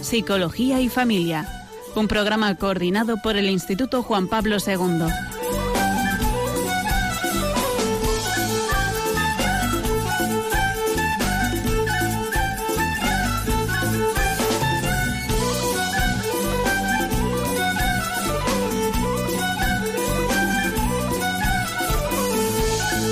Psicología 0.00 0.80
y 0.80 0.88
Familia, 0.88 1.46
un 1.94 2.08
programa 2.08 2.54
coordinado 2.54 3.18
por 3.18 3.36
el 3.36 3.50
Instituto 3.50 4.02
Juan 4.02 4.26
Pablo 4.26 4.56
II. 4.56 5.04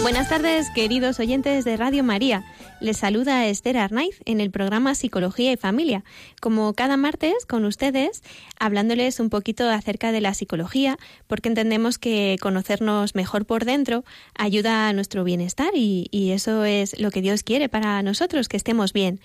Buenas 0.01 0.31
tardes, 0.31 0.71
queridos 0.71 1.21
oyentes 1.21 1.67
de 1.67 1.77
Radio 1.77 2.03
María. 2.03 2.43
Les 2.83 2.97
saluda 2.97 3.47
Esther 3.47 3.79
Arnaiz 3.79 4.19
en 4.25 4.41
el 4.41 4.51
programa 4.51 4.97
Psicología 4.97 5.53
y 5.53 5.57
Familia. 5.57 6.03
Como 6.41 6.73
cada 6.73 6.97
martes 6.97 7.47
con 7.47 7.65
ustedes, 7.65 8.25
hablándoles 8.59 9.21
un 9.21 9.31
poquito 9.31 9.71
acerca 9.71 10.11
de 10.11 10.21
la 10.21 10.35
psicología, 10.35 10.99
porque 11.29 11.49
entendemos 11.49 11.99
que 11.99 12.39
conocernos 12.41 13.15
mejor 13.15 13.47
por 13.47 13.65
dentro 13.65 14.05
ayuda 14.37 14.89
a 14.89 14.93
nuestro 14.95 15.23
bienestar 15.23 15.71
y, 15.77 16.09
eso 16.33 16.65
es 16.65 16.99
lo 16.99 17.13
que 17.13 17.23
Dios 17.23 17.45
quiere 17.45 17.69
para 17.69 18.03
nosotros, 18.03 18.49
que 18.49 18.57
estemos 18.57 18.93
bien. 18.93 19.21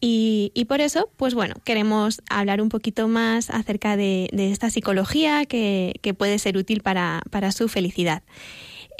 Y, 0.00 0.66
por 0.68 0.80
eso, 0.80 1.08
pues 1.16 1.34
bueno, 1.34 1.54
queremos 1.64 2.22
hablar 2.28 2.60
un 2.60 2.70
poquito 2.70 3.06
más 3.06 3.50
acerca 3.50 3.96
de, 3.96 4.28
esta 4.32 4.68
psicología 4.68 5.46
que, 5.46 5.94
puede 6.18 6.40
ser 6.40 6.56
útil 6.56 6.82
para, 6.82 7.22
para 7.30 7.52
su 7.52 7.68
felicidad. 7.68 8.24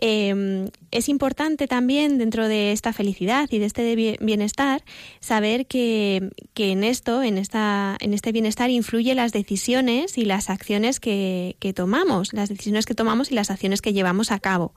Eh, 0.00 0.70
es 0.91 1.08
importante 1.08 1.66
también 1.66 2.19
dentro 2.19 2.48
de 2.48 2.72
esta 2.72 2.92
felicidad 2.92 3.48
y 3.50 3.58
de 3.58 3.66
este 3.66 4.16
bienestar 4.20 4.83
saber 5.20 5.66
que, 5.66 6.30
en 6.56 6.84
esto, 6.84 7.22
en, 7.22 7.38
esta, 7.38 7.97
en 8.00 8.14
este 8.14 8.33
bienestar, 8.33 8.70
influye 8.70 9.14
las 9.14 9.33
decisiones 9.33 10.19
y 10.19 10.25
las 10.25 10.50
acciones 10.50 11.00
que, 11.00 11.56
que 11.58 11.72
tomamos, 11.72 12.33
las 12.33 12.48
decisiones 12.48 12.86
que 12.86 12.94
tomamos 12.94 13.30
y 13.30 13.34
las 13.34 13.50
acciones 13.50 13.80
que 13.80 13.92
llevamos 13.92 14.33
a 14.33 14.38
cabo. 14.38 14.75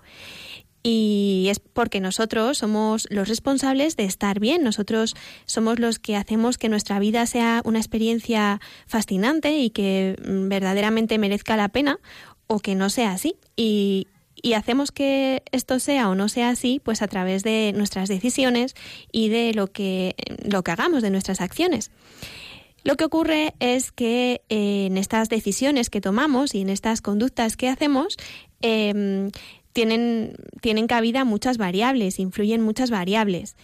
Y 0.81 1.47
es 1.49 1.59
porque 1.59 1.99
nosotros 1.99 2.57
somos 2.57 3.05
los 3.09 3.27
responsables 3.27 3.97
de 3.97 4.05
estar 4.05 4.39
bien, 4.39 4.63
nosotros 4.63 5.15
somos 5.45 5.77
los 5.77 5.99
que 5.99 6.15
hacemos 6.15 6.57
que 6.57 6.69
nuestra 6.69 6.99
vida 6.99 7.25
sea 7.25 7.61
una 7.65 7.79
experiencia 7.79 8.61
fascinante 8.87 9.57
y 9.57 9.71
que 9.71 10.15
mm, 10.25 10.47
verdaderamente 10.47 11.17
merezca 11.17 11.57
la 11.57 11.67
pena 11.67 11.99
o 12.47 12.59
que 12.59 12.75
no 12.75 12.89
sea 12.89 13.11
así. 13.11 13.35
Y, 13.57 14.07
y 14.41 14.53
hacemos 14.53 14.91
que 14.91 15.43
esto 15.51 15.79
sea 15.79 16.09
o 16.09 16.15
no 16.15 16.29
sea 16.29 16.49
así, 16.49 16.81
pues 16.83 17.01
a 17.01 17.07
través 17.07 17.43
de 17.43 17.73
nuestras 17.75 18.09
decisiones 18.09 18.75
y 19.11 19.29
de 19.29 19.53
lo 19.53 19.67
que, 19.67 20.15
lo 20.43 20.63
que 20.63 20.71
hagamos, 20.71 21.01
de 21.01 21.09
nuestras 21.09 21.41
acciones. 21.41 21.91
Lo 22.83 22.95
que 22.95 23.05
ocurre 23.05 23.53
es 23.59 23.91
que 23.91 24.41
eh, 24.49 24.85
en 24.85 24.97
estas 24.97 25.29
decisiones 25.29 25.89
que 25.89 26.01
tomamos 26.01 26.55
y 26.55 26.61
en 26.61 26.69
estas 26.69 27.01
conductas 27.01 27.57
que 27.57 27.67
hacemos, 27.67 28.17
em, 28.61 29.31
tienen, 29.73 30.35
tienen 30.61 30.87
cabida 30.87 31.25
muchas 31.25 31.57
variables, 31.57 32.19
influyen 32.19 32.61
muchas 32.61 32.89
variables 32.89 33.55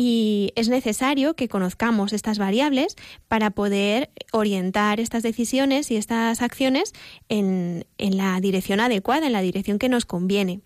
y 0.00 0.52
es 0.54 0.68
necesario 0.68 1.34
que 1.34 1.48
conozcamos 1.48 2.12
estas 2.12 2.38
variables 2.38 2.94
para 3.26 3.50
poder 3.50 4.10
orientar 4.30 5.00
estas 5.00 5.24
decisiones 5.24 5.90
y 5.90 5.96
estas 5.96 6.40
acciones 6.40 6.92
en, 7.28 7.84
la 7.98 8.38
dirección 8.40 8.78
adecuada, 8.78 9.26
en 9.26 9.32
la 9.32 9.40
dirección 9.42 9.80
que 9.80 9.88
nos 9.88 10.04
conviene. 10.04 10.60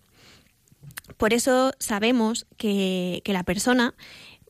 Por 1.16 1.33
eso 1.33 1.72
sabemos 1.78 2.44
que, 2.58 3.22
la 3.24 3.42
persona 3.42 3.94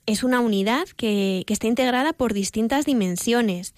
es 0.06 0.24
una 0.24 0.40
unidad 0.40 0.88
que, 0.96 1.44
está 1.46 1.68
integrada 1.68 2.12
por 2.12 2.32
distintas 2.32 2.84
dimensiones 2.84 3.76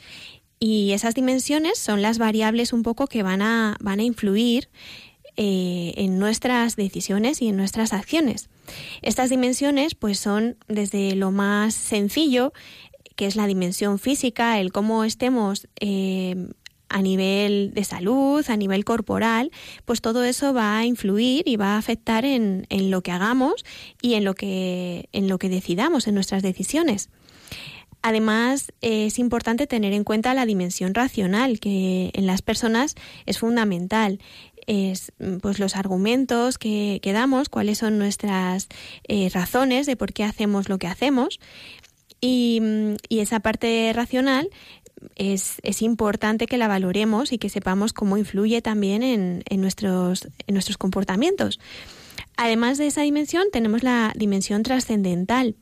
y 0.58 0.92
esas 0.92 1.14
dimensiones 1.14 1.76
son 1.76 2.00
las 2.00 2.16
variables 2.16 2.72
un 2.72 2.82
poco 2.82 3.08
que 3.08 3.22
van 3.22 3.42
a, 3.42 3.76
van 3.78 4.00
a 4.00 4.04
influir 4.04 4.70
eh, 5.36 5.94
en 5.96 6.18
nuestras 6.18 6.76
decisiones 6.76 7.42
y 7.42 7.48
en 7.48 7.56
nuestras 7.56 7.92
acciones. 7.92 8.48
Estas 9.02 9.30
dimensiones 9.30 9.94
pues 9.94 10.18
son 10.18 10.56
desde 10.68 11.14
lo 11.16 11.30
más 11.30 11.74
sencillo, 11.74 12.52
que 13.16 13.26
es 13.26 13.36
la 13.36 13.46
dimensión 13.46 13.98
física, 13.98 14.60
el 14.60 14.72
cómo 14.72 15.04
estemos 15.04 15.68
eh, 15.80 16.36
a 16.88 17.02
nivel 17.02 17.72
de 17.74 17.82
salud, 17.82 18.44
a 18.48 18.56
nivel 18.56 18.84
corporal, 18.84 19.50
pues 19.84 20.00
todo 20.00 20.22
eso 20.22 20.54
va 20.54 20.78
a 20.78 20.86
influir 20.86 21.48
y 21.48 21.56
va 21.56 21.74
a 21.74 21.78
afectar 21.78 22.24
en, 22.24 22.66
en 22.68 22.90
lo 22.90 23.02
que 23.02 23.10
hagamos 23.10 23.64
y 24.00 24.14
en 24.14 24.24
lo 24.24 24.34
que, 24.34 25.08
en 25.12 25.28
lo 25.28 25.38
que 25.38 25.48
decidamos, 25.48 26.06
en 26.06 26.14
nuestras 26.14 26.42
decisiones. 26.42 27.10
Además, 28.06 28.70
es 28.82 29.18
importante 29.18 29.66
tener 29.66 29.94
en 29.94 30.04
cuenta 30.04 30.34
la 30.34 30.44
dimensión 30.44 30.92
racional, 30.92 31.58
que 31.58 32.10
en 32.12 32.26
las 32.26 32.42
personas 32.42 32.96
es 33.24 33.38
fundamental 33.38 34.20
es 34.66 35.12
mm, 35.18 35.36
pues 35.38 35.58
los 35.58 35.76
argumentos 35.76 36.58
que, 36.58 37.00
damos, 37.04 37.48
cuáles 37.48 37.78
son 37.78 37.98
nuestras 37.98 38.68
eh, 39.08 39.30
razones 39.32 39.86
de 39.86 39.96
por 39.96 40.12
qué 40.12 40.24
hacemos 40.24 40.68
lo 40.68 40.78
que 40.78 40.86
hacemos. 40.86 41.40
Y, 42.20 42.60
mm, 42.60 42.94
esa 43.10 43.40
parte 43.40 43.92
racional 43.94 44.48
es, 45.16 45.56
es, 45.62 45.82
importante 45.82 46.46
que 46.46 46.58
la 46.58 46.68
valoremos 46.68 47.32
y 47.32 47.38
que 47.38 47.48
sepamos 47.48 47.92
cómo 47.92 48.16
influye 48.16 48.62
también 48.62 49.02
en, 49.02 49.42
en, 49.48 49.60
nuestros, 49.60 50.28
nuestros 50.48 50.78
comportamientos. 50.78 51.60
Además 52.36 52.78
de 52.78 52.86
esa 52.86 53.02
dimensión, 53.02 53.44
tenemos 53.52 53.82
la 53.82 54.12
dimensión 54.16 54.62
trascendental, 54.62 55.56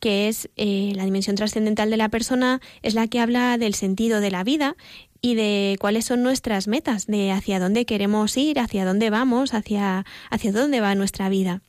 que 0.00 0.28
es 0.28 0.50
eh, 0.56 0.92
la 0.96 1.04
dimensión 1.04 1.36
trascendental 1.36 1.90
de 1.90 1.96
la 1.96 2.08
persona, 2.08 2.60
es 2.82 2.94
la 2.94 3.06
que 3.06 3.20
habla 3.20 3.58
del 3.58 3.74
sentido 3.74 4.20
de 4.20 4.30
la 4.30 4.42
vida 4.42 4.76
y 5.22 5.34
de 5.34 5.76
cuáles 5.80 6.06
son 6.06 6.22
nuestras 6.22 6.68
metas, 6.68 7.06
de 7.06 7.30
hacia 7.30 7.58
dónde 7.58 7.84
queremos 7.84 8.36
ir, 8.36 8.58
hacia 8.58 8.84
dónde 8.84 9.10
vamos, 9.10 9.54
hacia, 9.54 10.06
hacia 10.30 10.52
dónde 10.52 10.80
va 10.80 10.94
nuestra 10.94 11.28
vida. 11.28 11.62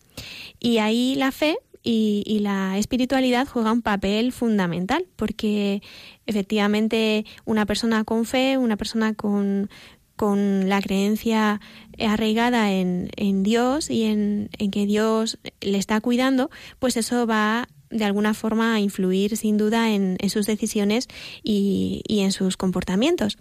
Y 0.60 0.78
ahí 0.78 1.16
la 1.16 1.32
fe 1.32 1.58
y, 1.84 2.40
la 2.42 2.78
espiritualidad 2.78 3.48
juegan 3.48 3.74
un 3.74 3.82
papel 3.82 4.32
fundamental, 4.32 5.06
porque 5.16 5.82
efectivamente 6.26 7.26
una 7.46 7.66
persona 7.66 8.04
con 8.04 8.26
fe, 8.26 8.58
una 8.58 8.78
persona 8.78 9.14
con, 9.14 9.70
con 10.16 10.70
la 10.70 10.82
creencia 10.82 11.60
arraigada 12.00 12.72
en, 12.72 13.10
en 13.16 13.44
Dios 13.44 13.90
y 13.90 14.04
en, 14.04 14.50
en, 14.60 14.72
que 14.72 14.86
Dios 14.86 15.40
le 15.60 15.78
está 15.78 16.00
cuidando, 16.02 16.50
pues 16.80 16.98
eso 16.98 17.26
va 17.26 17.68
de 17.92 18.06
alguna 18.06 18.34
forma 18.34 18.80
influir 18.80 19.38
sin 19.38 19.58
duda 19.58 19.92
en, 19.92 20.18
sus 20.30 20.46
decisiones 20.46 21.08
y, 21.44 22.04
en 22.08 22.32
sus 22.32 22.58
comportamientos. 22.58 23.38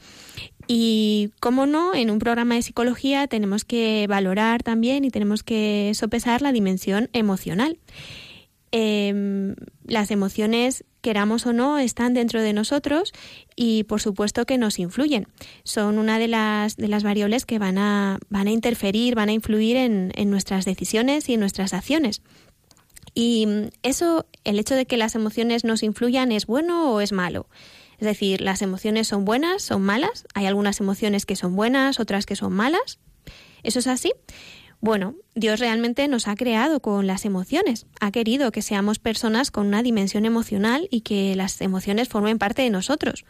Y 0.66 1.30
cómo 1.40 1.66
no, 1.66 1.94
en 1.94 2.10
un 2.10 2.18
programa 2.18 2.56
de 2.56 2.62
psicología 2.62 3.26
tenemos 3.26 3.64
que 3.64 4.06
valorar 4.08 4.62
también 4.62 5.04
y 5.04 5.10
tenemos 5.10 5.42
que 5.42 5.92
sopesar 5.94 6.42
la 6.42 6.52
dimensión 6.52 7.08
emocional. 7.12 7.78
Em, 8.72 9.56
las 9.84 10.12
emociones, 10.12 10.84
queramos 11.00 11.44
o 11.46 11.52
no, 11.52 11.78
están 11.78 12.14
dentro 12.14 12.40
de 12.40 12.52
nosotros 12.52 13.12
y 13.56 13.82
por 13.84 14.00
supuesto 14.00 14.46
que 14.46 14.58
nos 14.58 14.78
influyen. 14.78 15.26
Son 15.64 15.98
una 15.98 16.20
de 16.20 16.28
las, 16.28 16.76
de 16.76 16.86
las 16.86 17.02
variables 17.02 17.46
que 17.46 17.58
van 17.58 17.78
a, 17.78 18.18
van 18.28 18.46
a 18.46 18.52
interferir, 18.52 19.16
van 19.16 19.28
a 19.28 19.32
influir 19.32 19.76
en, 19.76 20.12
en 20.14 20.30
nuestras 20.30 20.64
decisiones 20.64 21.28
y 21.28 21.34
en 21.34 21.40
nuestras 21.40 21.74
acciones. 21.74 22.22
Y 23.20 23.44
mm, 23.44 23.68
eso, 23.82 24.24
el 24.44 24.58
hecho 24.58 24.74
de 24.74 24.86
que 24.86 24.96
las 24.96 25.14
emociones 25.14 25.62
nos 25.62 25.82
influyan, 25.82 26.32
¿es 26.32 26.46
bueno 26.46 26.90
o 26.90 27.02
es 27.02 27.12
malo? 27.12 27.50
Es 27.98 28.06
decir, 28.06 28.40
las 28.40 28.62
emociones 28.62 29.08
son 29.08 29.26
buenas, 29.26 29.60
son 29.60 29.82
malas. 29.82 30.24
Hay 30.32 30.46
algunas 30.46 30.80
emociones 30.80 31.26
que 31.26 31.36
son 31.36 31.54
buenas, 31.54 32.00
otras 32.00 32.24
que 32.24 32.34
son 32.34 32.54
malas. 32.54 32.98
¿Eso 33.62 33.78
es 33.78 33.88
así? 33.88 34.14
Bueno, 34.80 35.16
Dios 35.34 35.60
realmente 35.60 36.08
nos 36.08 36.26
ha 36.26 36.34
creado 36.34 36.80
con 36.80 37.06
las 37.06 37.26
emociones. 37.26 37.84
Ha 38.00 38.10
querido 38.10 38.50
que 38.50 38.62
seamos 38.62 38.98
personas 38.98 39.50
con 39.50 39.66
una 39.66 39.82
dimensión 39.82 40.24
emocional 40.24 40.88
y 40.90 41.02
que 41.02 41.36
las 41.36 41.60
emociones 41.60 42.08
formen 42.08 42.38
parte 42.38 42.62
de 42.62 42.70
nosotros. 42.70 43.26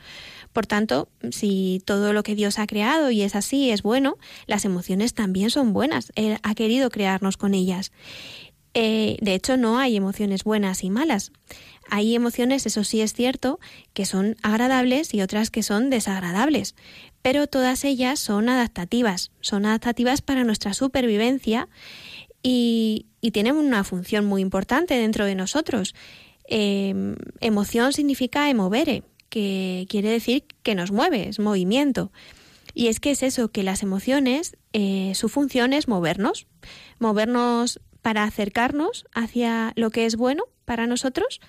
Por 0.52 0.66
tanto, 0.66 1.08
si 1.32 1.82
todo 1.84 2.12
lo 2.12 2.22
que 2.22 2.36
Dios 2.36 2.60
ha 2.60 2.68
creado 2.68 3.10
y 3.10 3.22
es 3.22 3.34
así 3.34 3.70
es 3.70 3.82
bueno, 3.82 4.18
las 4.46 4.64
emociones 4.64 5.14
también 5.14 5.50
son 5.50 5.72
buenas. 5.72 6.12
Él 6.14 6.38
ha 6.44 6.54
querido 6.54 6.90
crearnos 6.90 7.36
con 7.36 7.54
ellas. 7.54 7.90
Eh, 8.74 9.16
de 9.20 9.34
hecho, 9.34 9.56
no 9.56 9.78
hay 9.78 9.96
emociones 9.96 10.44
buenas 10.44 10.84
y 10.84 10.90
malas. 10.90 11.32
Hay 11.90 12.14
emociones, 12.14 12.66
eso 12.66 12.84
sí 12.84 13.00
es 13.00 13.12
cierto, 13.12 13.58
que 13.94 14.06
son 14.06 14.36
agradables 14.42 15.12
y 15.12 15.22
otras 15.22 15.50
que 15.50 15.64
son 15.64 15.90
desagradables, 15.90 16.76
pero 17.20 17.48
todas 17.48 17.84
ellas 17.84 18.20
son 18.20 18.48
adaptativas, 18.48 19.32
son 19.40 19.66
adaptativas 19.66 20.22
para 20.22 20.44
nuestra 20.44 20.72
supervivencia 20.72 21.68
y, 22.42 23.06
tienen 23.32 23.56
una 23.56 23.84
función 23.84 24.24
muy 24.24 24.40
importante 24.40 24.94
dentro 24.94 25.26
de 25.26 25.34
nosotros. 25.34 25.94
Em, 26.48 27.16
emoción 27.40 27.92
significa 27.92 28.48
emovere, 28.48 29.02
que 29.28 29.86
quiere 29.90 30.08
decir 30.10 30.44
que 30.62 30.74
nos 30.74 30.90
mueve, 30.90 31.28
es 31.28 31.38
movimiento. 31.38 32.10
Y 32.72 32.86
es 32.86 32.98
que 32.98 33.10
es 33.10 33.22
eso, 33.22 33.50
que 33.50 33.62
las 33.62 33.82
emociones, 33.82 34.56
eh, 34.72 35.12
su 35.14 35.28
función 35.28 35.72
es 35.72 35.86
movernos, 35.86 36.46
movernos 36.98 37.80
para 38.02 38.24
acercarnos 38.24 39.06
hacia 39.14 39.72
lo 39.76 39.90
que 39.90 40.06
es 40.06 40.16
bueno 40.16 40.44
para 40.64 40.86
nosotros 40.86 41.40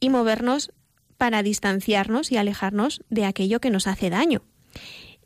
y 0.00 0.08
movernos 0.10 0.72
para 1.16 1.42
distanciarnos 1.42 2.32
y 2.32 2.36
alejarnos 2.36 3.02
de 3.08 3.24
aquello 3.24 3.60
que 3.60 3.70
nos 3.70 3.86
hace 3.86 4.10
daño. 4.10 4.42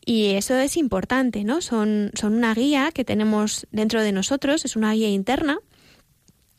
Y 0.05 0.35
eso 0.35 0.57
es 0.57 0.77
importante, 0.77 1.43
¿no? 1.43 1.61
Son, 1.61 2.11
son 2.15 2.35
una 2.35 2.55
guía 2.55 2.93
que 2.93 3.05
tenemos 3.05 3.67
dentro 3.73 4.03
de 4.03 4.13
nosotros, 4.13 4.65
es 4.65 4.77
una 4.77 4.93
guía 4.93 5.09
interna 5.09 5.59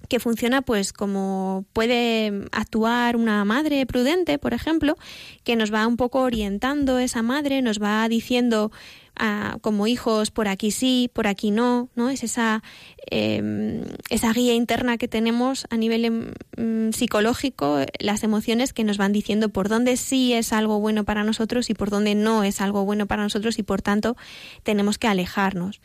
que 0.08 0.20
funciona 0.20 0.62
pues 0.62 0.94
como 0.94 1.66
puede 1.74 2.46
actuar 2.52 3.16
una 3.16 3.44
madre 3.46 3.86
prudente, 3.86 4.38
por 4.38 4.54
ejemplo, 4.54 4.96
que 5.44 5.56
nos 5.56 5.74
va 5.74 5.88
un 5.88 5.98
poco 5.98 6.22
orientando 6.22 7.00
esa 7.00 7.22
madre, 7.22 7.62
nos 7.62 7.82
va 7.82 8.08
diciendo 8.10 8.72
ah, 9.16 9.58
como 9.62 9.88
hijos 9.88 10.32
por 10.32 10.48
aquí 10.48 10.72
sí, 10.72 11.10
por 11.14 11.28
aquí 11.28 11.52
no, 11.52 11.90
¿no? 11.96 12.10
Es 12.10 12.24
esa, 12.24 12.64
em, 13.10 13.84
esa 14.10 14.32
guía 14.34 14.54
interna 14.54 14.98
que 14.98 15.08
tenemos 15.08 15.66
a 15.70 15.78
nivel 15.78 16.34
em, 16.58 16.92
psicológico, 16.92 17.80
las 18.00 18.24
emociones 18.24 18.74
que 18.74 18.84
nos 18.84 18.98
van 18.98 19.12
diciendo 19.12 19.50
por 19.50 19.70
dónde 19.70 19.98
sí 19.98 20.34
es 20.34 20.54
algo 20.54 20.80
bueno 20.80 21.04
para 21.04 21.24
nosotros 21.24 21.70
y 21.70 21.74
por 21.74 21.90
dónde 21.90 22.16
no 22.16 22.44
es 22.44 22.62
algo 22.62 22.86
bueno 22.86 23.08
para 23.08 23.24
nosotros 23.24 23.60
y 23.60 23.64
por 23.64 23.82
tanto 23.82 24.16
tenemos 24.64 24.98
que 24.98 25.08
alejarnos. 25.08 25.82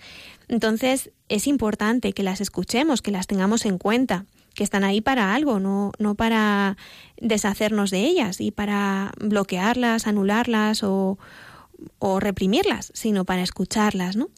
Entonces, 0.52 1.10
es 1.30 1.46
importante 1.46 2.12
que 2.12 2.22
las 2.22 2.42
escuchemos, 2.42 3.00
que 3.00 3.10
las 3.10 3.26
tengamos 3.26 3.64
en 3.64 3.78
cuenta, 3.78 4.26
que 4.54 4.62
están 4.62 4.84
ahí 4.84 5.00
para 5.00 5.34
algo, 5.34 5.60
no, 5.60 5.92
no 5.98 6.14
para 6.14 6.76
deshacernos 7.18 7.90
de 7.90 8.00
ellas 8.00 8.38
y 8.38 8.50
para 8.50 9.12
bloquearlas, 9.18 10.06
anularlas 10.06 10.82
o, 10.82 11.18
o 11.98 12.20
reprimirlas, 12.20 12.92
sino 12.94 13.24
para 13.24 13.40
escucharlas, 13.40 14.14
¿no? 14.14 14.28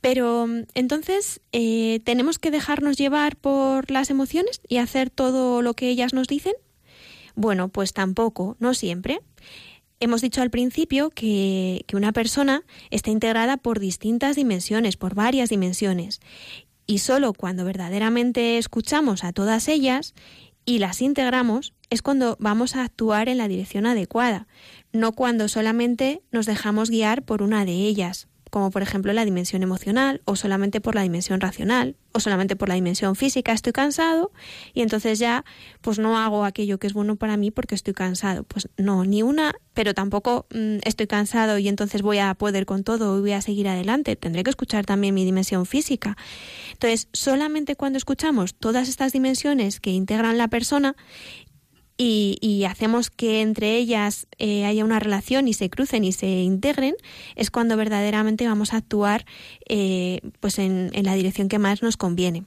Pero 0.00 0.46
entonces, 0.72 1.42
eh, 1.52 2.00
¿tenemos 2.04 2.38
que 2.38 2.50
dejarnos 2.50 2.96
llevar 2.96 3.36
por 3.36 3.90
las 3.90 4.08
emociones 4.08 4.62
y 4.66 4.78
hacer 4.78 5.10
todo 5.10 5.60
lo 5.60 5.74
que 5.74 5.90
ellas 5.90 6.14
nos 6.14 6.26
dicen? 6.26 6.54
Bueno, 7.34 7.68
pues 7.68 7.92
tampoco, 7.92 8.56
no 8.60 8.72
siempre. 8.72 9.20
Hemos 9.98 10.20
dicho 10.20 10.42
al 10.42 10.50
principio 10.50 11.10
que, 11.10 11.84
una 11.94 12.12
persona 12.12 12.64
está 12.90 13.10
integrada 13.10 13.56
por 13.56 13.80
distintas 13.80 14.36
dimensiones, 14.36 14.96
por 14.96 15.14
varias 15.14 15.48
dimensiones, 15.48 16.20
y 16.86 16.98
solo 16.98 17.32
cuando 17.32 17.64
verdaderamente 17.64 18.58
escuchamos 18.58 19.24
a 19.24 19.32
todas 19.32 19.68
ellas 19.68 20.14
y 20.64 20.78
las 20.78 21.00
integramos 21.00 21.72
es 21.88 22.02
cuando 22.02 22.36
vamos 22.38 22.76
a 22.76 22.84
actuar 22.84 23.28
en 23.28 23.38
la 23.38 23.48
dirección 23.48 23.86
adecuada, 23.86 24.46
no 24.92 25.12
cuando 25.12 25.48
solamente 25.48 26.22
nos 26.30 26.46
dejamos 26.46 26.90
guiar 26.90 27.24
por 27.24 27.42
una 27.42 27.64
de 27.64 27.72
ellas 27.72 28.28
como 28.56 28.70
por 28.70 28.80
ejemplo 28.80 29.12
la 29.12 29.26
dimensión 29.26 29.62
emocional 29.62 30.22
o 30.24 30.34
solamente 30.34 30.80
por 30.80 30.94
la 30.94 31.02
dimensión 31.02 31.42
racional 31.42 31.94
o 32.12 32.20
solamente 32.20 32.56
por 32.56 32.70
la 32.70 32.74
dimensión 32.74 33.14
física 33.14 33.52
estoy 33.52 33.74
cansado 33.74 34.32
y 34.72 34.80
entonces 34.80 35.18
ya 35.18 35.44
pues 35.82 35.98
no 35.98 36.16
hago 36.16 36.42
aquello 36.42 36.78
que 36.78 36.86
es 36.86 36.94
bueno 36.94 37.16
para 37.16 37.36
mí 37.36 37.50
porque 37.50 37.74
estoy 37.74 37.92
cansado. 37.92 38.44
Pues 38.44 38.70
no 38.78 39.04
ni 39.04 39.22
una 39.22 39.56
pero 39.74 39.92
tampoco 39.92 40.46
mm, 40.54 40.78
estoy 40.84 41.06
cansado 41.06 41.58
y 41.58 41.68
entonces 41.68 42.00
voy 42.00 42.16
a 42.16 42.32
poder 42.32 42.64
con 42.64 42.82
todo 42.82 43.18
y 43.18 43.20
voy 43.20 43.32
a 43.32 43.42
seguir 43.42 43.68
adelante. 43.68 44.16
Tendré 44.16 44.42
que 44.42 44.48
escuchar 44.48 44.86
también 44.86 45.12
mi 45.12 45.26
dimensión 45.26 45.66
física. 45.66 46.16
Entonces 46.72 47.10
solamente 47.12 47.76
cuando 47.76 47.98
escuchamos 47.98 48.54
todas 48.54 48.88
estas 48.88 49.12
dimensiones 49.12 49.80
que 49.80 49.90
integran 49.90 50.38
la 50.38 50.48
persona 50.48 50.96
y, 51.98 52.64
hacemos 52.68 53.10
que 53.10 53.40
entre 53.40 53.76
ellas 53.76 54.26
eh, 54.38 54.64
haya 54.66 54.84
una 54.84 54.98
relación 54.98 55.48
y 55.48 55.54
se 55.54 55.70
crucen 55.70 56.04
y 56.04 56.12
se 56.12 56.26
integren, 56.26 56.94
es 57.36 57.50
cuando 57.50 57.76
verdaderamente 57.76 58.46
vamos 58.46 58.74
a 58.74 58.78
actuar 58.78 59.24
eh, 59.68 60.20
pues 60.40 60.58
en 60.58 60.90
la 61.02 61.14
dirección 61.14 61.48
que 61.48 61.58
más 61.58 61.82
nos 61.82 61.96
conviene. 61.96 62.44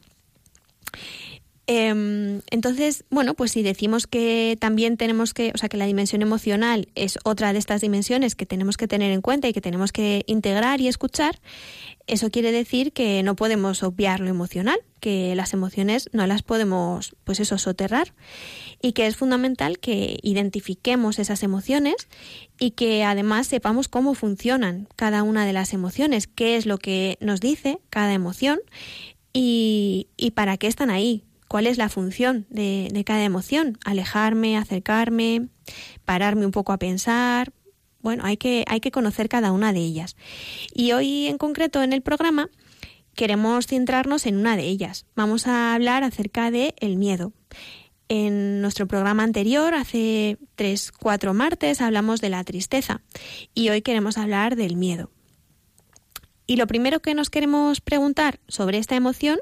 Em, 1.71 2.41
entonces, 2.49 3.05
bueno, 3.11 3.35
pues 3.35 3.51
si 3.51 3.61
decimos 3.61 4.07
que 4.07 4.57
también 4.59 4.97
tenemos 4.97 5.35
que, 5.35 5.51
o 5.53 5.57
sea, 5.59 5.69
que 5.69 5.77
la 5.77 5.85
dimensión 5.85 6.23
emocional 6.23 6.87
es 6.95 7.19
otra 7.23 7.53
de 7.53 7.59
estas 7.59 7.81
dimensiones 7.81 8.33
que 8.33 8.47
tenemos 8.47 8.75
que 8.75 8.87
tener 8.87 9.11
en 9.11 9.21
cuenta 9.21 9.47
y 9.47 9.53
que 9.53 9.61
tenemos 9.61 9.91
que 9.91 10.23
integrar 10.25 10.81
y 10.81 10.87
escuchar, 10.87 11.39
eso 12.07 12.31
quiere 12.31 12.51
decir 12.51 12.91
que 12.91 13.21
no 13.21 13.35
podemos 13.35 13.83
obviar 13.83 14.19
lo 14.19 14.29
emocional, 14.29 14.79
que 14.99 15.35
las 15.35 15.53
emociones 15.53 16.09
no 16.11 16.25
las 16.25 16.41
podemos, 16.41 17.15
pues 17.23 17.39
eso, 17.39 17.59
soterrar 17.59 18.15
y 18.81 18.93
que 18.93 19.05
es 19.05 19.15
fundamental 19.15 19.77
que 19.77 20.17
identifiquemos 20.23 21.19
esas 21.19 21.43
emociones 21.43 22.07
y 22.59 22.71
que 22.71 23.03
además 23.03 23.45
sepamos 23.45 23.87
cómo 23.87 24.15
funcionan 24.15 24.87
cada 24.95 25.21
una 25.21 25.45
de 25.45 25.53
las 25.53 25.71
emociones, 25.73 26.25
qué 26.25 26.55
es 26.55 26.65
lo 26.65 26.79
que 26.79 27.19
nos 27.21 27.41
dice 27.41 27.77
cada 27.91 28.13
emoción 28.13 28.59
y, 29.33 30.07
y 30.17 30.31
para 30.31 30.57
qué 30.57 30.65
están 30.65 30.89
ahí, 30.89 31.25
cuál 31.49 31.67
es 31.67 31.77
la 31.77 31.89
función 31.89 32.45
de, 32.49 33.03
cada 33.05 33.23
emoción, 33.25 33.77
alejarme, 33.83 34.55
acercarme, 34.55 35.49
pararme 36.05 36.45
un 36.45 36.51
poco 36.51 36.71
a 36.71 36.77
pensar. 36.77 37.51
Bueno, 38.01 38.23
hay 38.23 38.37
que, 38.37 38.63
hay 38.67 38.79
que 38.79 38.91
conocer 38.91 39.27
cada 39.27 39.51
una 39.51 39.73
de 39.73 39.79
ellas. 39.79 40.15
Y 40.73 40.93
hoy 40.93 41.25
en 41.25 41.37
concreto 41.37 41.81
en 41.83 41.91
el 41.91 42.01
programa 42.01 42.49
queremos 43.15 43.65
centrarnos 43.65 44.27
en 44.27 44.37
una 44.37 44.55
de 44.55 44.63
ellas. 44.63 45.07
Vamos 45.15 45.47
a 45.47 45.73
hablar 45.73 46.03
acerca 46.03 46.51
de 46.51 46.75
el 46.79 46.97
miedo. 46.97 47.33
En 48.09 48.61
nuestro 48.61 48.87
programa 48.87 49.23
anterior, 49.23 49.73
hace 49.73 50.37
tres, 50.55 50.91
cuatro 50.91 51.33
martes, 51.33 51.81
hablamos 51.81 52.21
de 52.21 52.29
la 52.29 52.43
tristeza 52.43 53.01
y 53.55 53.69
hoy 53.69 53.81
queremos 53.81 54.19
hablar 54.19 54.55
del 54.55 54.77
miedo. 54.77 55.09
Y 56.45 56.57
lo 56.57 56.67
primero 56.67 56.99
que 56.99 57.15
nos 57.15 57.29
queremos 57.29 57.81
preguntar 57.81 58.39
sobre 58.47 58.77
esta 58.77 58.95
emoción 58.95 59.39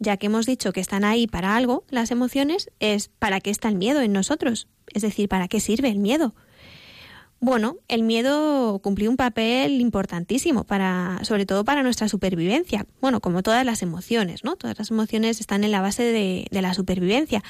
ya 0.00 0.16
que 0.16 0.26
hemos 0.26 0.46
dicho 0.46 0.72
que 0.72 0.80
están 0.80 1.04
ahí 1.04 1.28
para 1.28 1.54
algo, 1.54 1.84
las 1.90 2.10
emociones, 2.10 2.70
es 2.80 3.08
¿para 3.08 3.40
qué 3.40 3.50
está 3.50 3.68
el 3.68 3.76
miedo 3.76 4.00
en 4.00 4.12
nosotros? 4.12 4.66
Es 4.92 5.02
decir, 5.02 5.28
¿para 5.28 5.46
qué 5.46 5.60
sirve 5.60 5.88
el 5.90 5.98
miedo? 5.98 6.34
Bueno, 7.42 7.76
el 7.88 8.02
miedo 8.02 8.80
cumplió 8.80 9.08
un 9.08 9.16
papel 9.16 9.80
importantísimo 9.80 10.64
para, 10.64 11.20
sobre 11.22 11.46
todo 11.46 11.64
para 11.64 11.82
nuestra 11.82 12.06
supervivencia. 12.06 12.86
Bueno, 13.00 13.20
como 13.20 13.42
todas 13.42 13.64
las 13.64 13.80
emociones, 13.80 14.44
¿no? 14.44 14.56
Todas 14.56 14.78
las 14.78 14.90
emociones 14.90 15.40
están 15.40 15.64
en 15.64 15.70
la 15.70 15.80
base 15.80 16.02
de, 16.02 16.46
la 16.50 16.74
supervivencia. 16.74 17.42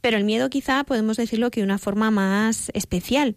Pero 0.00 0.16
el 0.16 0.24
miedo 0.24 0.48
quizá 0.48 0.84
podemos 0.84 1.18
decirlo 1.18 1.50
que 1.50 1.60
de 1.60 1.66
una 1.66 1.76
forma 1.76 2.10
más 2.10 2.70
especial. 2.72 3.36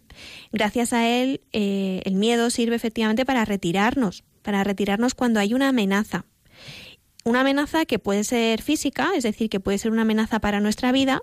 Gracias 0.50 0.94
a 0.94 1.06
él, 1.06 1.42
eh, 1.52 2.00
el 2.06 2.14
miedo 2.14 2.48
sirve 2.48 2.76
efectivamente 2.76 3.26
para 3.26 3.44
retirarnos, 3.44 4.24
para 4.40 4.64
retirarnos 4.64 5.14
cuando 5.14 5.40
hay 5.40 5.52
una 5.52 5.68
amenaza, 5.68 6.24
una 7.28 7.40
amenaza 7.40 7.84
que 7.84 7.98
puede 7.98 8.24
ser 8.24 8.62
física, 8.62 9.10
es 9.14 9.22
decir, 9.22 9.50
que 9.50 9.60
puede 9.60 9.78
ser 9.78 9.92
una 9.92 10.02
amenaza 10.02 10.40
para 10.40 10.60
nuestra 10.60 10.92
vida, 10.92 11.22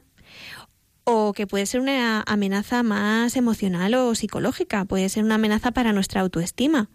o 1.03 1.33
que 1.33 1.47
puede 1.47 1.65
ser 1.65 1.81
una 1.81 2.23
amenaza 2.25 2.83
más 2.83 3.35
emocional 3.35 3.93
o 3.93 4.15
psicológica, 4.15 4.85
puede 4.85 5.09
ser 5.09 5.23
una 5.23 5.35
amenaza 5.35 5.71
para 5.71 5.93
nuestra 5.93 6.21
autoestima, 6.21 6.89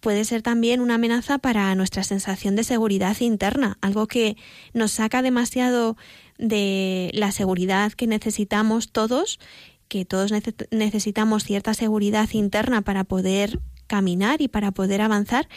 puede 0.00 0.24
ser 0.24 0.42
también 0.42 0.80
una 0.80 0.94
amenaza 0.94 1.38
para 1.38 1.74
nuestra 1.74 2.04
sensación 2.04 2.56
de 2.56 2.64
seguridad 2.64 3.16
interna, 3.20 3.78
algo 3.80 4.06
que 4.06 4.36
nos 4.74 4.92
saca 4.92 5.22
demasiado 5.22 5.96
de 6.38 7.10
la 7.14 7.32
seguridad 7.32 7.92
que 7.92 8.06
necesitamos 8.06 8.92
todos, 8.92 9.40
que 9.88 10.04
todos 10.04 10.32
necesitamos 10.70 11.44
cierta 11.44 11.74
seguridad 11.74 12.28
interna 12.32 12.82
para 12.82 13.04
poder 13.04 13.58
caminar 13.88 14.40
y 14.40 14.46
para 14.46 14.70
poder 14.70 15.00
avanzar 15.00 15.48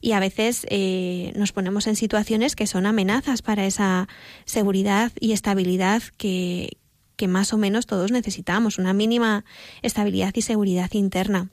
y 0.00 0.12
a 0.12 0.20
veces 0.20 0.64
eh, 0.70 1.32
nos 1.34 1.50
ponemos 1.50 1.88
en 1.88 1.96
situaciones 1.96 2.54
que 2.54 2.68
son 2.68 2.86
amenazas 2.86 3.42
para 3.42 3.66
esa 3.66 4.06
seguridad 4.44 5.10
y 5.18 5.32
estabilidad 5.32 6.02
que, 6.16 6.76
que 7.16 7.26
más 7.26 7.52
o 7.52 7.58
menos 7.58 7.86
todos 7.86 8.12
necesitamos, 8.12 8.78
una 8.78 8.92
mínima 8.92 9.44
estabilidad 9.82 10.32
y 10.36 10.42
seguridad 10.42 10.90
interna. 10.92 11.50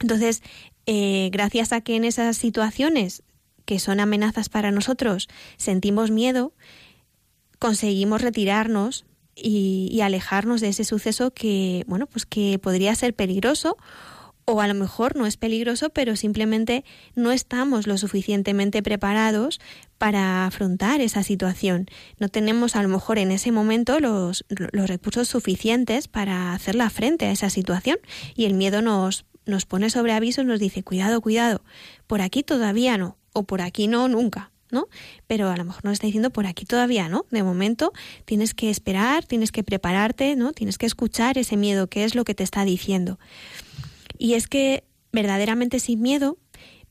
Entonces, 0.00 0.42
eh, 0.86 1.28
gracias 1.32 1.72
a 1.72 1.82
que 1.82 1.96
en 1.96 2.04
esas 2.04 2.36
situaciones 2.38 3.22
que 3.66 3.78
son 3.78 4.00
amenazas 4.00 4.48
para 4.48 4.70
nosotros 4.70 5.28
sentimos 5.56 6.10
miedo, 6.10 6.52
conseguimos 7.58 8.22
retirarnos 8.22 9.04
y, 9.36 9.88
y, 9.90 10.00
alejarnos 10.02 10.60
de 10.60 10.68
ese 10.68 10.84
suceso 10.84 11.32
que, 11.32 11.84
bueno, 11.88 12.06
pues 12.06 12.24
que 12.24 12.60
podría 12.60 12.94
ser 12.94 13.14
peligroso 13.14 13.76
o 14.44 14.60
a 14.60 14.68
lo 14.68 14.74
mejor 14.74 15.16
no 15.16 15.26
es 15.26 15.36
peligroso, 15.36 15.90
pero 15.90 16.16
simplemente 16.16 16.84
no 17.14 17.32
estamos 17.32 17.86
lo 17.86 17.96
suficientemente 17.96 18.82
preparados 18.82 19.60
para 19.98 20.46
afrontar 20.46 21.00
esa 21.00 21.22
situación. 21.22 21.86
No 22.18 22.28
tenemos 22.28 22.76
a 22.76 22.82
lo 22.82 22.88
mejor 22.88 23.18
en 23.18 23.30
ese 23.30 23.52
momento 23.52 24.00
los, 24.00 24.44
los 24.48 24.88
recursos 24.88 25.28
suficientes 25.28 26.08
para 26.08 26.52
hacer 26.52 26.74
la 26.74 26.90
frente 26.90 27.26
a 27.26 27.32
esa 27.32 27.50
situación 27.50 27.98
y 28.34 28.44
el 28.44 28.54
miedo 28.54 28.82
nos, 28.82 29.24
nos 29.46 29.66
pone 29.66 29.90
sobre 29.90 30.12
aviso 30.12 30.44
nos 30.44 30.60
dice 30.60 30.82
cuidado, 30.82 31.20
cuidado, 31.20 31.62
por 32.06 32.20
aquí 32.20 32.42
todavía 32.42 32.98
no, 32.98 33.16
o 33.32 33.44
por 33.44 33.62
aquí 33.62 33.86
no, 33.86 34.08
nunca. 34.08 34.50
¿no? 34.70 34.88
Pero 35.28 35.50
a 35.50 35.56
lo 35.56 35.64
mejor 35.64 35.84
nos 35.84 35.92
está 35.92 36.06
diciendo 36.06 36.30
por 36.30 36.46
aquí 36.46 36.64
todavía, 36.64 37.08
¿no? 37.08 37.26
De 37.30 37.44
momento 37.44 37.92
tienes 38.24 38.54
que 38.54 38.70
esperar, 38.70 39.24
tienes 39.24 39.52
que 39.52 39.62
prepararte, 39.62 40.34
¿no? 40.34 40.52
Tienes 40.52 40.78
que 40.78 40.86
escuchar 40.86 41.38
ese 41.38 41.56
miedo, 41.56 41.86
qué 41.86 42.02
es 42.02 42.16
lo 42.16 42.24
que 42.24 42.34
te 42.34 42.42
está 42.42 42.64
diciendo. 42.64 43.20
Y 44.18 44.34
es 44.34 44.48
que 44.48 44.84
verdaderamente 45.12 45.80
sin 45.80 46.00
miedo 46.00 46.38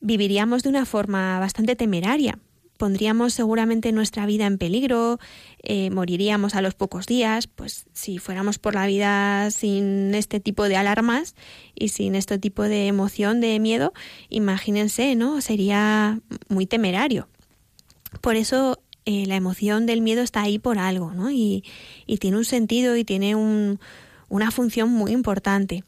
viviríamos 0.00 0.62
de 0.62 0.68
una 0.68 0.86
forma 0.86 1.38
bastante 1.38 1.76
temeraria, 1.76 2.38
pondríamos 2.76 3.32
seguramente 3.32 3.92
nuestra 3.92 4.26
vida 4.26 4.46
en 4.46 4.58
peligro, 4.58 5.18
eh, 5.62 5.90
moriríamos 5.90 6.54
a 6.54 6.62
los 6.62 6.74
pocos 6.74 7.06
días, 7.06 7.46
pues 7.46 7.86
si 7.92 8.18
fuéramos 8.18 8.58
por 8.58 8.74
la 8.74 8.86
vida 8.86 9.50
sin 9.50 10.14
este 10.14 10.40
tipo 10.40 10.64
de 10.64 10.76
alarmas 10.76 11.34
y 11.74 11.88
sin 11.88 12.14
este 12.14 12.38
tipo 12.38 12.62
de 12.62 12.86
emoción, 12.86 13.40
de 13.40 13.58
miedo, 13.60 13.92
imagínense, 14.28 15.14
¿no? 15.14 15.40
Sería 15.40 16.20
muy 16.48 16.66
temerario. 16.66 17.28
Por 18.20 18.36
eso 18.36 18.80
eh, 19.06 19.26
la 19.26 19.36
emoción 19.36 19.86
del 19.86 20.00
miedo 20.00 20.22
está 20.22 20.42
ahí 20.42 20.58
por 20.58 20.78
algo, 20.78 21.12
¿no? 21.12 21.30
Y, 21.30 21.64
tiene 22.20 22.38
un 22.38 22.44
sentido 22.44 22.96
y 22.96 23.04
tiene 23.04 23.34
una 23.34 24.50
función 24.50 24.90
muy 24.90 25.12
importante. 25.12 25.84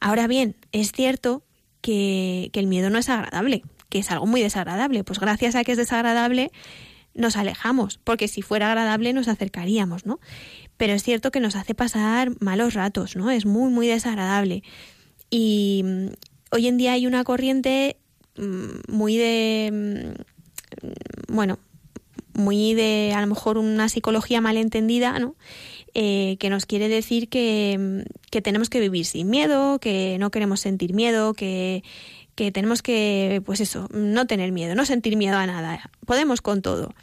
Ahora 0.00 0.26
bien, 0.26 0.56
es 0.72 0.92
cierto 0.92 1.44
que, 1.80 2.50
el 2.52 2.66
miedo 2.66 2.90
no 2.90 2.98
es 2.98 3.08
agradable, 3.08 3.62
que 3.88 3.98
es 3.98 4.10
algo 4.10 4.26
muy 4.26 4.42
desagradable. 4.42 5.04
Pues 5.04 5.20
gracias 5.20 5.54
a 5.54 5.64
que 5.64 5.72
es 5.72 5.78
desagradable, 5.78 6.50
nos 7.14 7.36
alejamos, 7.36 7.98
porque 8.02 8.28
si 8.28 8.42
fuera 8.42 8.68
agradable 8.68 9.12
nos 9.12 9.28
acercaríamos, 9.28 10.06
¿no? 10.06 10.18
Pero 10.76 10.94
es 10.94 11.02
cierto 11.02 11.30
que 11.30 11.40
nos 11.40 11.56
hace 11.56 11.74
pasar 11.74 12.32
malos 12.40 12.74
ratos, 12.74 13.16
¿no? 13.16 13.30
Es 13.30 13.46
muy, 13.46 13.70
muy 13.70 13.86
desagradable. 13.86 14.62
Y 15.30 15.82
mm, 15.84 16.06
hoy 16.50 16.66
en 16.66 16.76
día 16.76 16.92
hay 16.92 17.06
una 17.06 17.22
corriente 17.22 17.98
mm, 18.36 18.92
muy 18.92 19.16
de, 19.16 20.14
mm, 20.82 21.32
bueno, 21.32 21.58
muy 22.34 22.74
de 22.74 23.12
a 23.14 23.20
lo 23.20 23.26
mejor 23.26 23.58
una 23.58 23.88
psicología 23.88 24.40
malentendida, 24.40 25.18
¿no? 25.18 25.36
Eh, 25.96 26.36
que 26.40 26.50
nos 26.50 26.66
quiere 26.66 26.88
decir 26.88 27.28
que, 27.28 28.04
que 28.30 28.42
tenemos 28.42 28.68
que 28.68 28.80
vivir 28.80 29.04
sin 29.04 29.30
miedo, 29.30 29.78
que 29.78 30.16
no 30.18 30.32
queremos 30.32 30.58
sentir 30.58 30.92
miedo, 30.92 31.34
que, 31.34 31.84
que 32.34 32.50
tenemos 32.50 32.82
que, 32.82 33.42
pues 33.46 33.60
eso, 33.60 33.88
no 33.92 34.26
tener 34.26 34.50
miedo, 34.50 34.74
no 34.74 34.84
sentir 34.86 35.16
miedo 35.16 35.36
a 35.36 35.46
nada. 35.46 35.90
Podemos 36.04 36.40
con 36.40 36.62
todo. 36.62 36.94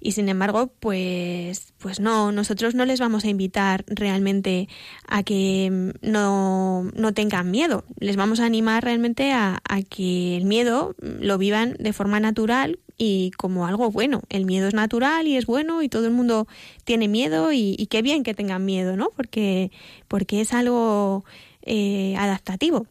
Y 0.00 0.12
sin 0.12 0.28
embargo, 0.28 0.72
pues, 0.80 1.72
pues 1.78 2.00
no, 2.00 2.32
nosotros 2.32 2.74
no 2.74 2.84
les 2.84 3.00
vamos 3.00 3.24
a 3.24 3.28
invitar 3.28 3.84
realmente 3.86 4.68
a 5.06 5.22
que 5.22 5.92
no, 6.02 6.90
no 6.94 7.14
tengan 7.14 7.50
miedo. 7.50 7.84
Les 7.98 8.16
vamos 8.16 8.40
a 8.40 8.46
animar 8.46 8.82
realmente 8.84 9.32
a, 9.32 9.60
a 9.68 9.82
que 9.82 10.36
el 10.36 10.44
miedo 10.44 10.94
lo 11.00 11.38
vivan 11.38 11.76
de 11.78 11.92
forma 11.92 12.20
natural 12.20 12.80
y 13.04 13.32
como 13.32 13.66
algo 13.66 13.90
bueno. 13.90 14.22
El 14.28 14.46
miedo 14.46 14.68
es 14.68 14.74
natural 14.74 15.26
y 15.26 15.36
es 15.36 15.44
bueno 15.44 15.82
y 15.82 15.88
todo 15.88 16.06
el 16.06 16.12
mundo 16.12 16.46
tiene 16.84 17.08
miedo 17.08 17.52
y, 17.52 17.88
qué 17.90 18.00
bien 18.00 18.22
que 18.22 18.32
tengan 18.32 18.64
miedo, 18.64 18.96
¿no? 18.96 19.10
Porque, 19.16 19.72
porque 20.06 20.40
es 20.40 20.52
algo 20.52 21.24
eh, 21.62 22.14
adaptativo. 22.16 22.86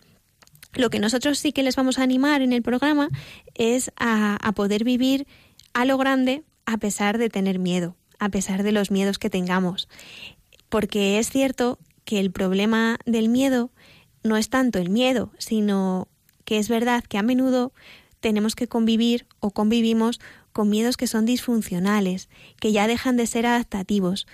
Lo 0.74 0.90
que 0.90 1.00
nosotros 1.00 1.40
sí 1.40 1.54
que 1.54 1.64
les 1.64 1.78
vamos 1.78 1.98
a 1.98 2.04
animar 2.04 2.42
en 2.42 2.52
el 2.52 2.62
programa 2.62 3.08
es 3.56 3.94
a, 3.96 4.38
poder 4.54 4.84
vivir 4.84 5.28
a 5.72 5.86
lo 5.86 5.98
grande 5.98 6.44
a 6.66 6.76
pesar 6.76 7.18
de 7.18 7.30
tener 7.30 7.58
miedo, 7.58 7.96
a 8.20 8.28
pesar 8.28 8.64
de 8.64 8.74
los 8.74 8.92
miedos 8.92 9.18
que 9.18 9.30
tengamos. 9.30 9.88
Porque 10.68 11.20
es 11.20 11.30
cierto 11.30 11.80
que 12.04 12.20
el 12.20 12.32
problema 12.32 13.00
del 13.06 13.30
miedo 13.30 13.72
no 14.24 14.36
es 14.36 14.50
tanto 14.50 14.78
el 14.78 14.90
miedo, 14.90 15.32
sino 15.38 16.10
que 16.44 16.58
es 16.58 16.68
verdad 16.68 17.02
que 17.02 17.18
a 17.18 17.24
menudo 17.24 17.72
tenemos 18.22 18.56
que 18.56 18.68
convivir 18.68 19.26
o 19.40 19.52
convivimos 19.52 20.22
con 20.54 20.70
miedos 20.70 20.96
que 20.96 21.08
son 21.08 21.26
disfuncionales, 21.26 22.30
que 22.60 22.72
ya 22.72 22.88
dejan 22.88 23.18
de 23.18 23.28
ser 23.28 23.46
adaptativos. 23.46 24.28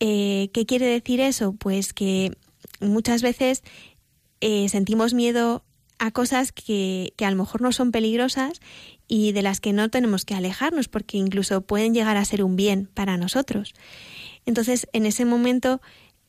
Eh, 0.00 0.50
¿Qué 0.52 0.66
quiere 0.66 0.86
decir 0.86 1.20
eso? 1.20 1.54
Pues 1.54 1.94
que 1.94 2.36
muchas 2.80 3.22
veces 3.22 3.62
eh, 4.40 4.68
sentimos 4.68 5.14
miedo 5.14 5.64
a 5.98 6.10
cosas 6.10 6.52
que, 6.52 7.14
que, 7.16 7.24
a 7.24 7.30
lo 7.30 7.36
mejor 7.36 7.62
no 7.62 7.72
son 7.72 7.92
peligrosas 7.92 8.60
y 9.06 9.32
de 9.32 9.42
las 9.42 9.60
que 9.60 9.72
no 9.72 9.88
tenemos 9.90 10.24
que 10.24 10.34
alejarnos 10.34 10.88
porque 10.88 11.16
incluso 11.16 11.60
pueden 11.60 11.94
llegar 11.94 12.16
a 12.16 12.24
ser 12.24 12.42
un 12.42 12.56
bien 12.56 12.90
para 12.92 13.16
nosotros. 13.16 13.74
Entonces, 14.44 14.88
en 14.92 15.06
ese 15.06 15.24
momento 15.24 15.80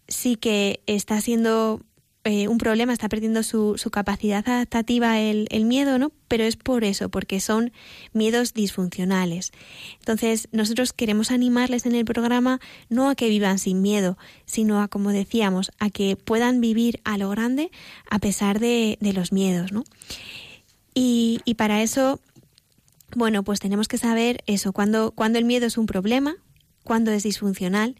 sí 0.08 0.36
que 0.36 0.82
está 0.86 1.20
siendo 1.20 1.82
eh, 2.28 2.48
un 2.48 2.58
problema, 2.58 2.92
está 2.92 3.08
perdiendo 3.08 3.44
su, 3.44 3.78
su 3.78 3.92
capacidad 3.92 4.44
adaptativa 4.50 5.20
el, 5.20 5.48
el, 5.52 5.66
miedo, 5.66 6.00
¿no? 6.00 6.12
Pero 6.28 6.44
es 6.44 6.56
por 6.56 6.84
eso, 6.84 7.10
porque 7.10 7.40
son 7.40 7.72
miedos 8.14 8.56
disfuncionales. 8.56 9.52
Entonces, 10.00 10.48
nosotros 10.52 10.92
queremos 10.92 11.30
animarles 11.30 11.86
en 11.86 11.94
el 11.94 12.04
programa 12.04 12.60
no 12.90 13.12
a 13.12 13.16
que 13.16 13.30
vivan 13.30 13.60
sin 13.60 13.84
miedo, 13.84 14.18
sino 14.46 14.82
a, 14.82 14.88
como 14.88 15.12
decíamos, 15.12 15.72
a 15.78 15.92
que 15.92 16.16
puedan 16.16 16.62
vivir 16.62 17.00
a 17.04 17.20
lo 17.20 17.30
grande 17.30 17.70
a 18.10 18.18
pesar 18.18 18.60
de, 18.60 18.98
de 19.00 19.14
los 19.14 19.32
miedos, 19.32 19.72
¿no? 19.72 19.84
Y, 20.96 21.42
y 21.46 21.54
para 21.54 21.84
eso, 21.84 22.20
bueno, 23.16 23.44
pues 23.44 23.60
tenemos 23.60 23.88
que 23.88 24.00
saber 24.00 24.44
eso, 24.48 24.74
cuando, 24.74 25.12
cuando 25.12 25.38
el 25.38 25.46
miedo 25.46 25.68
es 25.68 25.78
un 25.78 25.86
problema, 25.86 26.38
cuando 26.84 27.12
es 27.12 27.22
disfuncional 27.22 27.96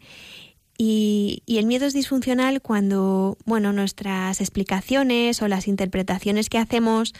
y, 0.78 1.42
el 1.46 1.66
miedo 1.66 1.86
es 1.86 1.94
disfuncional 1.94 2.60
cuando, 2.60 3.38
bueno, 3.44 3.72
nuestras 3.72 4.40
explicaciones 4.40 5.40
o 5.40 5.48
las 5.48 5.68
interpretaciones 5.68 6.48
que 6.48 6.58
hacemos 6.58 7.14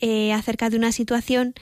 eh, 0.00 0.32
acerca 0.32 0.70
de 0.70 0.76
una 0.76 0.92
situación 0.92 1.54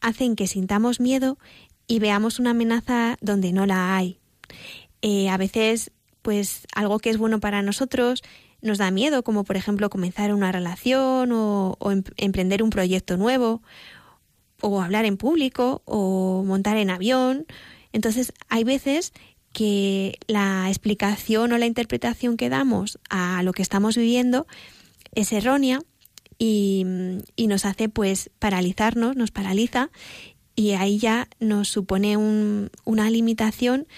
hacen 0.00 0.36
que 0.36 0.46
sintamos 0.46 1.00
miedo 1.00 1.38
y 1.86 2.00
veamos 2.00 2.38
una 2.38 2.50
amenaza 2.50 3.16
donde 3.20 3.52
no 3.52 3.66
la 3.66 3.96
hay. 3.96 4.18
Eh, 5.02 5.28
a 5.28 5.36
veces, 5.36 5.92
pues 6.22 6.66
algo 6.74 6.98
que 6.98 7.10
es 7.10 7.18
bueno 7.18 7.38
para 7.40 7.62
nosotros 7.62 8.22
nos 8.60 8.78
da 8.78 8.90
miedo, 8.90 9.22
como 9.22 9.44
por 9.44 9.56
ejemplo 9.56 9.90
comenzar 9.90 10.34
una 10.34 10.50
relación 10.50 11.30
o, 11.30 11.76
o 11.78 11.92
em, 11.92 12.02
emprender 12.16 12.62
un 12.62 12.70
proyecto 12.70 13.16
nuevo, 13.16 13.62
o 14.60 14.82
hablar 14.82 15.04
en 15.04 15.16
público, 15.16 15.82
o 15.84 16.42
montar 16.44 16.76
en 16.76 16.90
avión. 16.90 17.46
Entonces, 17.92 18.32
hay 18.48 18.64
veces 18.64 19.12
que 19.58 20.20
la 20.28 20.68
explicación 20.68 21.52
o 21.52 21.58
la 21.58 21.66
interpretación 21.66 22.36
que 22.36 22.48
damos 22.48 23.00
a 23.10 23.42
lo 23.42 23.52
que 23.52 23.62
estamos 23.62 23.96
viviendo 23.96 24.46
es 25.16 25.32
errónea 25.32 25.80
y, 26.38 26.86
nos 27.36 27.64
hace 27.64 27.88
pues 27.88 28.30
paralizarnos, 28.38 29.16
nos 29.16 29.32
paraliza 29.32 29.90
y 30.54 30.74
ahí 30.74 31.00
ya 31.00 31.28
nos 31.40 31.66
supone 31.68 32.16
una 32.16 33.10
limitación 33.10 33.88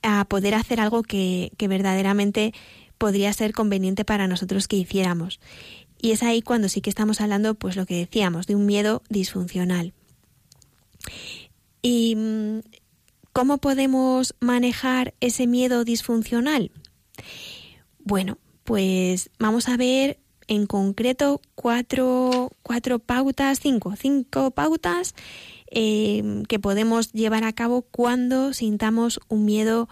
a 0.00 0.24
poder 0.24 0.54
hacer 0.54 0.80
algo 0.80 1.02
que, 1.02 1.52
que 1.58 1.68
verdaderamente 1.68 2.54
podría 2.96 3.30
ser 3.34 3.52
conveniente 3.52 4.06
para 4.06 4.26
nosotros 4.26 4.66
que 4.66 4.76
hiciéramos. 4.76 5.40
Y 6.00 6.12
es 6.12 6.22
ahí 6.22 6.40
cuando 6.40 6.70
sí 6.70 6.80
que 6.80 6.88
estamos 6.88 7.20
hablando, 7.20 7.54
pues 7.54 7.76
lo 7.76 7.84
que 7.84 7.98
decíamos, 7.98 8.46
de 8.46 8.54
un 8.54 8.64
miedo 8.64 9.02
disfuncional. 9.10 9.92
Y 11.82 12.16
¿Cómo 13.36 13.58
podemos 13.58 14.34
manejar 14.40 15.12
ese 15.20 15.46
miedo 15.46 15.84
disfuncional? 15.84 16.70
Bueno, 17.98 18.38
pues 18.64 19.28
vamos 19.38 19.68
a 19.68 19.76
ver 19.76 20.18
en 20.48 20.64
concreto 20.64 21.42
cuatro, 21.54 22.50
cuatro 22.62 22.98
pautas, 22.98 23.60
cinco, 23.60 23.94
cinco 23.94 24.52
pautas 24.52 25.14
eh, 25.70 26.44
que 26.48 26.58
podemos 26.58 27.12
llevar 27.12 27.44
a 27.44 27.52
cabo 27.52 27.82
cuando 27.82 28.54
sintamos 28.54 29.20
un 29.28 29.44
miedo 29.44 29.90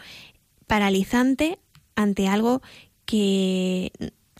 paralizante 0.66 1.58
ante 1.96 2.28
algo 2.28 2.62
que, 3.04 3.92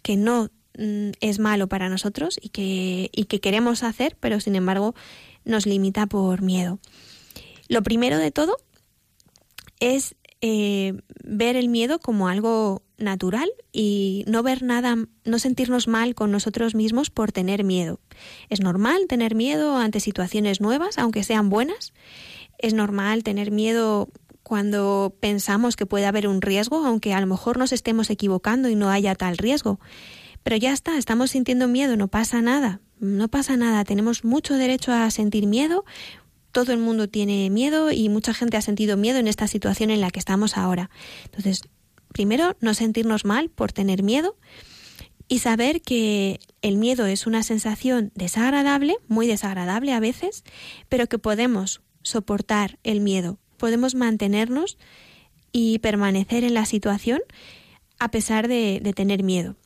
que 0.03 0.17
no 0.17 0.49
mm, 0.79 1.11
es 1.21 1.39
malo 1.41 1.69
para 1.69 1.91
nosotros 1.91 2.39
y 2.41 2.49
que, 2.49 3.11
y 3.13 3.27
que 3.27 3.41
queremos 3.41 3.83
hacer, 3.83 4.17
pero 4.19 4.41
sin 4.41 4.57
embargo 4.57 4.95
nos 5.45 5.67
limita 5.67 6.07
por 6.07 6.41
miedo. 6.41 6.79
Lo 7.69 7.83
primero 7.83 8.17
de 8.17 8.31
todo 8.31 8.57
es 9.81 10.17
eh, 10.41 10.95
ver 11.25 11.57
el 11.57 11.69
miedo 11.69 11.99
como 11.99 12.29
algo 12.29 12.83
natural 12.99 13.51
y 13.73 14.25
no 14.27 14.43
ver 14.43 14.63
nada, 14.63 14.97
no 15.25 15.39
sentirnos 15.39 15.89
mal 15.89 16.15
con 16.15 16.31
nosotros 16.31 16.75
mismos 16.75 17.11
por 17.11 17.33
tener 17.33 17.65
miedo. 17.65 18.01
Es 18.51 18.61
normal 18.61 19.07
tener 19.09 19.35
miedo 19.35 19.77
ante 19.77 20.01
situaciones 20.01 20.61
nuevas, 20.61 20.99
aunque 20.99 21.25
sean 21.25 21.49
buenas. 21.49 21.93
Es 22.59 22.75
normal 22.75 23.25
tener 23.25 23.51
miedo 23.51 24.09
cuando 24.43 25.17
pensamos 25.19 25.77
que 25.77 25.87
puede 25.87 26.07
haber 26.07 26.29
un 26.29 26.43
riesgo, 26.43 26.85
aunque 26.85 27.15
a 27.15 27.21
lo 27.21 27.27
mejor 27.27 27.57
nos 27.57 27.73
estemos 27.73 28.11
equivocando 28.11 28.69
y 28.69 28.75
no 28.75 28.91
haya 28.91 29.15
tal 29.15 29.39
riesgo. 29.39 29.81
Pero 30.43 30.57
ya 30.57 30.73
está, 30.73 30.99
estamos 30.99 31.31
sintiendo 31.31 31.67
miedo, 31.69 31.97
no 31.97 32.09
pasa 32.09 32.43
nada, 32.43 32.81
no 33.01 33.29
pasa 33.29 33.57
nada, 33.57 33.83
tenemos 33.85 34.25
mucho 34.25 34.55
derecho 34.55 34.93
a 34.93 35.11
sentir 35.11 35.47
miedo, 35.47 35.87
todo 36.55 36.73
el 36.73 36.79
mundo 36.79 37.09
tiene 37.09 37.51
miedo 37.51 37.91
y 37.91 38.09
mucha 38.09 38.33
gente 38.33 38.57
ha 38.57 38.63
sentido 38.63 38.97
miedo 38.97 39.19
en 39.19 39.27
esta 39.27 39.49
situación 39.49 39.91
en 39.91 40.01
la 40.01 40.13
que 40.13 40.21
estamos 40.21 40.57
ahora. 40.57 40.89
Entonces, 41.25 41.63
primero, 42.13 42.57
no 42.61 42.75
sentirnos 42.75 43.25
mal 43.25 43.51
por 43.51 43.73
tener 43.73 44.05
miedo 44.05 44.37
y 45.27 45.41
saber 45.41 45.83
que 45.83 46.39
el 46.63 46.77
miedo 46.77 47.07
es 47.07 47.27
una 47.27 47.43
sensación 47.43 48.13
desagradable, 48.15 48.95
muy 49.09 49.27
desagradable 49.27 49.93
a 49.93 50.01
veces, 50.01 50.45
pero 50.89 51.09
que 51.09 51.19
podemos 51.19 51.83
soportar 52.03 52.79
el 52.85 53.01
miedo, 53.01 53.39
podemos 53.57 53.97
mantenernos 53.97 54.79
y 55.51 55.81
permanecer 55.81 56.45
en 56.45 56.55
la 56.55 56.67
situación 56.67 57.21
a 57.99 58.13
pesar 58.13 58.47
de, 58.47 58.81
tener 58.95 59.25
miedo. 59.25 59.57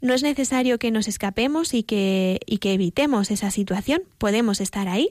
No 0.00 0.14
es 0.14 0.22
necesario 0.22 0.78
que 0.78 0.92
nos 0.92 1.08
escapemos 1.08 1.74
y 1.74 1.82
que, 1.82 2.38
y 2.46 2.58
que 2.58 2.72
evitemos 2.72 3.32
esa 3.32 3.50
situación, 3.50 4.02
podemos 4.18 4.60
estar 4.60 4.88
ahí 4.88 5.10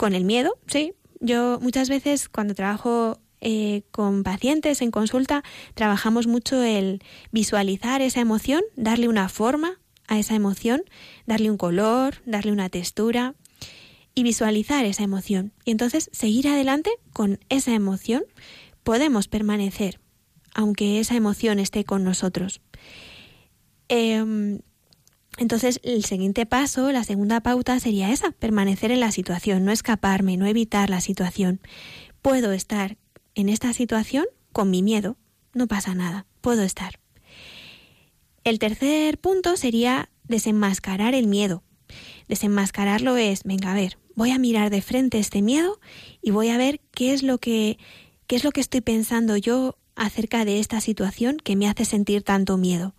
con 0.00 0.14
el 0.14 0.24
miedo, 0.24 0.56
sí, 0.66 0.94
Yo 1.20 1.58
muchas 1.60 1.90
veces 1.90 2.30
cuando 2.30 2.54
trabajo 2.54 3.20
eh, 3.42 3.82
con 3.90 4.22
pacientes 4.22 4.80
en 4.80 4.90
consulta 4.90 5.44
trabajamos 5.74 6.26
mucho 6.26 6.62
el 6.62 7.02
visualizar 7.32 8.00
esa 8.00 8.22
emoción, 8.22 8.62
darle 8.76 9.08
una 9.08 9.28
forma 9.28 9.78
a 10.08 10.18
esa 10.18 10.34
emoción, 10.34 10.84
darle 11.26 11.50
un 11.50 11.58
color, 11.58 12.22
darle 12.24 12.50
una 12.50 12.70
textura 12.70 13.34
y 14.14 14.22
visualizar 14.22 14.86
esa 14.86 15.02
emoción. 15.02 15.52
Y 15.66 15.72
entonces 15.72 16.08
seguir 16.14 16.48
adelante 16.48 16.92
con 17.12 17.38
esa 17.50 17.74
emoción 17.74 18.22
podemos 18.82 19.28
permanecer, 19.28 20.00
aunque 20.54 20.98
esa 20.98 21.14
emoción 21.14 21.58
esté 21.58 21.84
con 21.84 22.04
nosotros. 22.04 22.62
Em, 23.88 24.60
entonces, 25.38 25.80
el 25.82 26.04
siguiente 26.04 26.44
paso, 26.44 26.92
la 26.92 27.04
segunda 27.04 27.40
pauta 27.40 27.78
sería 27.80 28.10
esa, 28.10 28.32
permanecer 28.32 28.90
en 28.90 29.00
la 29.00 29.12
situación, 29.12 29.64
no 29.64 29.72
escaparme, 29.72 30.36
no 30.36 30.46
evitar 30.46 30.90
la 30.90 31.00
situación. 31.00 31.60
Puedo 32.20 32.52
estar 32.52 32.98
en 33.34 33.48
esta 33.48 33.72
situación 33.72 34.26
con 34.52 34.70
mi 34.70 34.82
miedo, 34.82 35.16
no 35.54 35.66
pasa 35.66 35.94
nada, 35.94 36.26
puedo 36.40 36.62
estar. 36.62 37.00
El 38.44 38.58
tercer 38.58 39.18
punto 39.18 39.56
sería 39.56 40.10
desenmascarar 40.24 41.14
el 41.14 41.26
miedo. 41.26 41.62
Desenmascararlo 42.28 43.16
es, 43.16 43.44
venga, 43.44 43.72
a 43.72 43.74
ver, 43.74 43.98
voy 44.14 44.30
a 44.30 44.38
mirar 44.38 44.70
de 44.70 44.82
frente 44.82 45.18
este 45.18 45.42
miedo 45.42 45.80
y 46.22 46.30
voy 46.30 46.48
a 46.48 46.58
ver 46.58 46.80
qué 46.92 47.12
es 47.12 47.22
lo 47.22 47.38
que 47.38 47.78
qué 48.26 48.36
es 48.36 48.44
lo 48.44 48.52
que 48.52 48.60
estoy 48.60 48.80
pensando 48.80 49.36
yo 49.36 49.76
acerca 49.96 50.44
de 50.44 50.60
esta 50.60 50.80
situación 50.80 51.38
que 51.38 51.56
me 51.56 51.68
hace 51.68 51.84
sentir 51.84 52.22
tanto 52.22 52.56
miedo. 52.56 52.94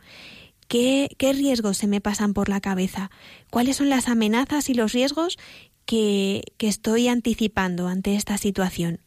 ¿Qué, 0.71 1.09
¿Qué 1.17 1.33
riesgos 1.33 1.75
se 1.75 1.87
me 1.87 1.99
pasan 1.99 2.33
por 2.33 2.47
la 2.47 2.61
cabeza? 2.61 3.11
¿Cuáles 3.49 3.75
son 3.75 3.89
las 3.89 4.07
amenazas 4.07 4.69
y 4.69 4.73
los 4.73 4.93
riesgos 4.93 5.37
que, 5.85 6.43
que 6.55 6.69
estoy 6.69 7.09
anticipando 7.09 7.89
ante 7.89 8.15
esta 8.15 8.37
situación? 8.37 9.01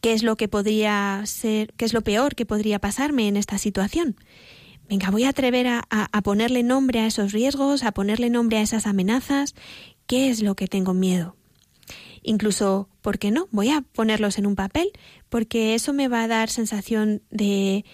qué 0.00 0.12
es 0.12 0.22
lo 0.22 0.36
que 0.36 0.46
podría 0.46 1.22
ser, 1.24 1.72
qué 1.76 1.86
es 1.86 1.92
lo 1.92 2.02
peor 2.02 2.36
que 2.36 2.46
podría 2.46 2.78
pasarme 2.78 3.26
en 3.26 3.36
esta 3.36 3.58
situación. 3.58 4.14
Venga, 4.88 5.10
voy 5.10 5.24
a 5.24 5.30
atrever 5.30 5.66
a, 5.66 5.82
a, 5.90 6.22
ponerle 6.22 6.62
nombre 6.62 7.00
a 7.00 7.06
esos 7.06 7.32
riesgos, 7.32 7.82
a 7.82 7.90
ponerle 7.90 8.30
nombre 8.30 8.58
a 8.58 8.62
esas 8.62 8.86
amenazas. 8.86 9.56
¿Qué 10.06 10.28
es 10.28 10.40
lo 10.40 10.54
que 10.54 10.68
tengo 10.68 10.94
miedo? 10.94 11.36
Incluso, 12.22 12.88
¿por 13.00 13.18
qué 13.18 13.30
no? 13.32 13.48
Voy 13.50 13.70
a 13.70 13.80
ponerlos 13.80 14.38
en 14.38 14.46
un 14.46 14.54
papel, 14.54 14.92
porque 15.30 15.74
eso 15.74 15.92
me 15.92 16.06
va 16.06 16.22
a 16.22 16.28
dar 16.28 16.48
sensación 16.48 17.22
de, 17.30 17.84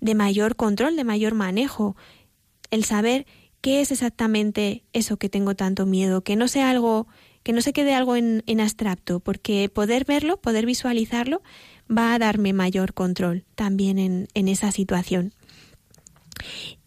de 0.00 0.14
mayor 0.14 0.56
control, 0.56 0.96
de 0.96 1.04
mayor 1.04 1.34
manejo. 1.34 1.96
El 2.70 2.84
saber 2.84 3.26
qué 3.60 3.80
es 3.80 3.90
exactamente 3.90 4.84
eso 4.92 5.16
que 5.16 5.28
tengo 5.28 5.54
tanto 5.54 5.86
miedo, 5.86 6.22
que 6.22 6.36
no 6.36 6.48
sea 6.48 6.70
algo 6.70 7.06
que 7.42 7.52
no 7.52 7.62
se 7.62 7.72
quede 7.72 7.94
algo 7.94 8.16
en, 8.16 8.60
abstracto, 8.60 9.20
porque 9.20 9.68
poder 9.68 10.04
verlo, 10.04 10.36
poder 10.40 10.66
visualizarlo, 10.66 11.42
va 11.88 12.12
a 12.12 12.18
darme 12.18 12.52
mayor 12.52 12.92
control 12.92 13.44
también 13.54 14.00
en, 14.00 14.26
en 14.34 14.48
esa 14.48 14.72
situación. 14.72 15.32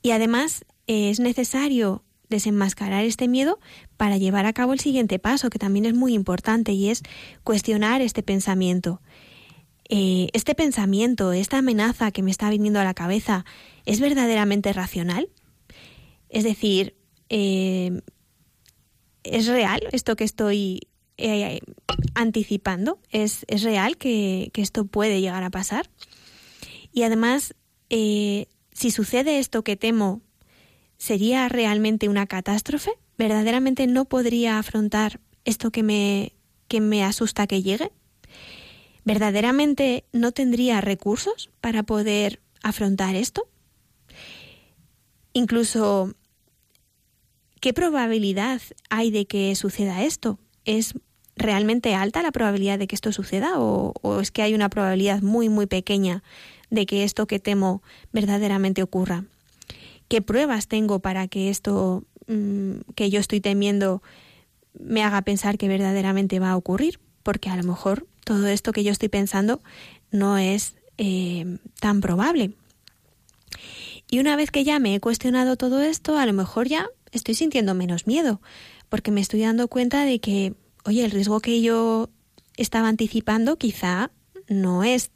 Y 0.01 0.11
además 0.11 0.65
es 0.85 1.21
necesario 1.21 2.03
desenmascarar 2.27 3.05
este 3.05 3.29
miedo 3.29 3.59
para 3.95 4.17
llevar 4.17 4.45
a 4.45 4.51
cabo 4.51 4.73
el 4.73 4.81
siguiente 4.81 5.17
paso, 5.17 5.49
que 5.49 5.59
también 5.59 5.85
es 5.85 5.93
muy 5.93 6.13
importante, 6.13 6.73
y 6.73 6.89
es 6.89 7.03
cuestionar 7.45 8.01
este 8.01 8.21
pensamiento. 8.21 9.01
Eh, 9.91 10.29
este 10.33 10.53
pensamiento, 10.53 11.33
esta 11.33 11.57
amenaza 11.57 12.11
que 12.11 12.21
me 12.21 12.29
está 12.29 12.51
viniendo 12.51 12.79
a 12.79 12.83
la 12.83 12.93
cabeza, 12.93 13.43
¿es 13.85 13.99
verdaderamente 13.99 14.71
racional? 14.71 15.29
Es 16.29 16.43
decir, 16.43 16.95
eh, 17.29 18.01
¿es 19.23 19.47
real 19.47 19.81
esto 19.91 20.15
que 20.15 20.25
estoy 20.25 20.87
eh, 21.17 21.61
anticipando? 22.13 22.99
¿Es, 23.09 23.45
¿Es 23.47 23.63
real 23.63 23.97
que, 23.97 24.51
esto 24.53 24.85
puede 24.85 25.21
llegar 25.21 25.43
a 25.43 25.49
pasar? 25.49 25.89
Y 26.93 27.01
además, 27.01 27.55
si 27.89 28.91
sucede 28.91 29.39
esto 29.39 29.63
que 29.63 29.75
temo, 29.75 30.21
¿sería 30.97 31.49
realmente 31.49 32.09
una 32.09 32.27
catástrofe? 32.27 32.91
¿Verdaderamente 33.17 33.87
no 33.87 34.05
podría 34.05 34.59
afrontar 34.59 35.19
esto 35.45 35.71
que 35.71 35.81
me, 35.81 36.33
que 36.67 36.79
me 36.79 37.03
asusta 37.03 37.47
que 37.47 37.63
llegue? 37.63 37.91
¿Verdaderamente 39.05 40.05
no 40.11 40.31
tendría 40.31 40.81
recursos 40.81 41.49
para 41.61 41.83
poder 41.83 42.41
afrontar 42.61 43.15
esto? 43.15 43.47
Incluso 45.33 46.13
¿Qué 47.59 47.73
probabilidad 47.73 48.61
hay 48.89 49.11
de 49.11 49.25
que 49.25 49.53
suceda 49.55 50.03
esto? 50.03 50.39
¿Es 50.63 50.93
realmente 51.35 51.93
alta 51.93 52.21
la 52.21 52.31
probabilidad 52.31 52.79
de 52.79 52.87
que 52.87 52.95
esto 52.95 53.11
suceda 53.11 53.59
o, 53.59 53.93
es 54.21 54.31
que 54.31 54.41
hay 54.41 54.53
una 54.53 54.69
probabilidad 54.69 55.21
muy, 55.21 55.49
muy 55.49 55.65
pequeña 55.65 56.23
de 56.69 56.85
que 56.85 57.03
esto 57.03 57.27
que 57.27 57.39
temo 57.39 57.83
verdaderamente 58.13 58.81
ocurra? 58.81 59.25
¿Qué 60.07 60.21
pruebas 60.21 60.67
tengo 60.67 60.99
para 60.99 61.27
que 61.27 61.49
esto 61.49 62.05
mm, 62.27 62.91
que 62.95 63.09
yo 63.09 63.19
estoy 63.19 63.41
temiendo 63.41 64.01
me 64.79 65.03
haga 65.03 65.21
pensar 65.23 65.57
que 65.57 65.67
verdaderamente 65.67 66.39
va 66.39 66.51
a 66.51 66.57
ocurrir? 66.57 66.99
Porque 67.23 67.49
a 67.49 67.57
lo 67.57 67.63
mejor 67.63 68.07
todo 68.29 68.45
esto 68.45 68.73
que 68.73 68.83
yo 68.83 68.91
estoy 68.91 69.09
pensando 69.09 69.59
no 70.11 70.37
es 70.37 70.75
eh, 70.99 71.57
tan 71.79 71.99
probable. 71.99 72.53
Y 74.07 74.19
una 74.19 74.35
vez 74.35 74.51
que 74.51 74.63
ya 74.63 74.77
me 74.77 74.93
he 74.93 74.99
cuestionado 74.99 75.55
todo 75.55 75.81
esto, 75.81 76.15
a 76.15 76.27
lo 76.27 76.33
mejor 76.33 76.67
ya 76.67 76.85
estoy 77.11 77.33
sintiendo 77.33 77.73
menos 77.73 78.05
miedo, 78.05 78.39
porque 78.87 79.09
me 79.09 79.19
estoy 79.19 79.41
dando 79.41 79.67
cuenta 79.67 80.05
de 80.05 80.19
que, 80.19 80.53
oye, 80.85 81.03
el 81.03 81.09
riesgo 81.09 81.39
que 81.39 81.59
yo 81.63 82.11
estaba 82.55 82.87
anticipando 82.87 83.57
quizá 83.57 84.11
no 84.47 84.83
es 84.83 85.09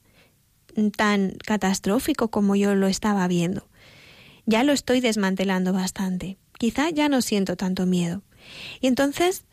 tan 0.98 1.36
catastrófico 1.46 2.30
como 2.30 2.56
yo 2.56 2.74
lo 2.74 2.88
estaba 2.88 3.28
viendo. 3.28 3.68
Ya 4.48 4.64
lo 4.64 4.74
estoy 4.74 5.02
desmantelando 5.02 5.72
bastante. 5.72 6.40
Quizá 6.58 6.90
ya 6.90 7.10
no 7.10 7.22
siento 7.22 7.58
tanto 7.58 7.86
miedo. 7.86 8.24
Y 8.82 8.88
entonces 8.88 9.46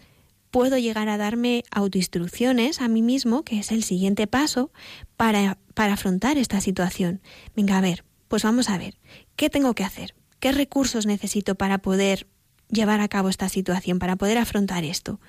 puedo 0.51 0.79
llegar 0.79 1.09
a 1.09 1.17
darme 1.17 1.65
autoinstrucciones 1.71 2.81
a 2.81 2.89
mí 2.89 3.03
mismo, 3.03 3.45
que 3.45 3.59
es 3.59 3.71
el 3.73 3.85
siguiente 3.85 4.27
paso, 4.27 4.73
para, 5.17 5.59
para 5.75 5.95
afrontar 5.95 6.39
esta 6.39 6.61
situación. 6.61 7.21
Venga, 7.55 7.79
a 7.79 7.81
ver, 7.81 8.05
pues 8.29 8.43
vamos 8.43 8.69
a 8.69 8.79
ver, 8.79 8.99
¿qué 9.37 9.51
tengo 9.51 9.75
que 9.75 9.85
hacer? 9.85 10.15
¿Qué 10.39 10.53
recursos 10.53 11.07
necesito 11.07 11.55
para 11.55 11.79
poder 11.79 12.27
llevar 12.69 13.01
a 13.01 13.09
cabo 13.09 13.29
esta 13.29 13.49
situación, 13.49 13.99
para 13.99 14.17
poder 14.17 14.39
afrontar 14.39 14.85
esto? 14.85 15.21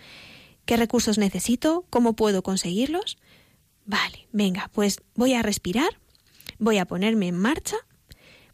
¿Qué 0.66 0.78
recursos 0.78 1.18
necesito? 1.18 1.86
¿Cómo 1.90 2.16
puedo 2.16 2.44
conseguirlos? 2.44 3.18
Vale, 3.86 4.28
venga, 4.32 4.70
pues 4.74 5.02
voy 5.16 5.34
a 5.34 5.42
respirar, 5.42 6.00
voy 6.60 6.78
a 6.78 6.86
ponerme 6.86 7.28
en 7.28 7.38
marcha, 7.38 7.78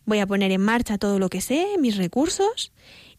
voy 0.06 0.20
a 0.20 0.28
poner 0.28 0.52
en 0.52 0.62
marcha 0.62 0.98
todo 0.98 1.20
lo 1.20 1.30
que 1.30 1.42
sé, 1.42 1.76
mis 1.80 1.98
recursos, 1.98 2.72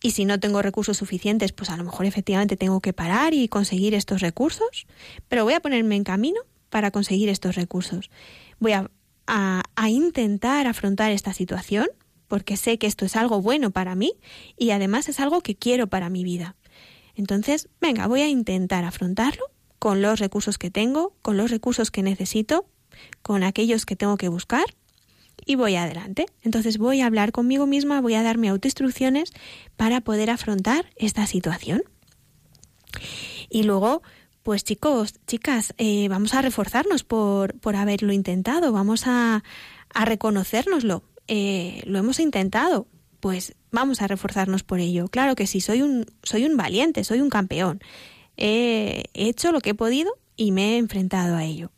y 0.03 0.13
si 0.13 0.25
no 0.25 0.39
tengo 0.39 0.63
recursos 0.63 0.97
suficientes, 0.97 1.53
pues 1.53 1.71
a 1.71 1.77
lo 1.77 1.85
mejor 1.85 2.07
efectivamente 2.07 2.57
tengo 2.57 2.81
que 2.81 2.93
parar 2.93 3.35
y 3.35 3.49
conseguir 3.49 3.95
estos 3.95 4.21
recursos, 4.21 4.87
pero 5.29 5.45
voy 5.45 5.55
a 5.55 5.61
ponerme 5.61 5.97
en 5.97 6.05
camino 6.05 6.41
para 6.71 6.91
conseguir 6.91 7.29
estos 7.29 7.57
recursos. 7.57 8.11
Voy 8.61 8.73
a, 8.73 8.91
a 9.27 9.91
intentar 9.91 10.67
afrontar 10.67 11.11
esta 11.11 11.33
situación, 11.33 11.89
porque 12.29 12.57
sé 12.57 12.79
que 12.79 12.87
esto 12.87 13.07
es 13.07 13.17
algo 13.17 13.41
bueno 13.41 13.71
para 13.71 13.95
mí 13.95 14.13
y 14.57 14.71
además 14.71 15.09
es 15.09 15.19
algo 15.19 15.41
que 15.41 15.57
quiero 15.57 15.87
para 15.87 16.11
mi 16.11 16.25
vida. 16.25 16.57
Entonces, 17.15 17.69
venga, 17.81 18.07
voy 18.07 18.21
a 18.21 18.29
intentar 18.29 18.85
afrontarlo 18.85 19.45
con 19.79 20.03
los 20.03 20.21
recursos 20.21 20.59
que 20.59 20.71
tengo, 20.71 21.17
con 21.23 21.37
los 21.37 21.51
recursos 21.51 21.91
que 21.91 22.03
necesito, 22.03 22.67
con 23.23 23.43
aquellos 23.43 23.87
que 23.87 23.97
tengo 23.97 24.17
que 24.17 24.29
buscar 24.29 24.65
y 25.45 25.55
voy 25.55 25.77
adelante. 25.77 26.27
Entonces 26.43 26.79
voy 26.79 27.01
a 27.01 27.07
hablar 27.07 27.33
conmigo 27.33 27.67
misma, 27.67 28.01
voy 28.01 28.15
a 28.15 28.23
darme 28.23 28.49
autoinstrucciones 28.49 29.33
para 29.77 30.01
poder 30.01 30.31
afrontar 30.31 30.87
esta 30.97 31.27
situación. 31.27 31.83
Y 33.49 33.63
luego, 33.63 34.03
pues 34.43 34.65
chicos, 34.65 35.15
chicas, 35.27 35.75
eh, 35.79 36.09
vamos 36.09 36.35
a 36.35 36.43
reforzarnos 36.43 37.05
por, 37.05 37.59
por 37.61 37.77
haberlo 37.77 38.13
intentado, 38.13 38.73
vamos 38.73 39.07
a, 39.07 39.43
a. 39.95 40.07
Eh, 41.31 41.83
lo 41.85 41.99
hemos 41.99 42.21
intentado, 42.21 42.87
pues 43.21 43.55
vamos 43.71 44.01
a 44.01 44.07
reforzarnos 44.07 44.63
por 44.63 44.81
ello. 44.81 45.09
Claro 45.09 45.35
que 45.35 45.47
sí, 45.47 45.61
soy 45.61 45.83
un, 45.83 46.07
soy 46.23 46.47
un 46.47 46.57
valiente, 46.57 47.05
soy 47.05 47.21
un 47.21 47.31
campeón. 47.31 47.81
he 48.37 49.05
hecho 49.13 49.53
lo 49.53 49.61
que 49.61 49.71
he 49.71 49.75
podido 49.75 50.13
y 50.37 50.53
me 50.53 50.75
he 50.75 50.79
enfrentado 50.79 51.37
a 51.37 51.45
ello. 51.45 51.71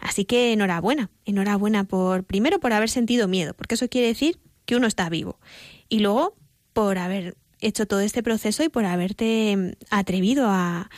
Así 0.00 0.24
que 0.24 0.52
enhorabuena, 0.52 1.10
enhorabuena 1.24 1.84
por, 1.84 2.24
primero 2.24 2.60
por 2.60 2.72
haber 2.72 2.88
sentido 2.88 3.28
miedo, 3.28 3.54
porque 3.54 3.74
eso 3.74 3.88
quiere 3.88 4.08
decir 4.08 4.38
que 4.64 4.76
uno 4.76 4.86
está 4.86 5.08
vivo. 5.08 5.38
Y 5.88 6.00
luego 6.00 6.36
por 6.72 6.98
haber 6.98 7.36
hecho 7.60 7.86
todo 7.86 8.00
este 8.00 8.22
proceso 8.22 8.62
y 8.62 8.68
por 8.68 8.84
haberte 8.84 9.76
atrevido 9.90 10.46
a, 10.48 10.90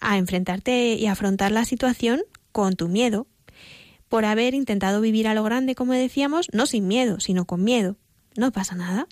a 0.00 0.18
enfrentarte 0.18 0.94
y 0.94 1.06
afrontar 1.06 1.52
la 1.52 1.64
situación 1.64 2.22
con 2.52 2.74
tu 2.74 2.88
miedo, 2.88 3.26
por 4.08 4.24
haber 4.24 4.54
intentado 4.54 5.00
vivir 5.00 5.28
a 5.28 5.34
lo 5.34 5.42
grande, 5.44 5.74
como 5.74 5.92
decíamos, 5.92 6.48
no 6.52 6.66
sin 6.66 6.88
miedo, 6.88 7.20
sino 7.20 7.44
con 7.44 7.62
miedo. 7.62 7.96
No 8.36 8.52
pasa 8.52 8.74
nada. 8.74 9.06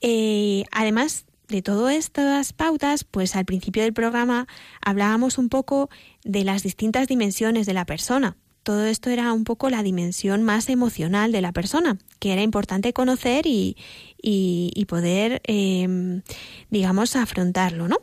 Eh, 0.00 0.64
además, 0.70 1.26
de 1.48 1.62
todas 1.62 1.94
estas 1.94 2.52
pautas, 2.52 3.04
pues 3.04 3.34
al 3.34 3.44
principio 3.44 3.82
del 3.82 3.92
programa 3.92 4.46
hablábamos 4.80 5.38
un 5.38 5.48
poco 5.48 5.88
de 6.24 6.44
las 6.44 6.62
distintas 6.62 7.08
dimensiones 7.08 7.66
de 7.66 7.74
la 7.74 7.86
persona. 7.86 8.36
Todo 8.62 8.84
esto 8.84 9.08
era 9.08 9.32
un 9.32 9.44
poco 9.44 9.70
la 9.70 9.82
dimensión 9.82 10.42
más 10.42 10.68
emocional 10.68 11.32
de 11.32 11.40
la 11.40 11.52
persona, 11.52 11.96
que 12.18 12.34
era 12.34 12.42
importante 12.42 12.92
conocer 12.92 13.46
y, 13.46 13.76
y, 14.20 14.84
poder, 14.84 15.40
em, 15.44 16.20
digamos, 16.68 17.16
afrontarlo, 17.16 17.88
¿no? 17.88 17.96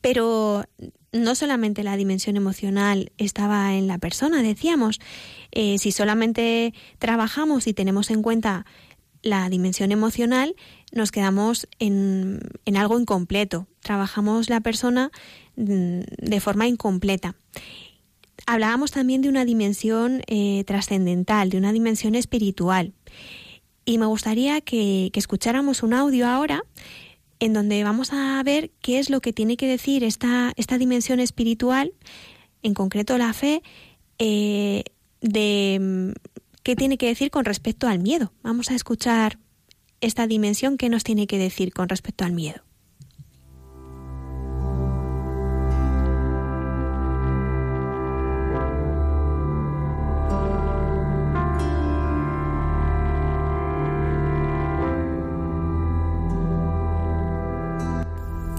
Pero 0.00 0.64
no 1.12 1.34
solamente 1.34 1.82
la 1.82 1.96
dimensión 1.96 2.36
emocional 2.36 3.10
estaba 3.18 3.74
en 3.74 3.88
la 3.88 3.98
persona, 3.98 4.42
decíamos, 4.42 5.00
eh, 5.50 5.78
si 5.78 5.90
solamente 5.90 6.74
trabajamos 6.98 7.66
y 7.66 7.74
tenemos 7.74 8.10
en 8.10 8.22
cuenta 8.22 8.66
la 9.26 9.48
dimensión 9.48 9.92
emocional, 9.92 10.54
nos 10.92 11.10
quedamos 11.10 11.68
en, 11.78 12.40
en 12.64 12.76
algo 12.76 12.98
incompleto. 12.98 13.66
Trabajamos 13.80 14.48
la 14.48 14.60
persona 14.60 15.10
mm, 15.56 16.00
de 16.18 16.40
forma 16.40 16.66
incompleta. 16.68 17.34
Hablábamos 18.46 18.92
también 18.92 19.22
de 19.22 19.28
una 19.28 19.44
dimensión 19.44 20.22
eh, 20.26 20.62
trascendental, 20.66 21.50
de 21.50 21.58
una 21.58 21.72
dimensión 21.72 22.14
espiritual. 22.14 22.92
Y 23.84 23.98
me 23.98 24.06
gustaría 24.06 24.60
que, 24.60 25.10
escucháramos 25.14 25.82
un 25.82 25.94
audio 25.94 26.26
ahora 26.28 26.64
en 27.38 27.52
donde 27.52 27.82
vamos 27.84 28.12
a 28.12 28.42
ver 28.44 28.70
qué 28.80 28.98
es 28.98 29.10
lo 29.10 29.20
que 29.20 29.32
tiene 29.32 29.56
que 29.56 29.66
decir 29.66 30.04
esta, 30.04 30.52
esta 30.56 30.78
dimensión 30.78 31.20
espiritual, 31.20 31.92
en 32.62 32.74
concreto 32.74 33.18
la 33.18 33.32
fe, 33.32 33.62
eh, 34.18 34.84
de 35.20 35.78
mm, 35.80 36.12
qué 36.66 36.74
tiene 36.74 36.98
que 36.98 37.06
decir 37.06 37.30
con 37.30 37.44
respecto 37.44 37.86
al 37.86 38.00
miedo. 38.00 38.32
Vamos 38.42 38.72
a 38.72 38.74
escuchar 38.74 39.38
esta 40.00 40.26
dimensión 40.26 40.78
que 40.78 40.88
nos 40.88 41.04
tiene 41.04 41.28
que 41.28 41.38
decir 41.38 41.72
con 41.72 41.88
respecto 41.88 42.24
al 42.24 42.32
miedo. 42.32 42.60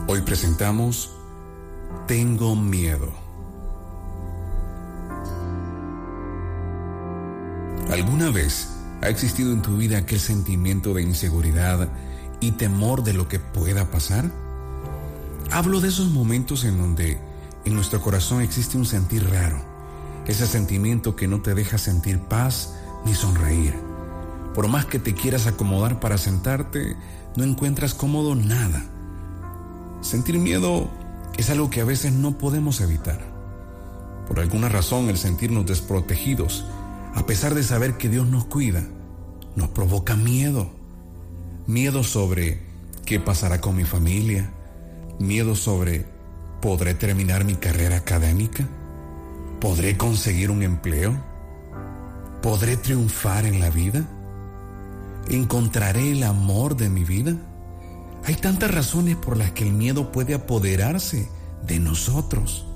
Hoy 0.07 0.21
presentamos 0.21 1.11
Tengo 2.07 2.55
miedo. 2.55 3.26
¿Alguna 7.91 8.32
vez 8.32 8.69
ha 9.02 9.10
existido 9.10 9.52
en 9.52 9.62
tu 9.62 9.78
vida 9.78 9.97
aquel 9.97 10.19
sentimiento 10.19 10.93
de 10.93 11.04
inseguridad 11.04 11.89
y 12.39 12.52
temor 12.52 13.04
de 13.04 13.13
lo 13.13 13.28
que 13.28 13.39
pueda 13.39 13.89
pasar? 13.91 14.32
Hablo 15.52 15.80
de 15.80 15.88
esos 15.88 16.10
momentos 16.10 16.63
en 16.63 16.78
donde 16.78 17.17
en 17.65 17.73
nuestro 17.73 18.02
corazón 18.02 18.41
existe 18.41 18.78
un 18.78 18.86
sentir 18.86 19.30
raro, 19.30 19.63
ese 20.28 20.47
sentimiento 20.47 21.15
que 21.15 21.28
no 21.28 21.41
te 21.41 21.56
deja 21.56 21.78
sentir 21.78 22.19
paz 22.19 22.76
ni 23.06 23.15
sonreír. 23.15 23.73
Por 24.54 24.67
más 24.67 24.86
que 24.86 25.00
te 25.00 25.13
quieras 25.13 25.47
acomodar 25.47 26.00
para 26.00 26.17
sentarte, 26.17 26.97
no 27.36 27.43
encuentras 27.43 27.93
cómodo 27.93 28.36
nada 28.36 28.84
Sentir 30.02 30.38
miedo 30.38 30.89
es 31.38 31.50
algo 31.50 31.69
que 31.69 31.82
a 31.82 31.86
veces 31.86 32.13
no 32.13 32.38
podemos 32.38 32.82
evitar. 32.82 33.19
Por 34.28 34.39
alguna 34.39 34.69
razón 34.69 35.10
el 35.10 35.17
sentirnos 35.17 35.65
desprotegidos, 35.65 36.65
a 37.17 37.25
pesar 37.25 37.56
de 37.56 37.63
saber 37.63 37.97
que 37.97 38.10
Dios 38.10 38.27
nos 38.27 38.45
cuida, 38.45 38.84
nos 39.56 39.69
provoca 39.69 40.15
miedo. 40.15 40.69
Miedo 41.65 42.03
sobre 42.03 42.62
qué 43.08 43.19
pasará 43.19 43.60
con 43.60 43.75
mi 43.75 43.86
familia, 43.86 44.53
miedo 45.17 45.56
sobre 45.56 46.06
¿podré 46.62 46.93
terminar 46.93 47.43
mi 47.43 47.56
carrera 47.56 47.97
académica? 47.97 48.67
¿Podré 49.60 49.97
conseguir 49.97 50.51
un 50.51 50.62
empleo? 50.62 51.19
¿Podré 52.43 52.77
triunfar 52.77 53.47
en 53.47 53.62
la 53.62 53.71
vida? 53.71 54.08
¿Encontraré 55.27 56.12
el 56.12 56.21
amor 56.21 56.77
de 56.77 56.89
mi 56.89 57.03
vida? 57.03 57.34
Hay 58.25 58.36
tantas 58.36 58.69
razones 58.69 59.15
por 59.15 59.38
las 59.38 59.53
que 59.53 59.63
el 59.63 59.73
miedo 59.73 60.12
puede 60.12 60.36
apoderarse 60.36 61.27
de 61.65 61.80
nosotros. 61.80 62.67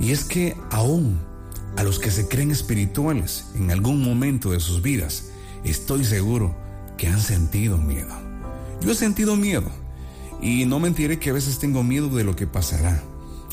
Y 0.00 0.12
es 0.12 0.24
que 0.24 0.56
aún 0.70 1.33
a 1.76 1.82
los 1.82 1.98
que 1.98 2.10
se 2.10 2.28
creen 2.28 2.50
espirituales 2.50 3.46
en 3.54 3.70
algún 3.70 4.02
momento 4.02 4.50
de 4.50 4.60
sus 4.60 4.82
vidas, 4.82 5.30
estoy 5.64 6.04
seguro 6.04 6.54
que 6.96 7.08
han 7.08 7.20
sentido 7.20 7.78
miedo. 7.78 8.14
Yo 8.80 8.92
he 8.92 8.94
sentido 8.94 9.36
miedo 9.36 9.70
y 10.40 10.66
no 10.66 10.78
mentiré 10.78 11.18
que 11.18 11.30
a 11.30 11.34
veces 11.34 11.58
tengo 11.58 11.82
miedo 11.82 12.08
de 12.08 12.24
lo 12.24 12.36
que 12.36 12.46
pasará, 12.46 13.02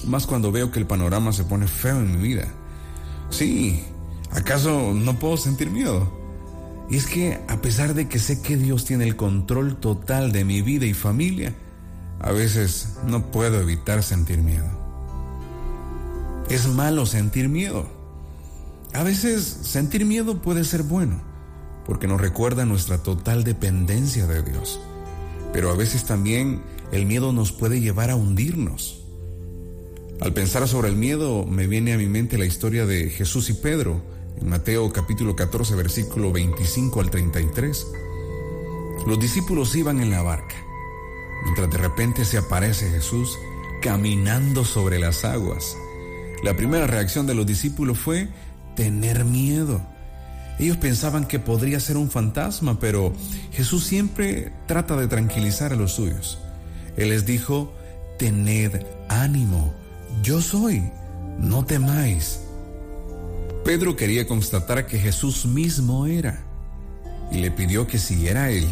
más 0.05 0.27
cuando 0.27 0.51
veo 0.51 0.71
que 0.71 0.79
el 0.79 0.87
panorama 0.87 1.31
se 1.31 1.43
pone 1.43 1.67
feo 1.67 1.99
en 1.99 2.11
mi 2.11 2.27
vida. 2.27 2.47
Sí, 3.29 3.83
¿acaso 4.31 4.93
no 4.93 5.17
puedo 5.17 5.37
sentir 5.37 5.71
miedo? 5.71 6.11
Y 6.89 6.97
es 6.97 7.05
que 7.05 7.39
a 7.47 7.61
pesar 7.61 7.93
de 7.93 8.09
que 8.09 8.19
sé 8.19 8.41
que 8.41 8.57
Dios 8.57 8.83
tiene 8.83 9.05
el 9.05 9.15
control 9.15 9.77
total 9.77 10.33
de 10.33 10.43
mi 10.43 10.61
vida 10.61 10.85
y 10.85 10.93
familia, 10.93 11.55
a 12.19 12.31
veces 12.31 12.97
no 13.07 13.31
puedo 13.31 13.61
evitar 13.61 14.03
sentir 14.03 14.39
miedo. 14.39 14.67
Es 16.49 16.67
malo 16.67 17.05
sentir 17.05 17.47
miedo. 17.47 18.00
A 18.93 19.03
veces 19.03 19.43
sentir 19.61 20.05
miedo 20.05 20.41
puede 20.41 20.65
ser 20.65 20.83
bueno, 20.83 21.21
porque 21.85 22.07
nos 22.07 22.19
recuerda 22.19 22.65
nuestra 22.65 22.97
total 22.97 23.43
dependencia 23.45 24.27
de 24.27 24.43
Dios. 24.43 24.81
Pero 25.53 25.71
a 25.71 25.75
veces 25.75 26.03
también 26.03 26.61
el 26.91 27.05
miedo 27.05 27.31
nos 27.31 27.53
puede 27.53 27.79
llevar 27.79 28.09
a 28.09 28.15
hundirnos. 28.15 29.01
Al 30.19 30.33
pensar 30.33 30.67
sobre 30.67 30.89
el 30.89 30.97
miedo 30.97 31.45
me 31.45 31.67
viene 31.67 31.93
a 31.93 31.97
mi 31.97 32.07
mente 32.07 32.37
la 32.37 32.45
historia 32.45 32.85
de 32.85 33.09
Jesús 33.09 33.49
y 33.49 33.53
Pedro, 33.53 34.01
en 34.39 34.49
Mateo 34.49 34.91
capítulo 34.91 35.35
14, 35.37 35.73
versículo 35.75 36.33
25 36.33 36.99
al 36.99 37.09
33. 37.09 37.87
Los 39.07 39.19
discípulos 39.19 39.73
iban 39.75 40.01
en 40.01 40.11
la 40.11 40.21
barca, 40.21 40.55
mientras 41.43 41.71
de 41.71 41.77
repente 41.77 42.25
se 42.25 42.37
aparece 42.37 42.89
Jesús 42.89 43.39
caminando 43.81 44.65
sobre 44.65 44.99
las 44.99 45.23
aguas. 45.23 45.77
La 46.43 46.55
primera 46.55 46.87
reacción 46.87 47.25
de 47.25 47.35
los 47.35 47.45
discípulos 47.45 47.97
fue 47.97 48.27
tener 48.75 49.25
miedo. 49.25 49.81
Ellos 50.59 50.77
pensaban 50.77 51.25
que 51.25 51.39
podría 51.39 51.79
ser 51.79 51.97
un 51.97 52.09
fantasma, 52.09 52.79
pero 52.79 53.13
Jesús 53.51 53.83
siempre 53.83 54.53
trata 54.67 54.95
de 54.95 55.07
tranquilizar 55.07 55.73
a 55.73 55.75
los 55.75 55.93
suyos. 55.93 56.39
Él 56.97 57.09
les 57.09 57.25
dijo, 57.25 57.73
tened 58.19 58.85
ánimo, 59.09 59.73
yo 60.21 60.41
soy, 60.41 60.83
no 61.39 61.65
temáis. 61.65 62.41
Pedro 63.65 63.95
quería 63.95 64.27
constatar 64.27 64.85
que 64.85 64.99
Jesús 64.99 65.45
mismo 65.45 66.05
era 66.05 66.43
y 67.31 67.39
le 67.39 67.51
pidió 67.51 67.87
que 67.87 67.97
si 67.97 68.27
era 68.27 68.51
él, 68.51 68.67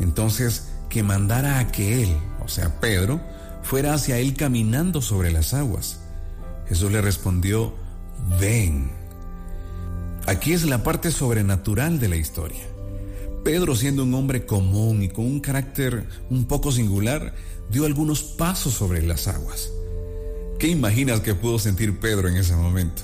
entonces 0.00 0.68
que 0.88 1.02
mandara 1.02 1.58
a 1.58 1.68
que 1.68 2.02
él, 2.02 2.16
o 2.42 2.48
sea, 2.48 2.80
Pedro, 2.80 3.20
fuera 3.62 3.94
hacia 3.94 4.18
él 4.18 4.34
caminando 4.34 5.02
sobre 5.02 5.30
las 5.30 5.54
aguas. 5.54 6.00
Jesús 6.68 6.90
le 6.90 7.00
respondió, 7.00 7.74
ven. 8.40 8.99
Aquí 10.30 10.52
es 10.52 10.64
la 10.64 10.84
parte 10.84 11.10
sobrenatural 11.10 11.98
de 11.98 12.06
la 12.06 12.14
historia. 12.14 12.62
Pedro, 13.42 13.74
siendo 13.74 14.04
un 14.04 14.14
hombre 14.14 14.46
común 14.46 15.02
y 15.02 15.08
con 15.08 15.24
un 15.24 15.40
carácter 15.40 16.06
un 16.30 16.44
poco 16.44 16.70
singular, 16.70 17.34
dio 17.68 17.84
algunos 17.84 18.22
pasos 18.22 18.74
sobre 18.74 19.02
las 19.02 19.26
aguas. 19.26 19.72
¿Qué 20.60 20.68
imaginas 20.68 21.18
que 21.18 21.34
pudo 21.34 21.58
sentir 21.58 21.98
Pedro 21.98 22.28
en 22.28 22.36
ese 22.36 22.54
momento? 22.54 23.02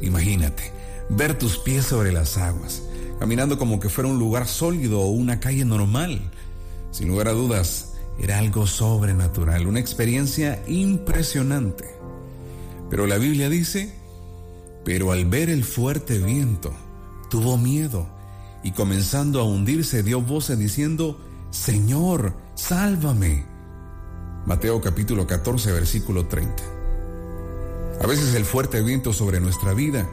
Imagínate, 0.00 0.70
ver 1.08 1.36
tus 1.36 1.58
pies 1.58 1.84
sobre 1.84 2.12
las 2.12 2.36
aguas, 2.36 2.84
caminando 3.18 3.58
como 3.58 3.80
que 3.80 3.88
fuera 3.88 4.08
un 4.08 4.20
lugar 4.20 4.46
sólido 4.46 5.00
o 5.00 5.08
una 5.08 5.40
calle 5.40 5.64
normal. 5.64 6.30
Sin 6.92 7.08
lugar 7.08 7.26
a 7.26 7.32
dudas, 7.32 7.94
era 8.20 8.38
algo 8.38 8.68
sobrenatural, 8.68 9.66
una 9.66 9.80
experiencia 9.80 10.62
impresionante. 10.68 11.86
Pero 12.88 13.08
la 13.08 13.18
Biblia 13.18 13.48
dice, 13.48 13.92
pero 14.88 15.12
al 15.12 15.26
ver 15.26 15.50
el 15.50 15.64
fuerte 15.64 16.16
viento, 16.16 16.72
tuvo 17.28 17.58
miedo 17.58 18.06
y 18.64 18.70
comenzando 18.70 19.38
a 19.38 19.44
hundirse 19.44 20.02
dio 20.02 20.22
voces 20.22 20.58
diciendo, 20.58 21.20
Señor, 21.50 22.32
sálvame. 22.54 23.44
Mateo 24.46 24.80
capítulo 24.80 25.26
14, 25.26 25.72
versículo 25.72 26.24
30. 26.24 26.62
A 28.02 28.06
veces 28.06 28.34
el 28.34 28.46
fuerte 28.46 28.80
viento 28.80 29.12
sobre 29.12 29.40
nuestra 29.40 29.74
vida, 29.74 30.08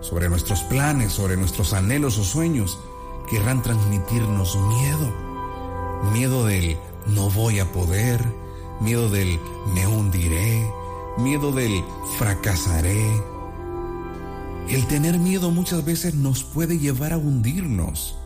sobre 0.00 0.28
nuestros 0.28 0.64
planes, 0.64 1.12
sobre 1.12 1.36
nuestros 1.36 1.72
anhelos 1.72 2.18
o 2.18 2.24
sueños, 2.24 2.80
querrán 3.30 3.62
transmitirnos 3.62 4.56
miedo. 4.56 5.14
Miedo 6.12 6.46
del 6.46 6.76
no 7.06 7.30
voy 7.30 7.60
a 7.60 7.72
poder, 7.72 8.24
miedo 8.80 9.08
del 9.08 9.38
me 9.72 9.86
hundiré, 9.86 10.68
miedo 11.16 11.52
del 11.52 11.84
fracasaré. 12.18 13.35
El 14.68 14.84
tener 14.88 15.18
miedo 15.20 15.52
muchas 15.52 15.84
veces 15.84 16.14
nos 16.14 16.42
puede 16.42 16.78
llevar 16.78 17.12
a 17.12 17.18
hundirnos. 17.18 18.16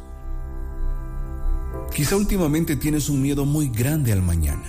Quizá 1.94 2.16
últimamente 2.16 2.76
tienes 2.76 3.10
un 3.10 3.20
miedo 3.20 3.44
muy 3.44 3.68
grande 3.68 4.10
al 4.12 4.22
mañana. 4.22 4.64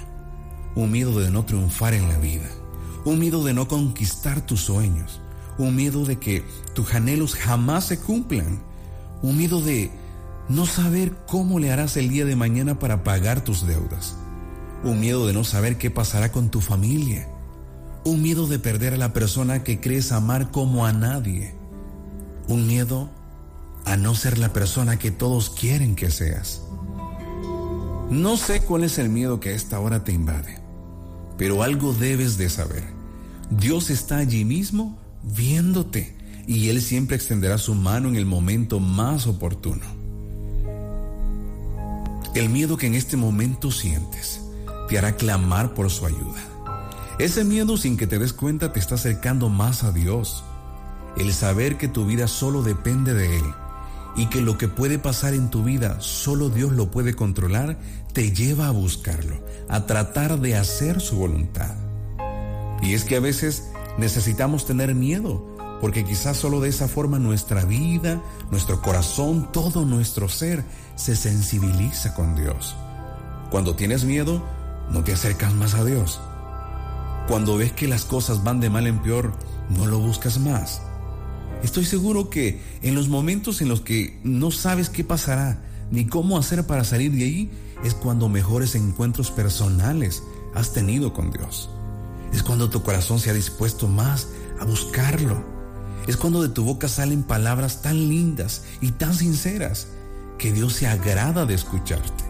Un 0.76 0.92
miedo 0.92 1.18
de 1.20 1.32
no 1.32 1.46
triunfar 1.46 1.94
en 1.94 2.10
la 2.10 2.18
vida, 2.18 2.50
un 3.06 3.20
miedo 3.20 3.44
de 3.44 3.54
no 3.54 3.68
conquistar 3.68 4.46
tus 4.46 4.62
sueños, 4.62 5.22
un 5.58 5.76
miedo 5.76 6.06
de 6.06 6.18
que 6.18 6.44
tus 6.74 6.94
anhelos 6.94 7.36
jamás 7.36 7.86
se 7.86 8.00
cumplan, 8.00 8.62
un 9.22 9.38
miedo 9.38 9.62
de 9.62 9.92
no 10.50 10.66
saber 10.66 11.14
cómo 11.28 11.60
le 11.60 11.72
harás 11.72 11.96
el 11.96 12.10
día 12.10 12.26
de 12.26 12.36
mañana 12.36 12.80
para 12.80 13.04
pagar 13.04 13.44
tus 13.44 13.66
deudas, 13.68 14.18
un 14.84 15.00
miedo 15.00 15.28
de 15.28 15.34
no 15.34 15.44
saber 15.44 15.78
qué 15.78 15.90
pasará 15.90 16.32
con 16.32 16.50
tu 16.50 16.62
familia, 16.62 17.28
un 18.06 18.22
miedo 18.22 18.48
de 18.48 18.60
perder 18.60 18.94
a 18.94 18.98
la 18.98 19.14
persona 19.14 19.64
que 19.64 19.80
crees 19.80 20.12
amar 20.12 20.52
como 20.52 20.86
a 20.86 20.94
nadie, 20.94 21.61
un 22.48 22.68
miedo 22.68 23.10
a 23.86 23.98
no 23.98 24.16
ser 24.16 24.38
la 24.38 24.54
persona 24.54 25.00
que 25.00 25.12
todos 25.12 25.50
quieren 25.50 25.96
que 25.96 26.12
seas. 26.12 26.62
No 28.10 28.38
sé 28.38 28.62
cuál 28.62 28.84
es 28.84 28.98
el 28.98 29.10
miedo 29.10 29.40
que 29.40 29.50
a 29.50 29.56
esta 29.56 29.80
hora 29.80 30.04
te 30.04 30.12
invade, 30.12 30.60
pero 31.38 31.64
algo 31.64 31.94
debes 31.94 32.38
de 32.38 32.50
saber. 32.50 32.84
Dios 33.50 33.90
está 33.90 34.18
allí 34.18 34.46
mismo 34.46 34.98
viéndote 35.24 36.16
y 36.48 36.70
Él 36.70 36.82
siempre 36.82 37.16
extenderá 37.16 37.58
su 37.58 37.76
mano 37.76 38.10
en 38.10 38.16
el 38.16 38.26
momento 38.26 38.80
más 38.80 39.28
oportuno. 39.28 39.86
El 42.34 42.50
miedo 42.50 42.78
que 42.78 42.88
en 42.88 42.96
este 42.96 43.18
momento 43.18 43.72
sientes 43.72 44.42
te 44.88 44.98
hará 44.98 45.16
clamar 45.16 45.74
por 45.74 45.90
su 45.90 46.06
ayuda. 46.06 46.42
Ese 47.20 47.44
miedo 47.44 47.78
sin 47.78 47.98
que 47.98 48.08
te 48.08 48.20
des 48.20 48.34
cuenta 48.34 48.74
te 48.74 48.80
está 48.80 48.96
acercando 48.96 49.50
más 49.50 49.84
a 49.84 49.92
Dios. 49.92 50.44
El 51.18 51.34
saber 51.34 51.78
que 51.78 51.88
tu 51.88 52.06
vida 52.06 52.28
solo 52.28 52.64
depende 52.64 53.14
de 53.14 53.38
Él 53.38 53.46
y 54.16 54.28
que 54.28 54.42
lo 54.42 54.58
que 54.58 54.68
puede 54.68 55.00
pasar 55.00 55.34
en 55.34 55.50
tu 55.50 55.64
vida 55.64 55.98
solo 56.00 56.50
Dios 56.50 56.72
lo 56.72 56.92
puede 56.92 57.16
controlar, 57.16 57.78
te 58.14 58.32
lleva 58.32 58.68
a 58.68 58.72
buscarlo, 58.72 59.40
a 59.70 59.86
tratar 59.86 60.40
de 60.40 60.56
hacer 60.56 61.02
su 61.02 61.18
voluntad. 61.18 61.76
Y 62.82 62.94
es 62.94 63.04
que 63.04 63.16
a 63.16 63.20
veces 63.20 63.70
necesitamos 63.98 64.66
tener 64.66 64.96
miedo, 64.96 65.48
porque 65.80 66.04
quizás 66.04 66.38
solo 66.38 66.60
de 66.60 66.70
esa 66.70 66.88
forma 66.88 67.20
nuestra 67.20 67.66
vida, 67.66 68.22
nuestro 68.52 68.82
corazón, 68.82 69.52
todo 69.52 69.86
nuestro 69.86 70.30
ser 70.30 70.64
se 70.96 71.16
sensibiliza 71.16 72.14
con 72.14 72.36
Dios. 72.36 72.76
Cuando 73.50 73.76
tienes 73.76 74.04
miedo, 74.04 74.44
no 74.90 75.04
te 75.04 75.14
acercas 75.14 75.54
más 75.54 75.74
a 75.74 75.84
Dios. 75.84 76.20
Cuando 77.28 77.58
ves 77.58 77.72
que 77.72 77.88
las 77.88 78.06
cosas 78.06 78.44
van 78.44 78.60
de 78.60 78.70
mal 78.70 78.88
en 78.88 79.02
peor, 79.02 79.34
no 79.70 79.86
lo 79.86 80.00
buscas 80.00 80.40
más. 80.40 80.82
Estoy 81.64 81.86
seguro 81.86 82.30
que 82.30 82.60
en 82.82 82.96
los 82.96 83.08
momentos 83.08 83.62
en 83.62 83.70
los 83.70 83.82
que 83.82 84.20
no 84.24 84.52
sabes 84.52 84.90
qué 84.90 85.04
pasará 85.04 85.62
ni 85.92 86.06
cómo 86.06 86.38
hacer 86.38 86.66
para 86.66 86.84
salir 86.84 87.12
de 87.12 87.24
ahí, 87.24 87.52
es 87.84 87.94
cuando 87.94 88.30
mejores 88.30 88.76
encuentros 88.76 89.30
personales 89.30 90.24
has 90.56 90.74
tenido 90.74 91.14
con 91.14 91.32
Dios. 91.32 91.70
Es 92.34 92.44
cuando 92.44 92.70
tu 92.70 92.82
corazón 92.82 93.20
se 93.20 93.30
ha 93.30 93.34
dispuesto 93.34 93.88
más 93.88 94.30
a 94.60 94.66
buscarlo. 94.66 95.44
Es 96.08 96.18
cuando 96.18 96.42
de 96.42 96.50
tu 96.50 96.64
boca 96.64 96.88
salen 96.88 97.24
palabras 97.24 97.82
tan 97.82 97.96
lindas 98.10 98.64
y 98.80 98.92
tan 98.92 99.14
sinceras 99.14 99.88
que 100.38 100.52
Dios 100.52 100.74
se 100.74 100.88
agrada 100.88 101.46
de 101.46 101.54
escucharte. 101.54 102.24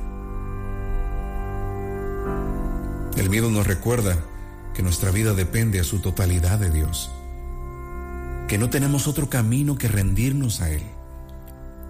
El 3.15 3.29
miedo 3.29 3.49
nos 3.51 3.67
recuerda 3.67 4.17
que 4.73 4.81
nuestra 4.81 5.11
vida 5.11 5.33
depende 5.33 5.79
a 5.79 5.83
su 5.83 5.99
totalidad 5.99 6.59
de 6.59 6.71
Dios 6.71 7.11
que 8.51 8.57
no 8.57 8.69
tenemos 8.69 9.07
otro 9.07 9.29
camino 9.29 9.77
que 9.77 9.87
rendirnos 9.87 10.59
a 10.59 10.69
Él. 10.69 10.83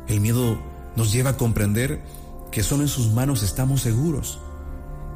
El 0.07 0.21
miedo 0.21 0.61
nos 0.95 1.11
lleva 1.11 1.31
a 1.31 1.35
comprender 1.35 2.03
que 2.51 2.61
solo 2.61 2.83
en 2.83 2.87
sus 2.87 3.11
manos 3.11 3.41
estamos 3.41 3.81
seguros. 3.81 4.39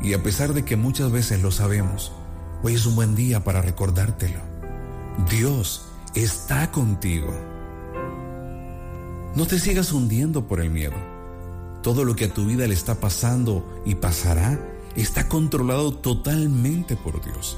Y 0.01 0.13
a 0.13 0.23
pesar 0.23 0.55
de 0.55 0.65
que 0.65 0.75
muchas 0.75 1.11
veces 1.11 1.43
lo 1.43 1.51
sabemos, 1.51 2.11
hoy 2.63 2.73
es 2.73 2.87
un 2.87 2.95
buen 2.95 3.13
día 3.13 3.43
para 3.43 3.61
recordártelo. 3.61 4.39
Dios 5.29 5.85
está 6.15 6.71
contigo. 6.71 7.31
No 9.35 9.45
te 9.45 9.59
sigas 9.59 9.93
hundiendo 9.93 10.47
por 10.47 10.59
el 10.59 10.71
miedo. 10.71 10.95
Todo 11.83 12.05
lo 12.05 12.15
que 12.15 12.25
a 12.25 12.33
tu 12.33 12.47
vida 12.47 12.65
le 12.65 12.73
está 12.73 12.95
pasando 12.95 13.83
y 13.85 13.93
pasará 13.93 14.59
está 14.95 15.29
controlado 15.29 15.93
totalmente 15.93 16.95
por 16.95 17.23
Dios. 17.23 17.55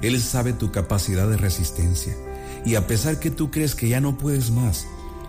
Él 0.00 0.20
sabe 0.20 0.52
tu 0.52 0.70
capacidad 0.70 1.28
de 1.28 1.36
resistencia 1.38 2.14
y 2.64 2.74
a 2.74 2.86
pesar 2.86 3.20
que 3.20 3.30
tú 3.30 3.50
crees 3.50 3.74
que 3.74 3.88
ya 3.88 4.00
no 4.00 4.18
puedes 4.18 4.50
más, 4.50 4.86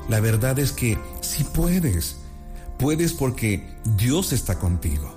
la 0.09 0.19
verdad 0.19 0.57
es 0.59 0.71
que 0.71 0.97
sí 1.21 1.43
puedes. 1.43 2.17
Puedes 2.79 3.13
porque 3.13 3.67
Dios 3.97 4.33
está 4.33 4.57
contigo. 4.59 5.13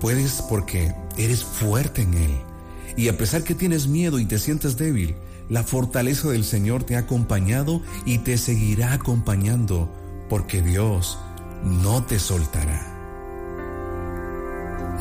Puedes 0.00 0.42
porque 0.42 0.94
eres 1.16 1.42
fuerte 1.42 2.02
en 2.02 2.14
Él. 2.14 2.40
Y 2.96 3.08
a 3.08 3.16
pesar 3.16 3.42
que 3.42 3.54
tienes 3.54 3.86
miedo 3.86 4.18
y 4.18 4.26
te 4.26 4.38
sientes 4.38 4.76
débil, 4.76 5.16
la 5.48 5.62
fortaleza 5.62 6.28
del 6.28 6.44
Señor 6.44 6.84
te 6.84 6.96
ha 6.96 7.00
acompañado 7.00 7.82
y 8.04 8.18
te 8.18 8.38
seguirá 8.38 8.92
acompañando 8.92 9.92
porque 10.28 10.62
Dios 10.62 11.18
no 11.64 12.04
te 12.04 12.18
soltará. 12.18 12.90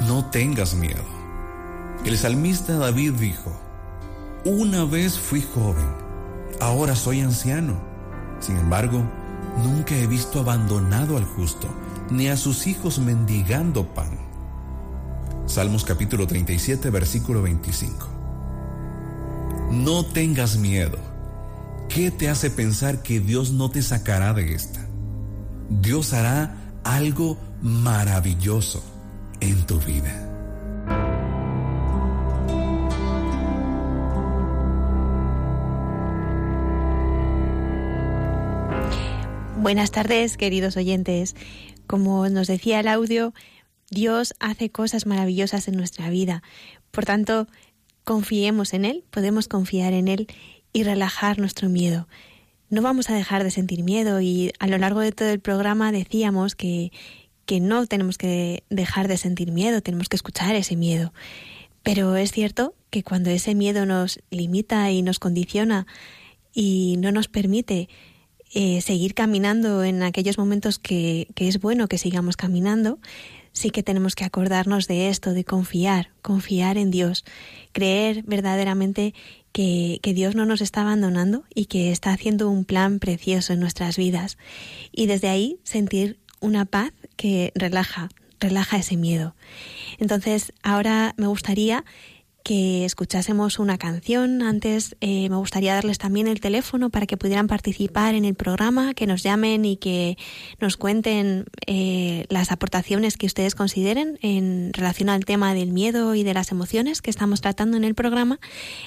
No 0.08 0.30
tengas 0.32 0.74
miedo. 0.74 1.04
El 2.06 2.18
salmista 2.18 2.78
David 2.78 3.14
dijo, 3.14 3.52
una 4.46 4.86
vez 4.86 5.18
fui 5.18 5.42
joven 5.42 6.03
Ahora 6.64 6.96
soy 6.96 7.20
anciano. 7.20 7.78
Sin 8.40 8.56
embargo, 8.56 9.04
nunca 9.66 9.96
he 9.96 10.08
visto 10.08 10.40
abandonado 10.40 11.18
al 11.18 11.26
justo, 11.26 11.68
ni 12.10 12.30
a 12.30 12.38
sus 12.38 12.68
hijos 12.68 13.00
mendigando 13.00 13.94
pan. 13.94 14.18
Salmos 15.46 15.84
capítulo 15.84 16.26
37, 16.26 16.90
versículo 16.90 17.42
25. 17.42 18.08
No 19.72 20.06
tengas 20.06 20.56
miedo. 20.56 20.98
¿Qué 21.90 22.12
te 22.12 22.30
hace 22.30 22.50
pensar 22.50 23.04
que 23.04 23.20
Dios 23.20 23.52
no 23.52 23.70
te 23.70 23.82
sacará 23.82 24.34
de 24.34 24.56
esta? 24.56 24.80
Dios 25.70 26.14
hará 26.14 26.56
algo 26.86 27.38
maravilloso 27.62 28.82
en 29.42 29.66
tu 29.66 29.82
vida. 29.82 30.23
Buenas 39.64 39.92
tardes, 39.92 40.36
queridos 40.36 40.76
oyentes. 40.76 41.38
Como 41.88 42.28
nos 42.28 42.48
decía 42.48 42.82
el 42.82 42.90
audio, 42.90 43.34
Dios 43.90 44.34
hace 44.42 44.70
cosas 44.70 45.06
maravillosas 45.06 45.70
en 45.70 45.78
nuestra 45.78 46.10
vida. 46.10 46.44
Por 46.92 47.06
tanto, 47.06 47.48
confiemos 48.04 48.74
en 48.74 48.84
Él, 48.84 49.06
podemos 49.10 49.48
confiar 49.48 49.94
en 49.94 50.10
Él 50.10 50.28
y 50.74 50.84
relajar 50.84 51.40
nuestro 51.40 51.70
miedo. 51.70 52.10
No 52.70 52.82
vamos 52.82 53.10
a 53.10 53.16
dejar 53.16 53.46
de 53.46 53.52
sentir 53.52 53.86
miedo 53.86 54.20
y 54.20 54.52
a 54.60 54.68
lo 54.68 54.78
largo 54.78 55.00
de 55.00 55.14
todo 55.14 55.30
el 55.30 55.40
programa 55.40 55.94
decíamos 55.94 56.56
que, 56.56 56.92
que 57.46 57.62
no 57.62 57.88
tenemos 57.88 58.18
que 58.18 58.66
dejar 58.70 59.08
de 59.08 59.16
sentir 59.16 59.54
miedo, 59.54 59.80
tenemos 59.80 60.10
que 60.10 60.18
escuchar 60.18 60.58
ese 60.58 60.76
miedo. 60.76 61.14
Pero 61.84 62.18
es 62.18 62.34
cierto 62.34 62.76
que 62.90 63.02
cuando 63.02 63.30
ese 63.30 63.56
miedo 63.56 63.86
nos 63.86 64.20
limita 64.30 64.92
y 64.92 65.04
nos 65.04 65.20
condiciona 65.20 65.88
y 66.54 66.98
no 66.98 67.14
nos 67.14 67.30
permite 67.30 67.88
eh, 68.54 68.82
seguir 68.82 69.14
caminando 69.14 69.84
en 69.84 70.04
aquellos 70.04 70.38
momentos 70.38 70.80
que, 70.80 71.28
que 71.36 71.48
es 71.48 71.60
bueno 71.60 71.88
que 71.88 71.98
sigamos 71.98 72.38
caminando, 72.38 73.00
sí 73.52 73.70
que 73.70 73.84
tenemos 73.84 74.16
que 74.16 74.26
acordarnos 74.26 74.88
de 74.88 75.10
esto, 75.10 75.34
de 75.34 75.44
confiar, 75.44 76.10
confiar 76.22 76.78
en 76.78 76.92
Dios, 76.92 77.26
creer 77.72 78.24
verdaderamente 78.24 79.14
que, 79.52 80.00
que, 80.02 80.14
Dios 80.14 80.36
no 80.36 80.46
nos 80.46 80.62
está 80.62 80.82
abandonando 80.82 81.44
y 81.54 81.66
que 81.66 81.92
está 81.92 82.12
haciendo 82.12 82.50
un 82.50 82.66
plan 82.66 83.00
precioso 83.00 83.54
en 83.54 83.60
nuestras 83.60 83.98
vidas. 83.98 84.38
Y 84.92 85.06
desde 85.06 85.30
ahí 85.30 85.60
sentir 85.64 86.20
una 86.40 86.66
paz 86.66 86.92
que 87.16 87.52
relaja, 87.56 88.10
relaja 88.40 88.78
ese 88.78 88.98
miedo. 88.98 89.36
Entonces, 90.00 90.54
ahora 90.64 91.14
me 91.18 91.28
gustaría 91.28 91.86
que 92.44 92.84
escuchásemos 92.84 93.58
una 93.58 93.78
canción. 93.78 94.42
Antes 94.42 94.96
eh, 95.00 95.30
me 95.30 95.38
gustaría 95.38 95.74
darles 95.74 95.98
también 95.98 96.28
el 96.28 96.42
teléfono 96.42 96.90
para 96.90 97.06
que 97.06 97.18
pudieran 97.18 97.48
participar 97.48 98.16
en 98.16 98.26
el 98.26 98.36
programa, 98.36 98.94
que 98.94 99.08
nos 99.08 99.24
llamen 99.24 99.64
y 99.64 99.78
que 99.78 100.18
nos 100.60 100.76
cuenten 100.78 101.46
eh, 101.66 102.26
las 102.30 102.52
aportaciones 102.52 103.18
que 103.18 103.26
ustedes 103.26 103.56
consideren 103.56 104.20
en 104.22 104.72
relación 104.74 105.10
al 105.10 105.26
tema 105.26 105.54
del 105.54 105.72
miedo 105.72 106.16
y 106.16 106.24
de 106.24 106.34
las 106.34 106.52
emociones 106.52 107.02
que 107.02 107.10
estamos 107.10 107.42
tratando 107.42 107.78
en 107.78 107.86
el 107.86 107.96
programa. 107.96 108.40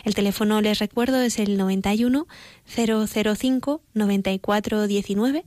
El 0.04 0.14
teléfono, 0.14 0.60
les 0.60 0.78
recuerdo, 0.78 1.20
es 1.20 1.38
el 1.38 1.56
91 1.56 2.26
005 2.66 3.80
94 3.94 4.86
19 4.86 5.44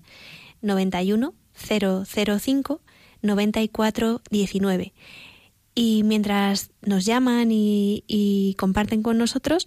91 0.62 1.34
005 1.54 2.82
94 3.22 4.22
19 4.32 4.94
y 5.82 6.04
mientras 6.04 6.72
nos 6.82 7.06
llaman 7.06 7.52
y, 7.54 8.54
comparten 8.58 9.02
con 9.02 9.18
nosotros, 9.18 9.66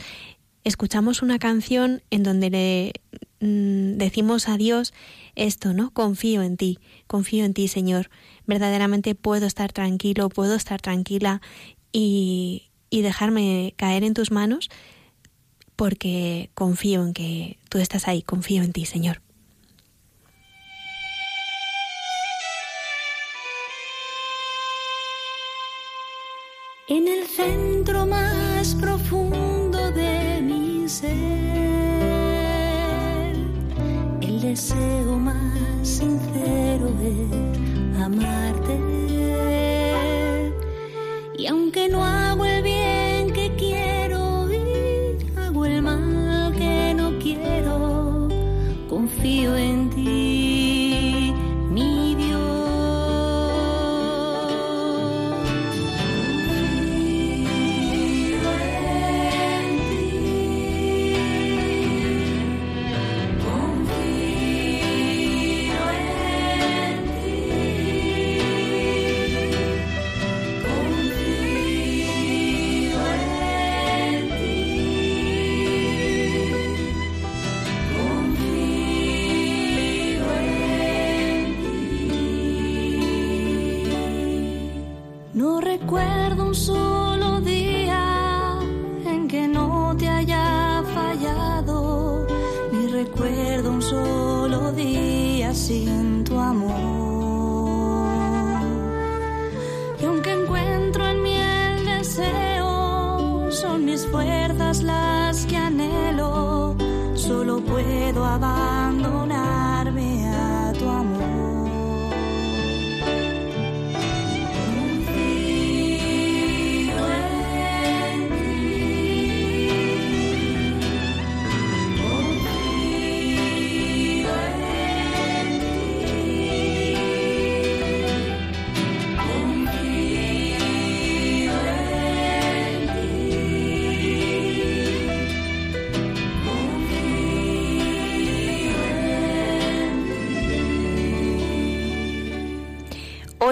escuchamos 0.62 1.22
una 1.22 1.38
canción 1.38 2.02
en 2.10 2.22
donde 2.22 2.50
le 2.50 2.92
mm, 3.40 3.96
decimos 3.96 4.46
a 4.50 4.58
Dios 4.58 4.92
esto, 5.36 5.72
¿no? 5.72 5.90
Confío 5.90 6.42
en 6.42 6.58
ti, 6.58 6.78
confío 7.06 7.46
en 7.46 7.54
ti, 7.54 7.66
Señor. 7.66 8.10
Verdaderamente 8.46 9.14
puedo 9.14 9.46
estar 9.46 9.72
tranquilo, 9.72 10.28
puedo 10.28 10.54
estar 10.54 10.82
tranquila 10.82 11.40
y, 11.92 12.64
y 12.90 13.00
dejarme 13.00 13.72
caer 13.78 14.04
en 14.04 14.12
tus 14.12 14.30
manos 14.30 14.68
porque 15.76 16.50
confío 16.52 17.06
en 17.06 17.14
que 17.14 17.56
tú 17.70 17.78
estás 17.78 18.06
ahí, 18.06 18.20
confío 18.20 18.62
en 18.62 18.74
ti, 18.74 18.84
Señor. 18.84 19.22
En 26.94 27.08
el 27.08 27.26
centro 27.26 28.04
más 28.04 28.74
profundo 28.74 29.31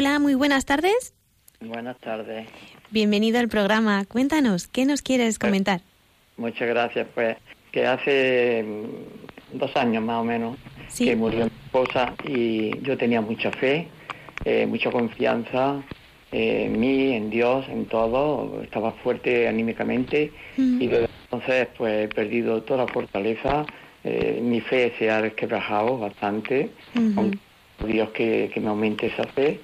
Hola, 0.00 0.18
muy 0.18 0.34
buenas 0.34 0.64
tardes. 0.64 1.12
Buenas 1.60 1.98
tardes. 1.98 2.48
Bienvenido 2.90 3.38
al 3.38 3.48
programa. 3.48 4.06
Cuéntanos, 4.06 4.66
¿qué 4.66 4.86
nos 4.86 5.02
quieres 5.02 5.38
comentar? 5.38 5.82
Muchas 6.38 6.68
gracias. 6.68 7.06
Pues 7.14 7.36
que 7.70 7.84
hace 7.86 8.64
mm, 8.66 9.58
dos 9.58 9.76
años 9.76 10.02
más 10.02 10.22
o 10.22 10.24
menos 10.24 10.56
Sí. 10.88 11.04
que 11.04 11.16
murió 11.16 11.40
mi 11.44 11.50
esposa 11.66 12.14
y 12.26 12.80
yo 12.80 12.96
tenía 12.96 13.20
mucha 13.20 13.50
fe, 13.50 13.88
eh, 14.46 14.64
mucha 14.66 14.90
confianza 14.90 15.82
eh, 16.32 16.62
en 16.64 16.80
mí, 16.80 17.12
en 17.12 17.28
Dios, 17.28 17.68
en 17.68 17.84
todo. 17.84 18.62
Estaba 18.62 18.92
fuerte 18.92 19.48
anímicamente 19.48 20.32
Mm. 20.56 20.80
y 20.80 20.86
desde 20.86 21.08
entonces 21.30 21.68
pues 21.76 22.06
he 22.06 22.08
perdido 22.08 22.62
toda 22.62 22.86
la 22.86 22.90
fortaleza. 22.90 23.66
Eh, 24.02 24.40
mi 24.42 24.62
fe 24.62 24.94
se 24.98 25.10
ha 25.10 25.20
resquebrajado 25.20 25.98
bastante. 25.98 26.70
Ujú. 26.96 27.12
Aunque 27.20 27.38
Dios 27.86 28.10
que, 28.10 28.50
que 28.52 28.60
me 28.60 28.68
aumente 28.68 29.06
esa 29.06 29.24
fe 29.24 29.58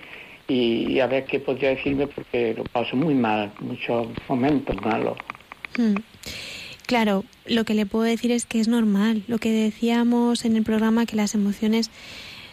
y, 0.48 1.00
a 1.00 1.06
ver 1.06 1.24
qué 1.24 1.40
podría 1.40 1.70
decirme 1.70 2.06
porque 2.06 2.54
lo 2.56 2.64
paso 2.64 2.96
muy 2.96 3.14
mal, 3.14 3.52
muchos 3.60 4.08
momentos 4.28 4.76
malos. 4.82 5.16
Mm. 5.76 5.96
Claro, 6.86 7.24
lo 7.46 7.64
que 7.64 7.74
le 7.74 7.86
puedo 7.86 8.04
decir 8.04 8.30
es 8.30 8.46
que 8.46 8.60
es 8.60 8.68
normal. 8.68 9.24
Lo 9.26 9.38
que 9.38 9.50
decíamos 9.50 10.44
en 10.44 10.56
el 10.56 10.62
programa, 10.62 11.04
que 11.04 11.16
las 11.16 11.34
emociones 11.34 11.90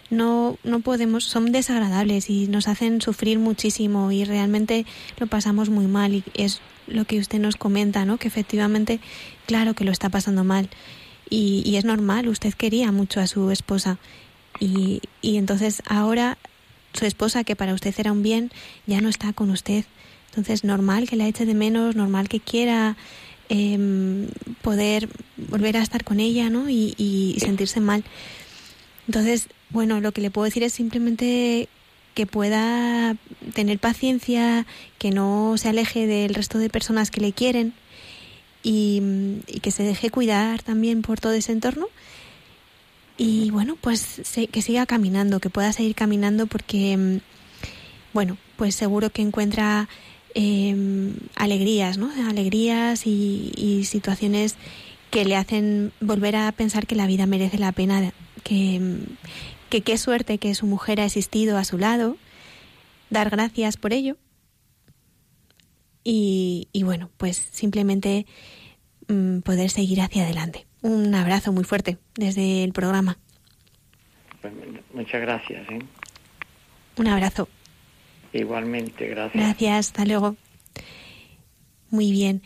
no, 0.10 0.58
no 0.64 0.80
podemos, 0.80 1.26
son 1.26 1.52
desagradables 1.52 2.30
y 2.30 2.48
nos 2.48 2.68
hacen 2.68 3.00
sufrir 3.02 3.38
muchísimo 3.38 4.12
y 4.12 4.26
realmente 4.26 4.86
lo 5.20 5.28
pasamos 5.28 5.70
muy 5.70 5.86
mal. 5.86 6.16
Y 6.16 6.24
es 6.34 6.62
lo 6.88 7.06
que 7.06 7.20
usted 7.20 7.40
nos 7.40 7.58
comenta, 7.58 8.06
¿no? 8.06 8.18
Que 8.18 8.28
efectivamente, 8.28 9.00
claro 9.46 9.76
que 9.76 9.84
lo 9.84 9.92
está 9.92 10.10
pasando 10.10 10.44
mal. 10.44 10.70
Y, 11.30 11.62
y 11.66 11.78
es 11.78 11.86
normal, 11.86 12.28
usted 12.28 12.54
quería 12.54 12.92
mucho 12.92 13.20
a 13.20 13.28
su 13.28 13.52
esposa. 13.52 14.00
Y, 14.60 15.02
y 15.22 15.38
entonces 15.38 15.84
ahora 15.88 16.38
su 16.94 17.06
esposa, 17.06 17.44
que 17.44 17.56
para 17.56 17.74
usted 17.74 17.94
era 17.98 18.12
un 18.12 18.24
bien, 18.24 18.52
ya 18.86 19.02
no 19.02 19.10
está 19.10 19.34
con 19.34 19.50
usted. 19.50 19.86
Entonces, 20.30 20.64
normal 20.64 21.08
que 21.08 21.16
la 21.16 21.28
eche 21.28 21.46
de 21.46 21.54
menos, 21.54 21.96
normal 21.96 22.28
que 22.30 22.40
quiera 22.40 22.98
em, 23.50 24.28
poder 24.62 25.10
volver 25.38 25.78
a 25.78 25.84
estar 25.84 26.04
con 26.04 26.20
ella, 26.20 26.50
¿no? 26.50 26.70
Y, 26.70 26.96
y 26.98 27.38
sentirse 27.40 27.80
mal. 27.80 28.04
Entonces, 29.08 29.48
bueno, 29.70 30.02
lo 30.02 30.12
que 30.12 30.22
le 30.22 30.32
puedo 30.32 30.46
decir 30.46 30.64
es 30.64 30.74
simplemente 30.74 31.68
que 32.14 32.26
pueda 32.26 33.16
tener 33.54 33.80
paciencia, 33.80 34.66
que 34.98 35.12
no 35.12 35.56
se 35.58 35.70
aleje 35.70 36.08
del 36.08 36.34
resto 36.34 36.58
de 36.60 36.70
personas 36.70 37.12
que 37.12 37.22
le 37.22 37.34
quieren 37.34 37.74
y 38.62 39.42
que 39.62 39.72
se 39.72 39.84
deje 39.84 40.10
cuidar 40.10 40.64
también 40.64 41.02
por 41.02 41.20
todo 41.20 41.34
ese 41.34 41.52
entorno. 41.52 41.88
Y 43.18 43.52
bueno, 43.52 43.78
pues 43.80 44.22
que 44.52 44.62
siga 44.62 44.86
caminando, 44.86 45.40
que 45.40 45.50
pueda 45.50 45.72
seguir 45.72 45.96
caminando 45.96 46.48
porque, 46.48 46.98
mm, 46.98 47.18
bueno, 48.14 48.38
pues 48.58 48.76
seguro 48.76 49.12
que 49.12 49.22
encuentra 49.22 49.88
em, 50.36 51.16
alegrías, 51.36 51.98
¿no? 51.98 52.10
Alegrías 52.28 53.06
y, 53.06 53.52
y 53.56 53.86
situaciones 53.86 54.56
que 55.12 55.26
le 55.26 55.36
hacen 55.36 55.92
volver 56.02 56.36
a 56.36 56.52
pensar 56.52 56.88
que 56.88 56.96
la 56.96 57.06
vida 57.06 57.28
merece 57.28 57.60
la 57.60 57.72
pena, 57.72 58.12
que, 58.44 58.80
mm, 58.80 59.04
que 59.70 59.82
qué 59.82 59.98
suerte 60.00 60.40
que 60.40 60.56
su 60.56 60.66
mujer 60.66 61.00
ha 61.00 61.06
existido 61.06 61.58
a 61.58 61.66
su 61.66 61.78
lado, 61.78 62.18
dar 63.12 63.30
gracias 63.30 63.78
por 63.78 63.94
ello. 63.94 64.18
Y, 66.04 66.68
y 66.74 66.84
bueno, 66.84 67.12
pues 67.18 67.38
simplemente 67.38 68.26
mm, 69.08 69.40
poder 69.40 69.70
seguir 69.70 70.02
hacia 70.02 70.24
adelante. 70.24 70.66
Un 70.84 71.16
abrazo 71.16 71.52
muy 71.52 71.64
fuerte 71.64 71.98
desde 72.16 72.64
el 72.64 72.74
programa. 72.74 73.18
Pues, 74.42 74.54
muchas 74.94 75.22
gracias. 75.22 75.68
¿eh? 75.70 75.80
Un 76.98 77.08
abrazo. 77.08 77.50
Igualmente, 78.34 79.08
gracias. 79.08 79.44
Gracias, 79.44 79.88
hasta 79.88 80.06
luego. 80.06 80.36
Muy 81.90 82.12
bien. 82.12 82.44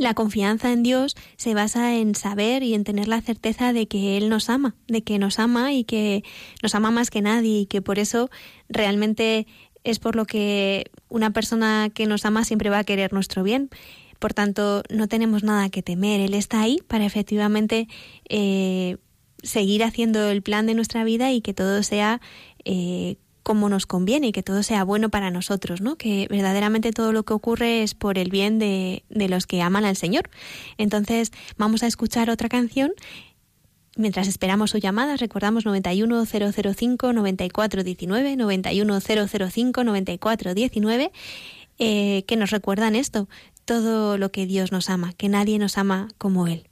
la 0.00 0.14
confianza 0.14 0.72
en 0.72 0.82
Dios 0.82 1.16
se 1.36 1.54
basa 1.54 1.96
en 1.96 2.14
saber 2.14 2.62
y 2.62 2.74
en 2.74 2.84
tener 2.84 3.08
la 3.08 3.20
certeza 3.20 3.72
de 3.72 3.86
que 3.86 4.16
Él 4.16 4.28
nos 4.28 4.48
ama, 4.48 4.74
de 4.88 5.02
que 5.02 5.18
nos 5.18 5.38
ama 5.38 5.72
y 5.72 5.84
que 5.84 6.24
nos 6.62 6.74
ama 6.74 6.90
más 6.90 7.10
que 7.10 7.22
nadie 7.22 7.60
y 7.60 7.66
que 7.66 7.82
por 7.82 7.98
eso 7.98 8.30
realmente 8.68 9.46
es 9.84 9.98
por 9.98 10.16
lo 10.16 10.24
que 10.24 10.90
una 11.08 11.32
persona 11.32 11.90
que 11.92 12.06
nos 12.06 12.24
ama 12.24 12.44
siempre 12.44 12.70
va 12.70 12.78
a 12.78 12.84
querer 12.84 13.12
nuestro 13.12 13.42
bien. 13.42 13.70
Por 14.18 14.34
tanto, 14.34 14.82
no 14.90 15.08
tenemos 15.08 15.42
nada 15.42 15.70
que 15.70 15.82
temer. 15.82 16.20
Él 16.20 16.34
está 16.34 16.60
ahí 16.60 16.78
para 16.86 17.06
efectivamente 17.06 17.88
eh, 18.28 18.98
seguir 19.42 19.82
haciendo 19.82 20.28
el 20.30 20.42
plan 20.42 20.66
de 20.66 20.74
nuestra 20.74 21.04
vida 21.04 21.32
y 21.32 21.40
que 21.40 21.54
todo 21.54 21.82
sea 21.82 22.20
eh, 22.64 23.16
como 23.42 23.68
nos 23.68 23.86
conviene 23.86 24.28
y 24.28 24.32
que 24.32 24.42
todo 24.42 24.62
sea 24.62 24.84
bueno 24.84 25.08
para 25.08 25.30
nosotros, 25.30 25.80
¿no? 25.80 25.96
Que 25.96 26.26
verdaderamente 26.30 26.92
todo 26.92 27.12
lo 27.12 27.24
que 27.24 27.32
ocurre 27.32 27.82
es 27.82 27.94
por 27.94 28.18
el 28.18 28.30
bien 28.30 28.58
de, 28.58 29.04
de 29.08 29.28
los 29.28 29.46
que 29.46 29.62
aman 29.62 29.84
al 29.84 29.96
Señor. 29.96 30.30
Entonces, 30.78 31.32
vamos 31.56 31.82
a 31.82 31.86
escuchar 31.86 32.30
otra 32.30 32.48
canción 32.48 32.92
Mientras 33.96 34.28
esperamos 34.28 34.70
su 34.70 34.78
llamada, 34.78 35.16
recordamos 35.16 35.66
91005 35.66 37.12
9419, 37.12 38.36
91005 38.36 39.84
9419, 39.84 41.12
eh, 41.78 42.24
que 42.26 42.36
nos 42.36 42.50
recuerdan 42.50 42.94
esto, 42.94 43.28
todo 43.64 44.16
lo 44.16 44.30
que 44.30 44.46
Dios 44.46 44.70
nos 44.70 44.90
ama, 44.90 45.12
que 45.14 45.28
nadie 45.28 45.58
nos 45.58 45.76
ama 45.76 46.08
como 46.18 46.46
Él. 46.46 46.69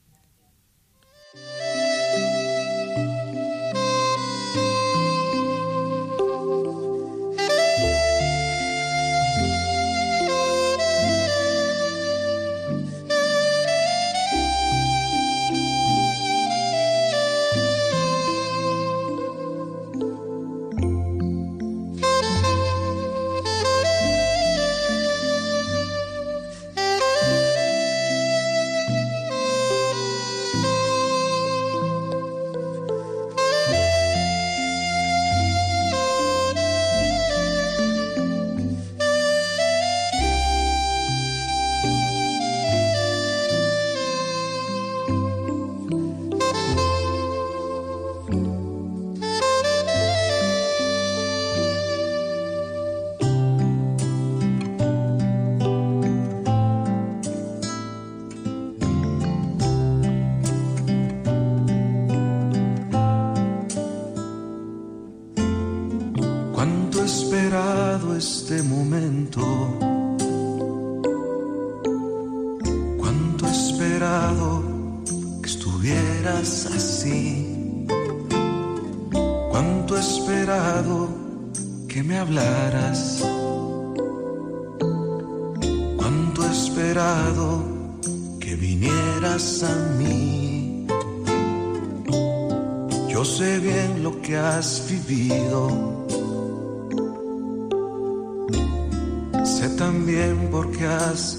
Sé 99.59 99.69
también 99.71 100.51
por 100.53 100.71
qué 100.71 100.87
has 100.87 101.37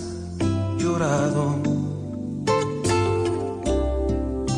llorado. 0.77 1.55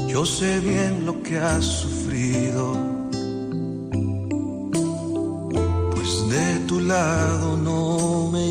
Yo 0.08 0.26
sé 0.26 0.60
bien 0.62 1.06
lo 1.06 1.22
que 1.22 1.38
has 1.38 1.64
sufrido. 1.64 2.76
Pues 5.92 6.30
de 6.30 6.60
tu 6.68 6.80
lado 6.80 7.56
no 7.58 8.32
me 8.32 8.48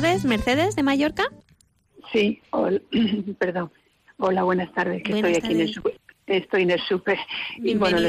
tardes, 0.00 0.24
Mercedes 0.24 0.74
de 0.74 0.82
Mallorca. 0.82 1.22
Sí, 2.12 2.42
perdón. 3.38 3.70
Hola, 4.18 4.42
buenas 4.42 4.72
tardes. 4.72 5.04
Que 5.04 5.12
estoy 5.12 5.36
aquí 5.36 5.52
en 5.52 5.60
el 5.60 5.74
Estoy 6.26 6.62
en 6.62 6.70
el 6.72 6.80
súper. 6.80 7.18
Y 7.58 7.76
bueno, 7.76 8.00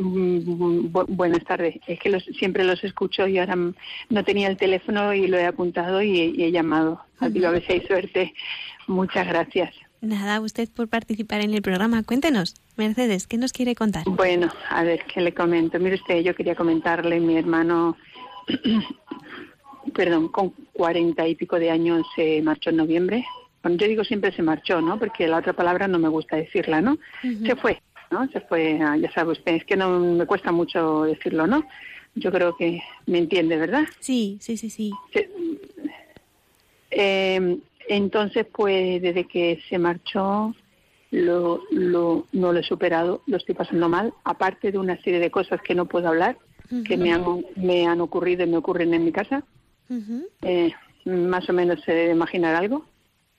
mm, 0.00 0.92
buenas 1.08 1.44
tardes. 1.44 1.76
Es 1.86 2.00
que 2.00 2.18
siempre 2.36 2.64
los 2.64 2.82
escucho 2.82 3.28
y 3.28 3.38
ahora 3.38 3.54
no 3.54 4.24
tenía 4.24 4.48
el 4.48 4.56
teléfono 4.56 5.14
y 5.14 5.28
lo 5.28 5.38
he 5.38 5.44
apuntado 5.44 6.02
y, 6.02 6.42
he 6.42 6.50
llamado. 6.50 7.00
Digo, 7.30 7.46
a 7.46 7.50
ver 7.52 7.64
si 7.64 7.74
hay 7.74 7.86
suerte. 7.86 8.34
Muchas 8.88 9.28
gracias. 9.28 9.72
Nada, 10.00 10.40
usted 10.40 10.68
por 10.68 10.88
participar 10.88 11.42
en 11.42 11.54
el 11.54 11.62
programa. 11.62 12.02
Cuéntenos, 12.02 12.56
Mercedes, 12.76 13.28
¿qué 13.28 13.36
nos 13.36 13.52
quiere 13.52 13.76
contar? 13.76 14.02
Bueno, 14.06 14.48
a 14.68 14.82
ver, 14.82 15.04
¿qué 15.04 15.20
le 15.20 15.32
comento? 15.32 15.78
Mire 15.78 15.94
usted, 15.94 16.22
yo 16.22 16.34
quería 16.34 16.56
comentarle, 16.56 17.20
mi 17.20 17.36
hermano 17.36 17.96
perdón, 19.94 20.28
con 20.28 20.50
cuarenta 20.72 21.26
y 21.26 21.34
pico 21.34 21.58
de 21.58 21.70
años 21.70 22.06
se 22.14 22.42
marchó 22.42 22.70
en 22.70 22.76
noviembre. 22.76 23.24
Bueno, 23.62 23.78
yo 23.78 23.86
digo 23.86 24.04
siempre 24.04 24.32
se 24.32 24.42
marchó, 24.42 24.80
¿no? 24.80 24.98
Porque 24.98 25.28
la 25.28 25.38
otra 25.38 25.52
palabra 25.52 25.86
no 25.88 25.98
me 25.98 26.08
gusta 26.08 26.36
decirla, 26.36 26.80
¿no? 26.80 26.98
Se 27.46 27.54
fue, 27.56 27.80
¿no? 28.10 28.28
Se 28.30 28.40
fue, 28.40 28.78
ya 28.78 29.12
sabe 29.12 29.32
usted, 29.32 29.54
es 29.54 29.64
que 29.64 29.76
no 29.76 30.00
me 30.00 30.26
cuesta 30.26 30.50
mucho 30.50 31.04
decirlo, 31.04 31.46
¿no? 31.46 31.64
Yo 32.14 32.30
creo 32.32 32.56
que 32.56 32.82
me 33.06 33.18
entiende, 33.18 33.56
¿verdad? 33.56 33.84
Sí, 34.00 34.38
sí, 34.40 34.56
sí, 34.56 34.68
sí. 34.68 34.92
Eh, 36.90 37.58
entonces, 37.88 38.46
pues 38.52 39.00
desde 39.00 39.24
que 39.24 39.60
se 39.68 39.78
marchó, 39.78 40.54
lo, 41.10 41.62
lo, 41.70 42.26
no 42.32 42.52
lo 42.52 42.58
he 42.58 42.62
superado, 42.62 43.22
lo 43.26 43.36
estoy 43.36 43.54
pasando 43.54 43.88
mal, 43.88 44.12
aparte 44.24 44.72
de 44.72 44.78
una 44.78 45.00
serie 45.02 45.20
de 45.20 45.30
cosas 45.30 45.60
que 45.62 45.74
no 45.74 45.86
puedo 45.86 46.08
hablar, 46.08 46.36
que 46.86 46.96
me 46.96 47.12
han, 47.12 47.44
me 47.56 47.86
han 47.86 48.00
ocurrido 48.00 48.44
y 48.44 48.46
me 48.46 48.56
ocurren 48.56 48.94
en 48.94 49.04
mi 49.04 49.12
casa. 49.12 49.44
Eh, 50.42 50.72
más 51.04 51.48
o 51.48 51.52
menos 51.52 51.80
se 51.82 51.92
debe 51.92 52.12
imaginar 52.12 52.54
algo. 52.54 52.86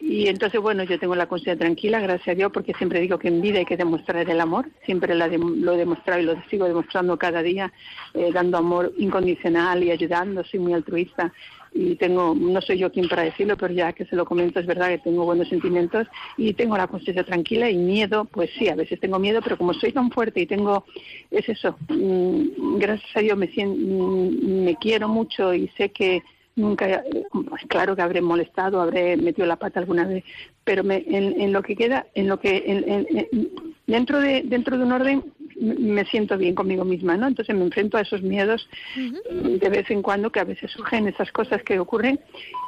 Y 0.06 0.28
entonces, 0.28 0.60
bueno, 0.60 0.84
yo 0.84 0.99
tengo 0.99 1.16
la 1.16 1.28
conciencia 1.28 1.58
tranquila, 1.58 2.01
gracias 2.01 2.28
a 2.28 2.36
Dios, 2.36 2.51
porque 2.51 2.74
siempre 2.74 2.99
digo 2.99 3.18
que 3.18 3.30
en 3.30 3.39
vida 3.39 3.60
hay 3.60 3.66
que 3.66 3.78
demostrar 3.78 4.30
el 4.30 4.41
amor. 4.41 4.70
Siempre 4.84 5.16
lo 5.16 5.74
he 5.74 5.78
demostrado 5.78 6.20
y 6.20 6.26
lo 6.26 6.36
sigo 6.49 6.66
demostrando 6.68 7.18
cada 7.18 7.41
día, 7.41 7.72
eh, 8.14 8.30
dando 8.34 8.58
amor 8.58 8.91
incondicional 8.97 9.82
y 9.82 9.91
ayudando. 9.91 10.43
Soy 10.43 10.60
muy 10.60 10.74
altruista 10.74 11.32
y 11.74 11.95
tengo, 11.95 12.36
no 12.36 12.60
soy 12.60 12.80
yo 12.80 12.91
quien 12.91 13.08
para 13.08 13.24
decirlo, 13.24 13.56
pero 13.56 13.74
ya 13.74 13.93
que 13.93 14.04
se 14.06 14.18
lo 14.18 14.26
comento, 14.26 14.60
es 14.60 14.66
verdad 14.66 14.89
que 14.89 14.97
tengo 14.97 15.24
buenos 15.24 15.47
sentimientos 15.47 16.06
y 16.36 16.54
tengo 16.54 16.78
la 16.78 16.88
conciencia 16.88 17.24
tranquila 17.24 17.70
y 17.70 17.78
miedo, 17.78 18.26
pues 18.26 18.49
sí, 18.60 18.68
a 18.68 18.76
veces 18.76 18.99
tengo 18.99 19.20
miedo, 19.20 19.39
pero 19.41 19.58
como 19.58 19.74
soy 19.74 19.93
tan 19.93 20.12
fuerte 20.12 20.41
y 20.41 20.45
tengo, 20.45 20.86
es 21.32 21.47
eso, 21.47 21.78
mm, 21.88 22.78
gracias 22.78 23.10
a 23.16 23.22
Dios 23.22 23.38
me, 23.38 23.47
mm, 23.47 24.66
me 24.66 24.76
quiero 24.76 25.08
mucho 25.08 25.54
y 25.54 25.70
sé 25.78 25.89
que 25.89 26.22
nunca, 26.56 27.04
pues 27.32 27.64
claro 27.68 27.95
que 27.95 28.01
habré 28.01 28.22
molestado, 28.22 28.82
habré 28.82 29.18
metido 29.18 29.47
la 29.47 29.56
pata 29.56 29.80
alguna 29.80 30.06
vez, 30.06 30.24
pero 30.64 30.84
me, 30.84 31.04
en, 31.08 31.51
lo 31.51 31.62
que 31.64 31.76
queda, 31.76 32.08
en 32.14 32.28
lo 32.28 32.39
que, 32.39 32.64
en, 32.66 33.49
dentro 33.88 34.20
de 34.20 34.43
dentro 34.43 34.78
de 34.78 34.84
un 34.84 34.91
orden 34.91 35.24
me 35.60 36.06
siento 36.06 36.38
bien 36.38 36.56
conmigo 36.56 36.84
misma, 36.84 37.18
¿no? 37.18 37.28
Entonces 37.28 37.56
me 37.56 37.64
enfrento 37.64 37.97
a 37.97 38.01
esos 38.01 38.22
miedos 38.22 38.68
de 38.95 39.70
vez 39.70 39.89
en 39.91 40.01
cuando 40.01 40.32
que 40.32 40.39
a 40.39 40.45
veces 40.45 40.72
surgen 40.72 41.08
esas 41.08 41.32
cosas 41.32 41.64
que 41.64 41.80
ocurren 41.80 42.20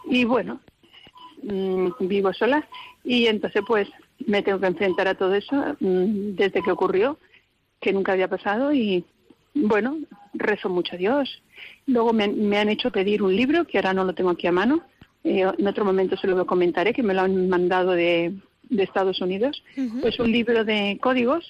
y 0.10 0.24
bueno, 0.26 0.60
mm, 1.44 1.90
vivo 2.02 2.34
sola 2.34 2.68
y 3.04 3.28
entonces 3.28 3.64
pues 3.68 3.88
me 4.26 4.42
tengo 4.42 4.60
que 4.60 4.68
enfrentar 4.68 5.08
a 5.08 5.16
todo 5.16 5.36
eso 5.36 5.56
mm, 5.80 6.36
desde 6.36 6.62
que 6.62 6.72
ocurrió, 6.72 7.18
que 7.82 7.94
nunca 7.94 8.14
había 8.14 8.28
pasado 8.28 8.74
y 8.74 9.04
bueno, 9.54 9.98
rezo 10.34 10.70
mucho 10.70 10.96
a 10.96 10.98
Dios. 10.98 11.42
Luego 11.88 12.13
me, 12.13 12.57
han 12.57 12.70
hecho 12.70 12.91
pedir 12.91 13.22
un 13.22 13.36
libro 13.36 13.66
que 13.66 13.78
ahora 13.78 13.93
no 13.93 14.03
lo 14.03 14.13
tengo 14.13 14.32
aquí 14.32 14.47
a 14.47 14.51
mano. 14.51 14.84
Eh, 15.24 15.45
en 15.57 15.68
otro 15.68 15.86
momento 15.86 16.18
se 16.18 16.28
lo 16.28 16.45
comentaré, 16.45 16.93
que 16.93 17.03
me 17.03 17.13
lo 17.13 17.22
han 17.22 17.49
mandado 17.49 17.91
de, 17.91 18.34
de 18.70 18.84
Estados 18.84 19.22
Unidos. 19.22 19.63
Pues 20.01 20.20
un 20.20 20.32
libro 20.32 20.63
de 20.63 20.99
códigos 21.01 21.45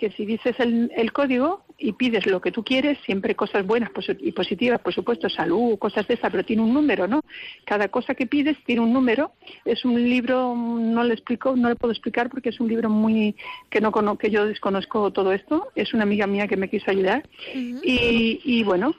que 0.00 0.10
si 0.12 0.24
dices 0.24 0.58
el, 0.58 0.90
el, 0.96 1.12
código 1.12 1.62
y 1.78 1.92
pides 1.92 2.26
lo 2.26 2.40
que 2.40 2.50
tú 2.50 2.64
quieres, 2.64 2.98
siempre 3.04 3.36
cosas 3.36 3.66
buenas 3.66 3.90
y 4.18 4.32
positivas, 4.32 4.80
por 4.80 4.94
supuesto, 4.94 5.28
salud, 5.28 5.78
cosas 5.78 6.08
de 6.08 6.14
esa, 6.14 6.30
pero 6.30 6.42
tiene 6.42 6.62
un 6.62 6.72
número, 6.72 7.06
¿no? 7.06 7.20
Cada 7.66 7.88
cosa 7.88 8.14
que 8.14 8.26
pides 8.26 8.56
tiene 8.64 8.80
un 8.80 8.94
número. 8.94 9.32
Es 9.66 9.84
un 9.84 10.02
libro, 10.02 10.56
no 10.56 11.04
le 11.04 11.12
explico, 11.12 11.54
no 11.54 11.68
le 11.68 11.76
puedo 11.76 11.92
explicar 11.92 12.30
porque 12.30 12.48
es 12.48 12.58
un 12.60 12.68
libro 12.68 12.88
muy 12.88 13.36
que 13.68 13.82
no 13.82 13.92
que 14.16 14.30
yo 14.30 14.46
desconozco 14.46 15.12
todo 15.12 15.32
esto. 15.32 15.68
Es 15.74 15.92
una 15.92 16.04
amiga 16.04 16.26
mía 16.26 16.48
que 16.48 16.56
me 16.56 16.70
quiso 16.70 16.90
ayudar 16.90 17.28
y, 17.54 18.40
y 18.42 18.62
bueno, 18.64 18.94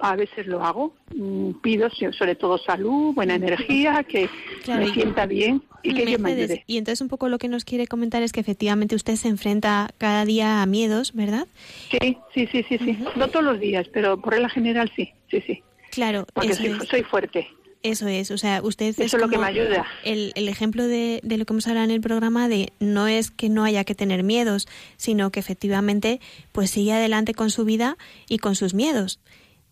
a 0.00 0.16
veces 0.16 0.46
lo 0.46 0.64
hago. 0.64 0.94
Mm, 1.14 1.52
pido 1.62 1.88
sobre 1.90 2.34
todo 2.34 2.58
salud, 2.58 3.14
buena 3.14 3.34
energía, 3.34 4.02
que 4.04 4.28
me 4.66 4.92
sienta 4.92 5.26
bien 5.26 5.62
y 5.82 5.94
que 5.94 6.18
me 6.18 6.32
ayude. 6.32 6.64
Y 6.66 6.78
entonces 6.78 7.00
un 7.00 7.08
poco 7.08 7.28
lo 7.28 7.38
que 7.38 7.48
nos 7.48 7.64
quiere 7.64 7.86
comentar 7.86 8.22
es 8.22 8.32
que 8.32 8.40
efectivamente 8.40 8.94
usted 8.94 9.16
se 9.16 9.28
enfrenta 9.28 9.90
cada 9.98 10.24
día 10.24 10.62
a 10.62 10.66
miedos, 10.66 11.12
¿verdad? 11.14 11.46
Sí, 11.90 12.16
sí, 12.34 12.48
sí, 12.50 12.64
sí, 12.68 12.78
sí. 12.78 12.98
No 13.16 13.28
todos 13.28 13.44
los 13.44 13.60
días, 13.60 13.86
pero 13.92 14.20
por 14.20 14.32
regla 14.32 14.48
general 14.48 14.90
sí, 14.96 15.12
sí, 15.30 15.42
sí. 15.46 15.62
Claro, 15.90 16.26
porque 16.32 16.54
soy, 16.54 17.02
fuerte. 17.02 17.48
Eso 17.82 18.06
es, 18.06 18.30
o 18.30 18.38
sea, 18.38 18.60
usted 18.62 18.94
Eso 18.98 19.16
es, 19.16 19.22
lo 19.22 19.28
que 19.28 19.38
me 19.38 19.46
ayuda. 19.46 19.86
El, 20.04 20.32
el 20.36 20.48
ejemplo 20.48 20.86
de, 20.86 21.20
de, 21.24 21.38
lo 21.38 21.46
que 21.46 21.52
hemos 21.52 21.66
hablado 21.66 21.84
en 21.84 21.90
el 21.90 22.00
programa 22.00 22.48
de 22.48 22.72
no 22.78 23.08
es 23.08 23.30
que 23.30 23.48
no 23.48 23.64
haya 23.64 23.84
que 23.84 23.94
tener 23.94 24.22
miedos, 24.22 24.68
sino 24.96 25.32
que 25.32 25.40
efectivamente 25.40 26.20
pues 26.52 26.70
sigue 26.70 26.92
adelante 26.92 27.34
con 27.34 27.50
su 27.50 27.64
vida 27.64 27.96
y 28.28 28.38
con 28.38 28.54
sus 28.54 28.74
miedos. 28.74 29.18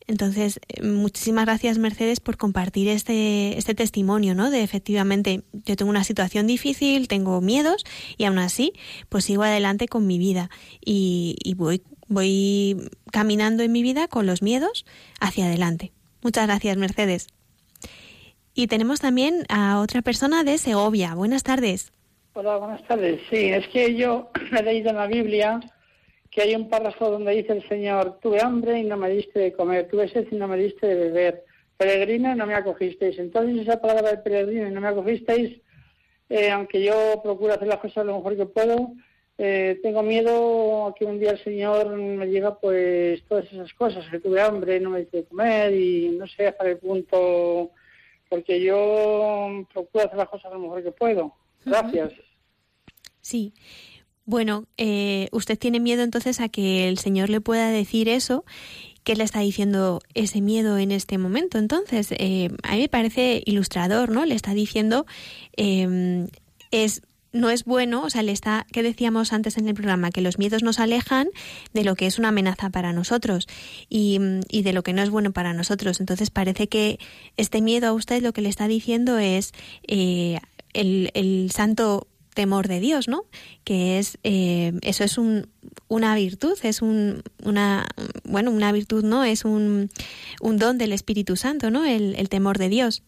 Entonces, 0.09 0.59
eh, 0.69 0.83
muchísimas 0.83 1.45
gracias 1.45 1.77
Mercedes 1.77 2.19
por 2.19 2.39
compartir 2.39 2.89
este, 2.89 3.59
este 3.59 3.75
testimonio, 3.75 4.35
¿no? 4.35 4.51
De 4.51 4.63
efectivamente, 4.63 5.43
yo 5.53 5.77
tengo 5.77 5.91
una 5.91 6.03
situación 6.03 6.47
difícil, 6.47 7.09
tengo 7.09 7.43
miedos 7.43 7.85
y 8.17 8.25
aún 8.25 8.39
así, 8.39 8.73
pues 9.11 9.27
sigo 9.27 9.43
adelante 9.43 9.87
con 9.87 10.07
mi 10.07 10.19
vida 10.19 10.49
y, 10.83 11.37
y 11.45 11.55
voy, 11.55 11.83
voy 12.09 12.89
caminando 13.13 13.63
en 13.63 13.71
mi 13.71 13.83
vida 13.83 14.09
con 14.09 14.25
los 14.25 14.41
miedos 14.41 14.87
hacia 15.21 15.45
adelante. 15.45 15.93
Muchas 16.23 16.47
gracias 16.47 16.79
Mercedes. 16.79 17.29
Y 18.55 18.67
tenemos 18.67 19.01
también 19.01 19.45
a 19.51 19.79
otra 19.79 20.01
persona 20.01 20.43
de 20.43 20.57
Segovia. 20.57 21.15
Buenas 21.15 21.43
tardes. 21.43 21.93
Hola, 22.33 22.57
buenas 22.57 22.83
tardes. 22.89 23.21
Sí, 23.31 23.51
es 23.51 23.69
que 23.69 23.95
yo 23.95 24.31
he 24.59 24.63
leído 24.63 24.89
en 24.89 24.97
la 24.97 25.07
Biblia 25.07 25.61
que 26.31 26.43
hay 26.43 26.55
un 26.55 26.69
párrafo 26.69 27.11
donde 27.11 27.33
dice 27.33 27.53
el 27.53 27.69
Señor, 27.69 28.19
tuve 28.21 28.41
hambre 28.41 28.79
y 28.79 28.85
no 28.85 28.97
me 28.97 29.11
diste 29.11 29.39
de 29.39 29.53
comer, 29.53 29.89
tuve 29.89 30.09
sed 30.09 30.27
y 30.31 30.37
no 30.37 30.49
me 30.49 30.57
diste 30.57 30.87
de 30.87 30.95
beber, 30.95 31.45
peregrino 31.77 32.33
y 32.33 32.37
no 32.37 32.47
me 32.47 32.55
acogisteis. 32.55 33.19
Entonces 33.19 33.67
esa 33.67 33.81
palabra 33.81 34.11
de 34.11 34.19
peregrino 34.19 34.69
y 34.69 34.71
no 34.71 34.81
me 34.81 34.89
acogisteis, 34.89 35.61
eh, 36.29 36.51
aunque 36.51 36.83
yo 36.83 37.21
procuro 37.23 37.55
hacer 37.55 37.69
las 37.69 37.79
cosas 37.79 38.05
lo 38.05 38.17
mejor 38.17 38.37
que 38.37 38.47
puedo, 38.47 38.93
eh, 39.41 39.79
tengo 39.83 40.03
miedo 40.03 40.89
a 40.89 40.95
que 40.95 41.05
un 41.05 41.21
día 41.21 41.31
el 41.31 41.45
Señor 41.45 41.89
me 41.97 42.27
diga 42.27 42.59
pues 42.59 43.23
todas 43.29 43.45
esas 43.53 43.73
cosas, 43.75 44.05
que 44.11 44.19
tuve 44.19 44.41
hambre 44.41 44.77
y 44.77 44.81
no 44.81 44.91
me 44.91 45.01
diste 45.01 45.19
de 45.19 45.25
comer 45.25 45.73
y 45.73 46.11
no 46.11 46.27
sé 46.27 46.49
hasta 46.49 46.65
qué 46.65 46.77
punto, 46.77 47.71
porque 48.29 48.61
yo 48.61 49.65
procuro 49.73 50.05
hacer 50.05 50.19
las 50.19 50.29
cosas 50.29 50.53
lo 50.53 50.59
mejor 50.59 50.83
que 50.83 50.91
puedo. 50.91 51.35
Gracias. 51.65 52.13
Sí. 53.21 53.53
Bueno, 54.29 54.67
eh, 54.77 55.31
usted 55.33 55.59
tiene 55.59 55.81
miedo 55.81 56.03
entonces 56.03 56.39
a 56.41 56.51
que 56.51 56.87
el 56.87 56.99
Señor 56.99 57.31
le 57.31 57.41
pueda 57.41 57.71
decir 57.71 58.11
eso. 58.11 58.45
¿Qué 59.03 59.17
le 59.17 59.25
está 59.25 59.41
diciendo 59.41 60.03
ese 60.13 60.43
miedo 60.43 60.77
en 60.77 60.93
este 60.93 61.17
momento? 61.17 61.57
Entonces, 61.57 62.09
eh, 62.11 62.51
a 62.63 62.73
mí 62.75 62.81
me 62.83 62.89
parece 62.91 63.43
ilustrador, 63.47 64.11
¿no? 64.11 64.27
Le 64.27 64.35
está 64.35 64.53
diciendo, 64.53 65.07
em, 65.57 66.29
es 66.71 67.01
no 67.33 67.49
es 67.49 67.65
bueno, 67.65 68.03
o 68.03 68.11
sea, 68.11 68.23
le 68.23 68.33
está, 68.33 68.67
¿qué 68.71 68.83
decíamos 68.83 69.33
antes 69.33 69.57
en 69.57 69.67
el 69.67 69.73
programa? 69.73 70.11
Que 70.11 70.21
los 70.21 70.37
miedos 70.39 70.63
nos 70.63 70.79
alejan 70.79 71.29
de 71.73 71.85
lo 71.85 71.95
que 71.95 72.05
es 72.05 72.19
una 72.19 72.29
amenaza 72.29 72.69
para 72.69 72.93
nosotros 72.93 73.47
y, 73.89 74.21
y, 74.51 74.61
de 74.61 74.75
lo 74.75 74.83
que 74.83 74.93
no 74.93 75.01
es 75.01 75.09
bueno 75.09 75.33
para 75.33 75.55
nosotros. 75.55 76.01
Entonces 76.01 76.29
parece 76.29 76.69
que 76.69 76.99
este 77.39 77.63
miedo 77.63 77.89
a 77.89 77.93
usted 77.95 78.23
lo 78.23 78.35
que 78.35 78.43
le 78.43 78.51
está 78.51 78.69
diciendo 78.69 79.17
es 79.17 79.53
eh, 79.87 80.39
el, 80.75 81.11
el 81.15 81.51
santo 81.51 82.07
temor 82.39 82.69
de 82.69 82.79
Dios, 82.79 83.09
¿no? 83.09 83.25
Que 83.65 83.99
es 83.99 84.17
eh, 84.23 84.73
eso 84.83 85.03
es 85.03 85.19
un, 85.19 85.49
una 85.89 86.15
virtud, 86.15 86.57
es 86.63 86.83
un, 86.83 87.25
una 87.43 87.89
bueno 88.23 88.53
una 88.53 88.71
virtud, 88.71 89.03
no 89.03 89.25
es 89.25 89.45
un, 89.45 89.91
don 90.41 90.79
del 90.79 90.93
Espíritu 90.93 91.35
Santo, 91.35 91.73
¿no? 91.73 91.85
El, 91.85 92.15
el 92.15 92.29
temor 92.29 92.57
de 92.59 92.69
Dios. 92.69 93.03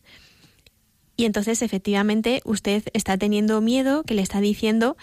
Y 1.16 1.26
entonces 1.26 1.62
efectivamente 1.62 2.41
usted 2.45 2.83
está 2.93 3.16
teniendo 3.18 3.61
miedo, 3.61 4.03
que 4.03 4.14
le 4.14 4.22
está 4.22 4.41
diciendo 4.41 4.97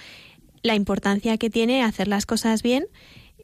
la 0.62 0.76
importancia 0.76 1.38
que 1.38 1.50
tiene 1.50 1.82
hacer 1.82 2.10
las 2.10 2.26
cosas 2.26 2.64
bien 2.64 2.88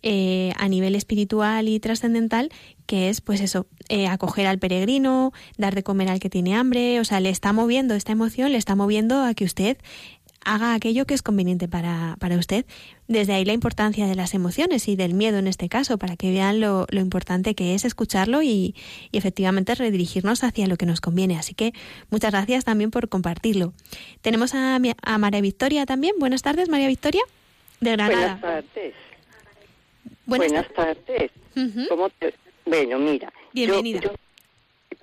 eh, 0.05 0.51
a 0.57 0.67
nivel 0.67 0.95
espiritual 0.95 1.69
y 1.69 1.79
trascendental, 1.79 2.49
que 2.87 3.07
es 3.07 3.21
pues 3.21 3.39
eso, 3.39 3.67
eh, 3.87 4.07
acoger 4.07 4.47
al 4.47 4.59
peregrino, 4.59 5.31
dar 5.57 5.75
de 5.75 5.83
comer 5.83 6.09
al 6.09 6.19
que 6.19 6.29
tiene 6.29 6.55
hambre, 6.55 6.99
o 6.99 7.05
sea, 7.05 7.21
le 7.21 7.29
está 7.29 7.53
moviendo 7.53 7.95
esta 7.95 8.11
emoción, 8.11 8.51
le 8.51 8.57
está 8.57 8.75
moviendo 8.75 9.23
a 9.23 9.33
que 9.33 9.45
usted 9.45 9.77
haga 10.45 10.73
aquello 10.73 11.05
que 11.05 11.13
es 11.13 11.21
conveniente 11.21 11.67
para, 11.67 12.15
para 12.19 12.37
usted. 12.37 12.65
Desde 13.07 13.33
ahí 13.33 13.45
la 13.45 13.53
importancia 13.53 14.07
de 14.07 14.15
las 14.15 14.33
emociones 14.33 14.87
y 14.87 14.95
del 14.95 15.13
miedo 15.13 15.37
en 15.37 15.47
este 15.47 15.69
caso, 15.69 15.97
para 15.97 16.15
que 16.15 16.31
vean 16.31 16.59
lo, 16.59 16.87
lo 16.89 16.99
importante 16.99 17.55
que 17.55 17.75
es 17.75 17.85
escucharlo 17.85 18.41
y, 18.41 18.75
efectivamente 19.11 19.75
redirigirnos 19.75 20.43
hacia 20.43 20.67
lo 20.67 20.77
que 20.77 20.85
nos 20.85 21.01
conviene. 21.01 21.37
Así 21.37 21.53
que 21.53 21.73
muchas 22.09 22.31
gracias 22.31 22.65
también 22.65 22.91
por 22.91 23.09
compartirlo. 23.09 23.73
Tenemos 24.21 24.53
a, 24.55 24.79
a 25.01 25.17
María 25.17 25.41
Victoria 25.41 25.85
también. 25.85 26.15
Buenas 26.19 26.41
tardes, 26.41 26.69
María 26.69 26.87
Victoria, 26.87 27.21
de 27.79 27.91
Granada. 27.91 28.39
Buenas 28.41 28.41
tardes. 28.41 28.93
Buenas, 30.25 30.73
tardes. 30.73 31.31
Bueno, 32.65 32.97
mira, 32.99 33.31
Bienvenida. 33.51 34.01
Yo, 34.01 34.11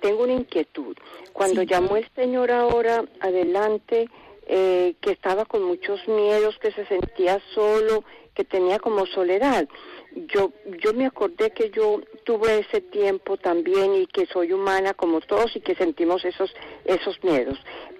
tengo 0.01 0.23
una 0.23 0.33
inquietud. 0.33 0.97
Cuando 1.31 1.63
llamó 1.63 1.95
el 1.95 2.07
Señor 2.15 2.51
ahora 2.51 3.05
adelante, 3.19 4.09
eh, 4.53 4.95
que 4.99 5.11
estaba 5.11 5.45
con 5.45 5.63
muchos 5.63 6.05
miedos, 6.09 6.57
que 6.59 6.73
se 6.73 6.85
sentía 6.87 7.39
solo, 7.55 8.03
que 8.33 8.43
tenía 8.43 8.79
como 8.79 9.05
soledad. 9.05 9.65
Yo, 10.13 10.51
yo 10.83 10.93
me 10.93 11.05
acordé 11.05 11.51
que 11.51 11.69
yo 11.69 12.01
tuve 12.25 12.59
ese 12.59 12.81
tiempo 12.81 13.37
también 13.37 13.95
y 13.95 14.07
que 14.07 14.25
soy 14.25 14.51
humana 14.51 14.93
como 14.93 15.21
todos 15.21 15.55
y 15.55 15.61
que 15.61 15.73
sentimos 15.75 16.25
esos, 16.25 16.53
esos 16.83 17.23
miedos. 17.23 17.57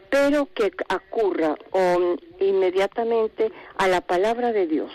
Pero 0.09 0.49
que 0.53 0.73
ocurra 0.93 1.55
inmediatamente 2.41 3.49
a 3.77 3.87
la 3.87 4.01
palabra 4.01 4.51
de 4.51 4.67
Dios. 4.67 4.91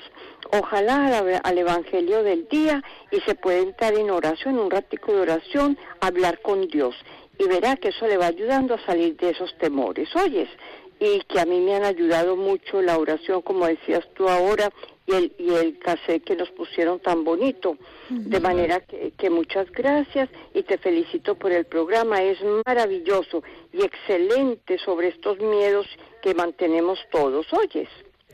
Ojalá 0.53 1.07
al, 1.07 1.41
al, 1.43 1.59
Evangelio 1.59 2.23
del 2.23 2.49
día 2.49 2.83
y 3.11 3.21
se 3.21 3.35
puede 3.35 3.63
entrar 3.63 3.95
en 3.95 4.11
oración, 4.11 4.59
un 4.59 4.71
ratico 4.71 5.11
de 5.11 5.23
oración, 5.23 5.79
hablar 6.03 6.43
con 6.43 6.69
Dios. 6.69 6.95
Y 7.39 7.49
verá 7.49 7.77
que 7.77 7.89
eso 7.89 8.07
le 8.07 8.19
va 8.19 8.27
ayudando 8.27 8.75
a 8.75 8.87
salir 8.87 9.17
de 9.17 9.31
esos 9.31 9.57
temores. 9.59 10.15
Oyes, 10.17 10.49
y 10.99 11.21
que 11.23 11.41
a 11.41 11.45
mí 11.45 11.61
me 11.61 11.75
han 11.75 11.85
ayudado 11.85 12.37
mucho 12.37 12.81
la 12.81 12.99
oración, 12.99 13.43
como 13.43 13.67
decías 13.67 14.05
tú 14.15 14.29
ahora, 14.29 14.71
y 15.07 15.13
el, 15.13 15.33
y 15.39 15.51
el 15.51 15.79
cassette 15.79 16.25
que 16.25 16.37
nos 16.37 16.51
pusieron 16.51 16.99
tan 17.01 17.25
bonito. 17.25 17.77
De 18.09 18.41
manera 18.41 18.81
que, 18.81 19.13
que, 19.17 19.31
muchas 19.31 19.71
gracias 19.71 20.29
y 20.55 20.63
te 20.63 20.79
felicito 20.79 21.35
por 21.35 21.53
el 21.53 21.65
programa. 21.65 22.23
Es 22.23 22.39
maravilloso 22.67 23.43
y 23.73 23.83
excelente 23.83 24.79
sobre 24.79 25.09
estos 25.09 25.39
miedos 25.39 25.87
que 26.23 26.35
mantenemos 26.35 26.99
todos. 27.13 27.47
¿Oyes? 27.53 27.89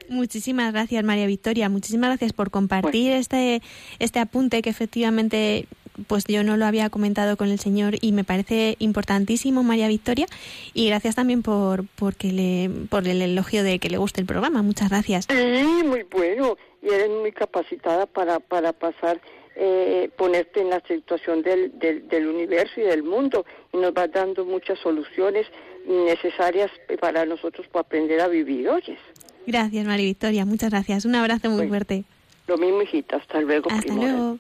Muchísimas 0.09 0.73
gracias, 0.73 1.05
María 1.05 1.27
Victoria. 1.27 1.69
Muchísimas 1.69 2.11
gracias 2.11 2.33
por 2.33 2.51
compartir 2.51 3.13
este, 3.13 3.63
este 3.99 4.19
apunte 4.19 4.63
que 4.63 4.71
efectivamente 4.71 5.67
pues 6.07 6.24
yo 6.26 6.43
no 6.43 6.57
lo 6.57 6.66
había 6.66 6.90
comentado 6.90 7.36
con 7.36 7.49
el 7.49 7.59
Señor 7.59 7.95
y 8.01 8.12
me 8.12 8.24
parece 8.24 8.76
importantísimo, 8.78 9.62
María 9.62 9.88
Victoria, 9.88 10.26
y 10.74 10.88
gracias 10.88 11.14
también 11.14 11.43
por, 11.43 11.86
porque 11.97 12.32
le, 12.32 12.70
por 12.88 13.07
el 13.07 13.22
elogio 13.22 13.62
de 13.62 13.78
que 13.78 13.90
le 13.90 13.99
guste 13.99 14.20
el 14.20 14.26
programa. 14.26 14.62
Muchas 14.62 14.90
gracias. 14.90 15.26
Sí, 15.30 15.82
muy 15.84 16.05
bueno, 16.05 16.57
y 16.82 16.88
eres 16.88 17.11
muy 17.11 17.32
capacitada 17.32 18.07
para, 18.07 18.40
para 18.40 18.72
pasar 18.72 19.20
eh, 19.55 20.11
ponerte 20.16 20.61
en 20.61 20.70
la 20.70 20.82
situación 20.86 21.43
del, 21.43 21.78
del, 21.78 22.09
del 22.09 22.26
universo 22.26 22.80
y 22.80 22.84
del 22.84 23.03
mundo 23.03 23.45
y 23.72 23.76
nos 23.76 23.93
vas 23.93 24.11
dando 24.11 24.45
muchas 24.45 24.78
soluciones 24.78 25.47
necesarias 25.86 26.70
para 27.01 27.26
nosotros 27.26 27.66
para 27.68 27.82
aprender 27.82 28.20
a 28.20 28.28
vivir, 28.28 28.68
¿oyes? 28.68 28.99
Gracias, 29.47 29.84
María 29.84 30.07
Victoria, 30.07 30.45
muchas 30.45 30.70
gracias. 30.70 31.05
Un 31.05 31.16
abrazo 31.16 31.51
muy 31.51 31.68
fuerte. 31.68 32.05
Lo 32.47 32.57
mismo, 32.57 32.82
hijita, 32.82 33.16
hasta 33.16 33.40
luego. 33.40 33.70
Hasta 33.70 33.95
luego. 33.95 34.38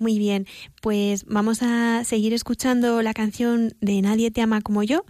Muy 0.00 0.16
bien, 0.20 0.46
pues 0.80 1.24
vamos 1.24 1.60
a 1.62 2.04
seguir 2.04 2.32
escuchando 2.32 3.02
la 3.02 3.14
canción 3.14 3.74
de 3.80 4.00
Nadie 4.00 4.30
te 4.30 4.40
ama 4.40 4.60
como 4.60 4.84
yo, 4.84 5.04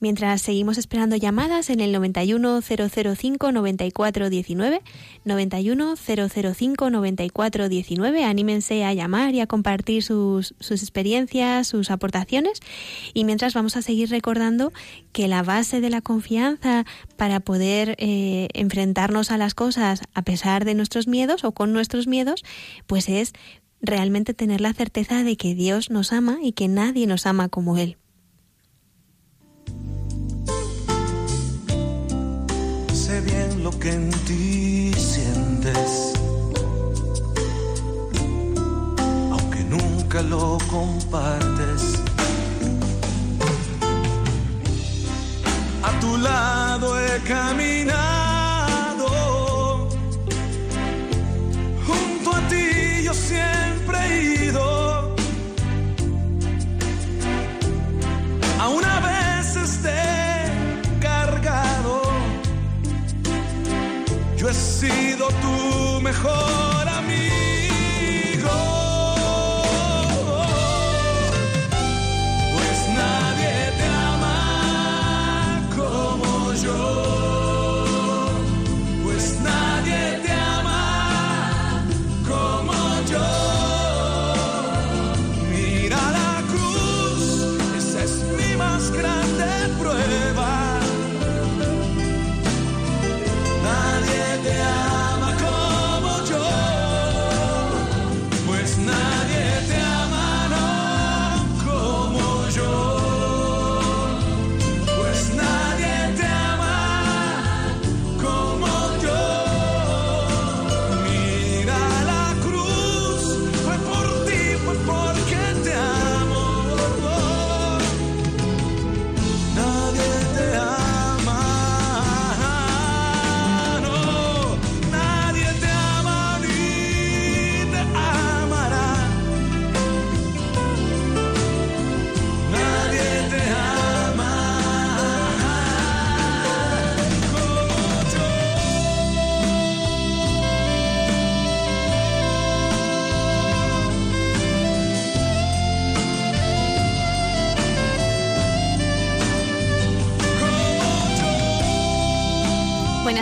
mientras 0.00 0.42
seguimos 0.42 0.76
esperando 0.76 1.16
llamadas 1.16 1.70
en 1.70 1.80
el 1.80 1.92
91005 1.92 3.52
9419, 3.52 4.82
91005 5.24 6.90
9419. 6.90 8.24
Anímense 8.24 8.84
a 8.84 8.92
llamar 8.92 9.34
y 9.34 9.40
a 9.40 9.46
compartir 9.46 10.02
sus, 10.02 10.54
sus 10.60 10.82
experiencias, 10.82 11.66
sus 11.66 11.90
aportaciones. 11.90 12.60
Y 13.14 13.24
mientras 13.24 13.54
vamos 13.54 13.78
a 13.78 13.82
seguir 13.82 14.10
recordando 14.10 14.74
que 15.12 15.26
la 15.26 15.42
base 15.42 15.80
de 15.80 15.88
la 15.88 16.02
confianza 16.02 16.84
para 17.16 17.40
poder 17.40 17.96
eh, 17.98 18.48
enfrentarnos 18.52 19.30
a 19.30 19.38
las 19.38 19.54
cosas 19.54 20.02
a 20.12 20.20
pesar 20.20 20.66
de 20.66 20.74
nuestros 20.74 21.08
miedos 21.08 21.44
o 21.44 21.52
con 21.52 21.72
nuestros 21.72 22.06
miedos, 22.06 22.44
pues 22.86 23.08
es 23.08 23.32
realmente 23.86 24.34
tener 24.34 24.60
la 24.60 24.72
certeza 24.72 25.22
de 25.22 25.36
que 25.36 25.54
Dios 25.54 25.90
nos 25.90 26.12
ama 26.12 26.38
y 26.42 26.52
que 26.52 26.68
nadie 26.68 27.06
nos 27.06 27.26
ama 27.26 27.48
como 27.48 27.76
Él. 27.78 27.96
Sé 32.92 33.20
bien 33.20 33.62
lo 33.62 33.70
que 33.78 33.90
en 33.92 34.10
ti 34.26 34.92
sientes, 34.94 36.14
aunque 39.30 39.64
nunca 39.64 40.22
lo 40.22 40.58
compartes. 40.70 42.02
A 45.82 46.00
tu 46.00 46.16
lado 46.16 46.98
he 46.98 47.18
caminado 47.22 48.04
siempre 53.14 53.60
he 53.60 53.63
sido 64.54 65.28
tu 65.42 66.00
mejor 66.00 66.88
amigo. 66.88 67.43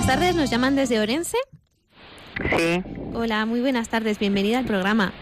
Buenas 0.03 0.19
tardes, 0.19 0.35
nos 0.35 0.51
llaman 0.51 0.75
desde 0.75 0.99
Orense. 0.99 1.37
Sí. 2.57 2.83
Hola, 3.15 3.47
muy 3.47 3.61
buenas 3.61 3.89
tardes, 3.89 4.19
bienvenida 4.19 4.59
al 4.59 4.65
programa. 4.65 5.13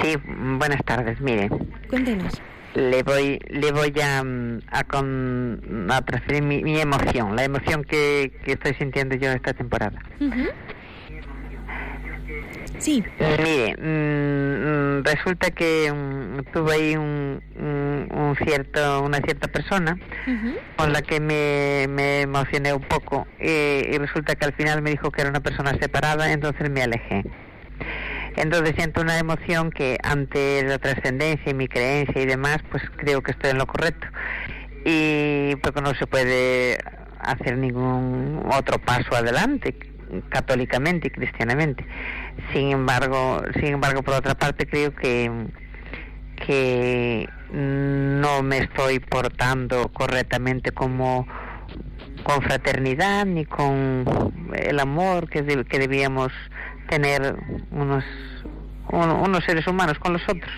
Sí, 0.00 0.16
buenas 0.56 0.82
tardes, 0.82 1.20
mire. 1.20 1.50
Cuéntenos. 1.90 2.32
Le 2.74 3.02
voy, 3.02 3.38
le 3.50 3.70
voy 3.70 3.92
a, 4.02 4.24
a, 4.70 4.84
con, 4.84 5.88
a 5.90 6.00
transferir 6.00 6.42
mi, 6.42 6.80
emoción, 6.80 7.36
la 7.36 7.44
emoción 7.44 7.84
que, 7.84 8.32
estoy 8.46 8.72
sintiendo 8.78 9.14
yo 9.14 9.30
esta 9.30 9.52
temporada. 9.52 10.00
Sí. 12.78 13.04
Mire, 13.18 13.76
mm, 13.78 14.98
mm, 14.98 15.04
resulta 15.04 15.50
que 15.50 15.92
mm, 15.92 16.52
tuve 16.52 16.72
ahí 16.72 16.96
un, 16.96 17.42
un, 17.56 18.36
cierto, 18.44 19.02
una 19.02 19.18
cierta 19.18 19.48
persona 19.48 19.98
con 20.76 20.92
la 20.92 21.02
que 21.02 21.20
me, 21.20 21.86
me 21.88 22.22
emocioné 22.22 22.72
un 22.72 22.82
poco 22.82 23.26
y 23.38 23.96
resulta 23.98 24.34
que 24.34 24.44
al 24.44 24.54
final 24.54 24.82
me 24.82 24.90
dijo 24.90 25.10
que 25.10 25.22
era 25.22 25.30
una 25.30 25.40
persona 25.40 25.76
separada, 25.80 26.32
entonces 26.32 26.70
me 26.70 26.82
alejé. 26.82 27.24
Entonces 28.36 28.74
siento 28.76 29.00
una 29.00 29.18
emoción 29.18 29.70
que 29.70 29.98
ante 30.02 30.64
la 30.64 30.78
trascendencia 30.78 31.50
y 31.50 31.54
mi 31.54 31.68
creencia 31.68 32.20
y 32.20 32.26
demás, 32.26 32.58
pues 32.70 32.82
creo 32.96 33.22
que 33.22 33.30
estoy 33.30 33.50
en 33.50 33.58
lo 33.58 33.66
correcto. 33.66 34.06
Y 34.84 35.56
porque 35.56 35.80
no 35.80 35.94
se 35.94 36.06
puede 36.06 36.78
hacer 37.20 37.56
ningún 37.56 38.42
otro 38.52 38.78
paso 38.78 39.14
adelante 39.14 39.74
católicamente 40.28 41.08
y 41.08 41.10
cristianamente. 41.10 41.86
Sin 42.52 42.70
embargo, 42.70 43.42
sin 43.54 43.74
embargo, 43.74 44.02
por 44.02 44.14
otra 44.14 44.34
parte, 44.34 44.66
creo 44.66 44.94
que 44.94 45.30
que 46.46 47.28
no 47.52 48.42
me 48.42 48.58
estoy 48.58 48.98
portando 48.98 49.88
correctamente 49.92 50.72
como 50.72 51.26
con 52.24 52.42
fraternidad 52.42 53.26
ni 53.26 53.44
con 53.44 54.04
el 54.56 54.80
amor 54.80 55.28
que, 55.28 55.44
que 55.64 55.78
debíamos 55.78 56.32
tener 56.88 57.36
unos 57.70 58.04
unos 58.90 59.44
seres 59.44 59.66
humanos 59.66 59.98
con 59.98 60.12
los 60.12 60.22
otros. 60.28 60.52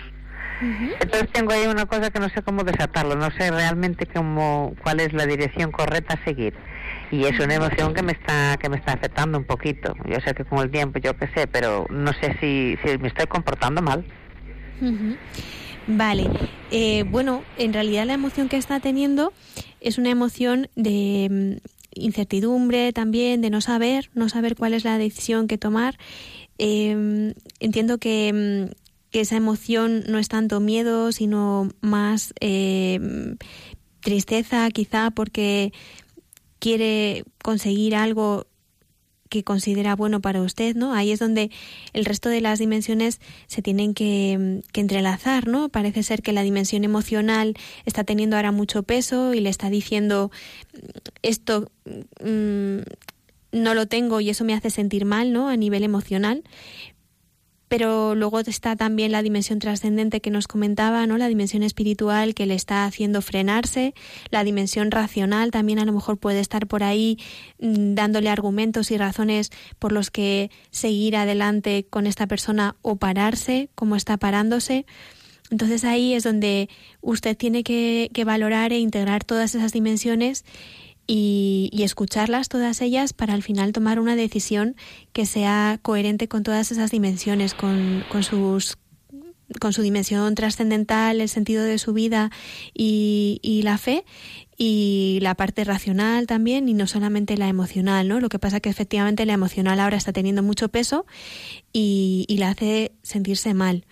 Entonces 0.59 1.29
tengo 1.31 1.51
ahí 1.51 1.67
una 1.67 1.85
cosa 1.85 2.09
que 2.09 2.19
no 2.19 2.29
sé 2.29 2.41
cómo 2.41 2.63
desatarlo, 2.63 3.15
no 3.15 3.29
sé 3.31 3.51
realmente 3.51 4.07
cómo, 4.07 4.73
cuál 4.83 4.99
es 4.99 5.13
la 5.13 5.25
dirección 5.25 5.71
correcta 5.71 6.15
a 6.15 6.23
seguir 6.25 6.55
y 7.11 7.23
es 7.23 7.39
una 7.39 7.55
emoción 7.55 7.93
que 7.93 8.01
me 8.01 8.11
está 8.11 8.57
que 8.57 8.69
me 8.69 8.77
está 8.77 8.93
afectando 8.93 9.37
un 9.37 9.45
poquito. 9.45 9.93
Yo 10.09 10.19
sé 10.25 10.33
que 10.33 10.45
con 10.45 10.59
el 10.59 10.71
tiempo 10.71 10.99
yo 10.99 11.15
qué 11.15 11.27
sé 11.35 11.47
pero 11.47 11.85
no 11.89 12.11
sé 12.13 12.37
si, 12.39 12.77
me 12.99 13.07
estoy 13.07 13.27
comportando 13.27 13.81
mal. 13.81 14.05
Vale. 15.87 16.29
Eh, 16.71 17.03
bueno 17.03 17.43
en 17.57 17.73
realidad 17.73 18.05
la 18.05 18.13
emoción 18.13 18.49
que 18.49 18.57
está 18.57 18.79
teniendo 18.79 19.33
es 19.79 19.97
una 19.97 20.09
emoción 20.09 20.69
de 20.75 21.59
mm, 21.61 21.67
incertidumbre 21.99 22.91
también 22.93 23.41
de 23.41 23.49
no 23.49 23.61
saber 23.61 24.09
no 24.13 24.29
saber 24.29 24.55
cuál 24.55 24.73
es 24.73 24.83
la 24.83 24.97
decisión 24.97 25.47
que 25.47 25.57
tomar. 25.57 25.97
Em, 26.59 27.33
entiendo 27.59 27.99
que, 27.99 28.33
mm, 28.33 28.73
que 29.11 29.21
esa 29.21 29.37
emoción 29.37 30.03
no 30.07 30.17
es 30.17 30.27
tanto 30.27 30.59
miedo 30.59 31.11
sino 31.11 31.69
más 31.81 32.33
em, 32.41 33.37
tristeza 34.01 34.69
quizá 34.71 35.11
porque 35.11 35.71
quiere 36.59 37.23
conseguir 37.43 37.95
algo 37.95 38.47
que 39.27 39.43
considera 39.43 39.95
bueno 39.95 40.21
para 40.21 40.41
usted, 40.41 40.75
¿no? 40.75 40.93
Ahí 40.93 41.11
es 41.11 41.19
donde 41.19 41.51
el 41.93 42.05
resto 42.05 42.29
de 42.29 42.41
las 42.41 42.59
dimensiones 42.59 43.19
se 43.47 43.61
tienen 43.61 43.93
que, 43.93 44.61
entrelazar, 44.73 45.47
¿no? 45.47 45.69
Parece 45.69 46.03
ser 46.03 46.21
que 46.21 46.33
la 46.33 46.43
dimensión 46.43 46.83
emocional 46.83 47.55
está 47.85 48.03
teniendo 48.03 48.35
ahora 48.35 48.51
mucho 48.51 48.83
peso 48.83 49.33
y 49.33 49.39
le 49.39 49.49
está 49.49 49.69
diciendo 49.69 50.31
esto 51.23 51.71
mm, 52.23 52.79
no 53.51 53.73
lo 53.73 53.87
tengo 53.87 54.21
y 54.21 54.29
eso 54.29 54.43
me 54.43 54.53
hace 54.53 54.69
sentir 54.69 55.05
mal, 55.05 55.33
¿no? 55.33 55.49
A 55.49 55.57
nivel 55.57 55.83
emocional. 55.83 56.43
Pero 57.67 58.15
luego 58.15 58.39
está 58.39 58.75
también 58.75 59.11
la 59.11 59.21
dimensión 59.21 59.59
trascendente 59.59 60.21
que 60.21 60.29
nos 60.29 60.47
comentaba, 60.47 61.05
¿no? 61.05 61.17
La 61.17 61.27
dimensión 61.27 61.63
espiritual 61.63 62.33
que 62.33 62.45
le 62.45 62.55
está 62.55 62.85
haciendo 62.85 63.21
frenarse, 63.21 63.93
la 64.29 64.43
dimensión 64.43 64.91
racional 64.91 65.51
también 65.51 65.79
a 65.79 65.85
lo 65.85 65.93
mejor 65.93 66.17
puede 66.17 66.39
estar 66.39 66.67
por 66.67 66.83
ahí 66.83 67.17
mm, 67.59 67.95
dándole 67.95 68.29
argumentos 68.29 68.91
y 68.91 68.97
razones 68.97 69.51
por 69.79 69.91
los 69.91 70.11
que 70.11 70.49
seguir 70.71 71.15
adelante 71.17 71.85
con 71.89 72.07
esta 72.07 72.27
persona 72.27 72.75
o 72.81 72.95
pararse, 72.95 73.69
como 73.75 73.95
está 73.95 74.17
parándose. 74.17 74.85
Entonces 75.49 75.85
ahí 75.85 76.13
es 76.13 76.23
donde 76.23 76.69
usted 77.01 77.37
tiene 77.37 77.63
que, 77.63 78.09
que 78.13 78.25
valorar 78.25 78.73
e 78.73 78.79
integrar 78.79 79.23
todas 79.23 79.55
esas 79.55 79.71
dimensiones 79.71 80.43
y, 81.07 81.69
escucharlas 81.83 82.49
todas 82.49 82.81
ellas 82.81 83.13
para 83.13 83.33
al 83.33 83.41
final 83.41 83.71
tomar 83.71 83.99
una 83.99 84.15
decisión 84.15 84.75
que 85.13 85.25
sea 85.25 85.79
coherente 85.81 86.27
con 86.27 86.43
todas 86.43 86.71
esas 86.71 86.91
dimensiones, 86.91 87.53
con, 87.53 88.03
con 88.09 88.23
sus 88.23 88.77
con 89.61 89.71
su 89.71 89.81
dimensión 89.81 90.35
trascendental, 90.35 91.21
el 91.21 91.29
sentido 91.29 91.63
de 91.63 91.77
su 91.77 91.93
vida 91.93 92.31
y, 92.73 93.39
y, 93.41 93.61
la 93.61 93.77
fe 93.77 94.03
y 94.57 95.19
la 95.21 95.35
parte 95.35 95.63
racional 95.63 96.27
también 96.27 96.67
y 96.67 96.73
no 96.73 96.85
solamente 96.85 97.37
la 97.37 97.47
emocional, 97.47 98.09
¿no? 98.09 98.19
Lo 98.19 98.27
que 98.27 98.39
pasa 98.39 98.59
que 98.59 98.67
efectivamente 98.67 99.25
la 99.25 99.31
emocional 99.31 99.79
ahora 99.79 99.95
está 99.95 100.11
teniendo 100.11 100.43
mucho 100.43 100.67
peso 100.67 101.05
y, 101.71 102.25
y 102.27 102.39
la 102.39 102.49
hace 102.49 102.91
sentirse 103.03 103.53
mal. 103.53 103.85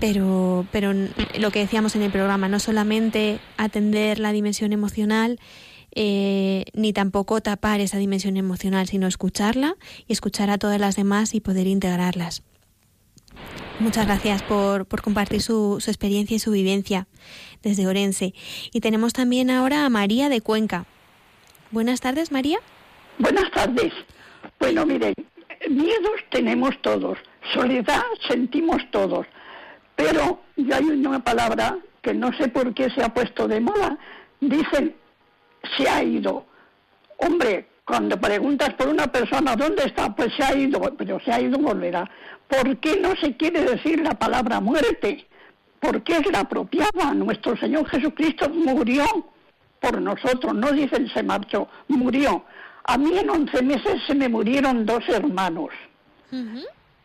Pero, 0.00 0.66
pero 0.72 0.94
lo 1.38 1.50
que 1.50 1.58
decíamos 1.58 1.94
en 1.94 2.02
el 2.02 2.10
programa, 2.10 2.48
no 2.48 2.58
solamente 2.58 3.38
atender 3.58 4.18
la 4.18 4.32
dimensión 4.32 4.72
emocional, 4.72 5.38
eh, 5.98 6.66
ni 6.74 6.92
tampoco 6.92 7.40
tapar 7.40 7.80
esa 7.80 7.96
dimensión 7.96 8.36
emocional, 8.36 8.86
sino 8.86 9.06
escucharla 9.06 9.76
y 10.06 10.12
escuchar 10.12 10.50
a 10.50 10.58
todas 10.58 10.78
las 10.78 10.94
demás 10.94 11.34
y 11.34 11.40
poder 11.40 11.66
integrarlas. 11.66 12.42
Muchas 13.80 14.04
gracias 14.06 14.42
por, 14.42 14.84
por 14.84 15.00
compartir 15.00 15.40
su, 15.40 15.78
su, 15.80 15.90
experiencia 15.90 16.36
y 16.36 16.38
su 16.38 16.50
vivencia 16.50 17.06
desde 17.62 17.86
Orense. 17.86 18.34
Y 18.72 18.80
tenemos 18.80 19.14
también 19.14 19.50
ahora 19.50 19.86
a 19.86 19.90
María 19.90 20.28
de 20.28 20.42
Cuenca. 20.42 20.84
Buenas 21.70 22.02
tardes, 22.02 22.30
María. 22.30 22.58
Buenas 23.18 23.50
tardes. 23.52 23.92
Bueno, 24.60 24.84
miren, 24.84 25.14
miedos 25.70 26.20
tenemos 26.30 26.80
todos, 26.82 27.18
soledad 27.54 28.02
sentimos 28.28 28.82
todos, 28.90 29.26
pero 29.94 30.42
ya 30.56 30.76
hay 30.76 30.84
una 30.84 31.24
palabra 31.24 31.78
que 32.02 32.12
no 32.12 32.32
sé 32.34 32.48
por 32.48 32.74
qué 32.74 32.90
se 32.90 33.02
ha 33.02 33.14
puesto 33.14 33.48
de 33.48 33.60
moda. 33.60 33.98
Dicen 34.40 34.94
se 35.76 35.88
ha 35.88 36.02
ido. 36.02 36.46
Hombre, 37.18 37.68
cuando 37.84 38.20
preguntas 38.20 38.74
por 38.74 38.88
una 38.88 39.06
persona 39.06 39.54
dónde 39.54 39.84
está, 39.84 40.14
pues 40.14 40.32
se 40.34 40.44
ha 40.44 40.56
ido, 40.56 40.80
pero 40.98 41.20
se 41.20 41.32
ha 41.32 41.40
ido, 41.40 41.58
volverá. 41.58 42.10
¿Por 42.48 42.76
qué 42.78 43.00
no 43.00 43.14
se 43.16 43.36
quiere 43.36 43.62
decir 43.62 44.00
la 44.00 44.14
palabra 44.14 44.60
muerte? 44.60 45.26
Porque 45.80 46.16
es 46.16 46.32
la 46.32 46.40
apropiada. 46.40 47.14
Nuestro 47.14 47.56
Señor 47.56 47.88
Jesucristo 47.88 48.48
murió 48.50 49.04
por 49.80 50.00
nosotros, 50.00 50.54
no 50.54 50.72
dicen 50.72 51.08
se 51.12 51.22
marchó, 51.22 51.68
murió. 51.88 52.44
A 52.84 52.98
mí 52.98 53.16
en 53.18 53.30
11 53.30 53.62
meses 53.62 54.02
se 54.06 54.14
me 54.14 54.28
murieron 54.28 54.84
dos 54.84 55.08
hermanos. 55.08 55.70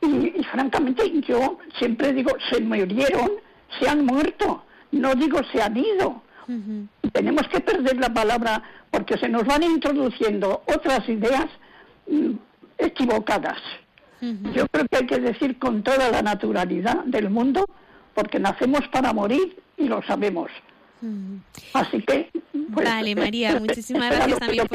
y, 0.02 0.44
francamente 0.52 1.22
yo 1.22 1.60
siempre 1.78 2.12
digo, 2.12 2.32
se 2.52 2.60
murieron, 2.60 3.32
se 3.80 3.88
han 3.88 4.06
muerto, 4.06 4.64
no 4.92 5.14
digo 5.16 5.40
se 5.52 5.62
han 5.62 5.78
ido. 5.78 6.24
Tenemos 7.14 7.48
que 7.48 7.60
perder 7.60 7.98
la 7.98 8.14
palabra 8.14 8.64
porque 8.90 9.18
se 9.18 9.30
nos 9.30 9.46
van 9.46 9.64
introduciendo 9.64 10.64
otras 10.68 11.08
ideas 11.08 11.46
mm, 12.08 12.32
equivocadas. 12.78 13.60
Yo 14.22 14.68
creo 14.68 14.86
que 14.88 14.98
hay 14.98 15.08
que 15.08 15.20
decir 15.20 15.58
con 15.58 15.82
toda 15.82 16.12
la 16.12 16.22
naturalidad 16.22 17.04
del 17.06 17.32
mundo, 17.32 17.66
porque 18.14 18.40
nacemos 18.40 18.82
para 18.92 19.14
morir 19.14 19.58
y 19.78 19.86
lo 19.86 20.04
sabemos. 20.04 20.52
Así 21.74 22.02
que... 22.04 22.30
Pues, 22.72 22.88
vale, 22.88 23.16
María, 23.16 23.60
muchísimas 23.60 24.12
gracias 24.12 24.40
también 24.40 24.68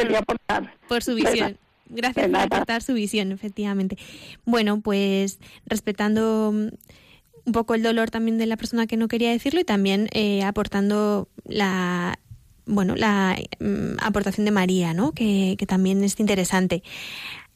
por, 0.89 1.03
su 1.03 1.14
visión. 1.14 1.57
Gracias 1.89 2.29
por 2.29 2.41
aportar 2.41 2.83
su 2.83 2.95
visión, 2.95 3.31
efectivamente. 3.31 3.97
Bueno, 4.45 4.81
pues 4.81 5.39
respetando 5.64 6.49
un 6.49 7.53
poco 7.53 7.75
el 7.75 7.83
dolor 7.83 8.11
también 8.11 8.39
de 8.39 8.47
la 8.47 8.57
persona 8.57 8.87
que 8.87 8.97
no 8.97 9.07
quería 9.07 9.31
decirlo 9.31 9.61
y 9.61 9.64
también 9.64 10.09
eh, 10.12 10.43
aportando 10.43 11.29
la 11.49 12.18
bueno 12.66 12.97
la 12.97 13.36
mm, 13.61 13.99
aportación 14.01 14.44
de 14.44 14.51
María, 14.51 14.92
¿no? 14.92 15.12
Que, 15.12 15.57
también 15.66 16.03
es 16.05 16.18
interesante. 16.20 16.82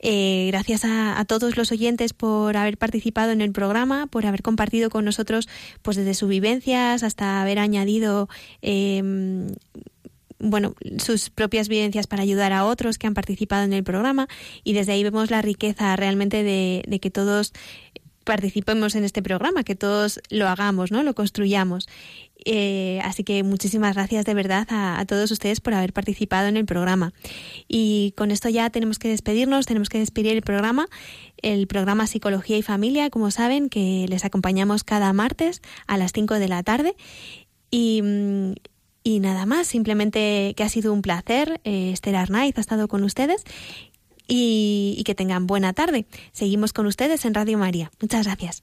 Eh, 0.02 0.46
gracias 0.50 0.84
a, 0.84 1.22
todos 1.26 1.58
los 1.58 1.70
oyentes 1.72 2.14
por 2.14 2.56
haber 2.56 2.78
participado 2.78 3.32
en 3.32 3.42
el 3.42 3.52
programa, 3.52 4.06
por 4.06 4.24
haber 4.24 4.40
compartido 4.42 4.88
con 4.88 5.04
nosotros, 5.04 5.46
pues 5.82 5.98
desde 5.98 6.14
sus 6.14 6.28
vivencias 6.28 7.02
hasta 7.02 7.42
haber 7.42 7.58
añadido 7.58 8.28
em, 8.62 9.48
bueno, 10.38 10.74
sus 10.98 11.28
propias 11.28 11.68
vivencias 11.68 12.06
para 12.06 12.22
ayudar 12.22 12.54
a 12.54 12.64
otros 12.64 12.96
que 12.96 13.06
han 13.06 13.14
participado 13.14 13.64
en 13.64 13.74
el 13.74 13.84
programa 13.84 14.26
y 14.64 14.72
desde 14.72 14.92
ahí 14.92 15.02
vemos 15.02 15.30
la 15.30 15.42
riqueza 15.42 15.94
realmente 15.96 16.42
de, 16.42 16.82
de 16.88 16.98
que 16.98 17.10
todos 17.10 17.52
participemos 18.24 18.94
en 18.94 19.04
este 19.04 19.22
programa, 19.22 19.64
que 19.64 19.74
todos 19.74 20.20
lo 20.30 20.48
hagamos, 20.48 20.90
¿no? 20.90 21.02
Lo 21.02 21.14
construyamos. 21.14 21.88
Eh, 22.44 23.00
así 23.04 23.24
que 23.24 23.42
muchísimas 23.42 23.94
gracias 23.94 24.24
de 24.24 24.34
verdad 24.34 24.66
a, 24.70 25.04
todos 25.06 25.30
ustedes 25.30 25.60
por 25.60 25.74
haber 25.74 25.92
participado 25.92 26.48
en 26.48 26.56
el 26.56 26.66
programa. 26.66 27.12
Y 27.68 28.12
con 28.16 28.30
esto 28.30 28.48
ya 28.48 28.70
tenemos 28.70 28.98
que 28.98 29.08
despedirnos, 29.08 29.66
tenemos 29.66 29.88
que 29.88 29.98
despedir 29.98 30.36
el 30.36 30.42
programa, 30.42 30.88
el 31.42 31.66
programa 31.66 32.06
Psicología 32.06 32.58
y 32.58 32.62
Familia, 32.62 33.10
como 33.10 33.30
saben, 33.30 33.68
que 33.68 34.06
les 34.08 34.24
acompañamos 34.24 34.84
cada 34.84 35.12
martes 35.12 35.62
a 35.86 35.96
las 35.96 36.12
5 36.12 36.34
de 36.34 36.48
la 36.48 36.62
tarde. 36.62 36.96
Y, 37.70 38.02
y 39.02 39.20
nada 39.20 39.46
más, 39.46 39.66
simplemente 39.66 40.54
que 40.56 40.62
ha 40.62 40.68
sido 40.68 40.92
un 40.92 41.02
placer. 41.02 41.60
Eh, 41.64 41.90
Esther 41.92 42.16
Arnaiz 42.16 42.58
ha 42.58 42.60
estado 42.60 42.88
con 42.88 43.02
ustedes 43.04 43.44
y, 44.30 45.02
que 45.04 45.14
tengan 45.14 45.46
buena 45.46 45.72
tarde. 45.72 46.06
Seguimos 46.32 46.72
con 46.72 46.86
ustedes 46.86 47.24
en 47.24 47.34
Radio 47.34 47.58
María. 47.58 47.90
Muchas 48.00 48.26
gracias. 48.26 48.62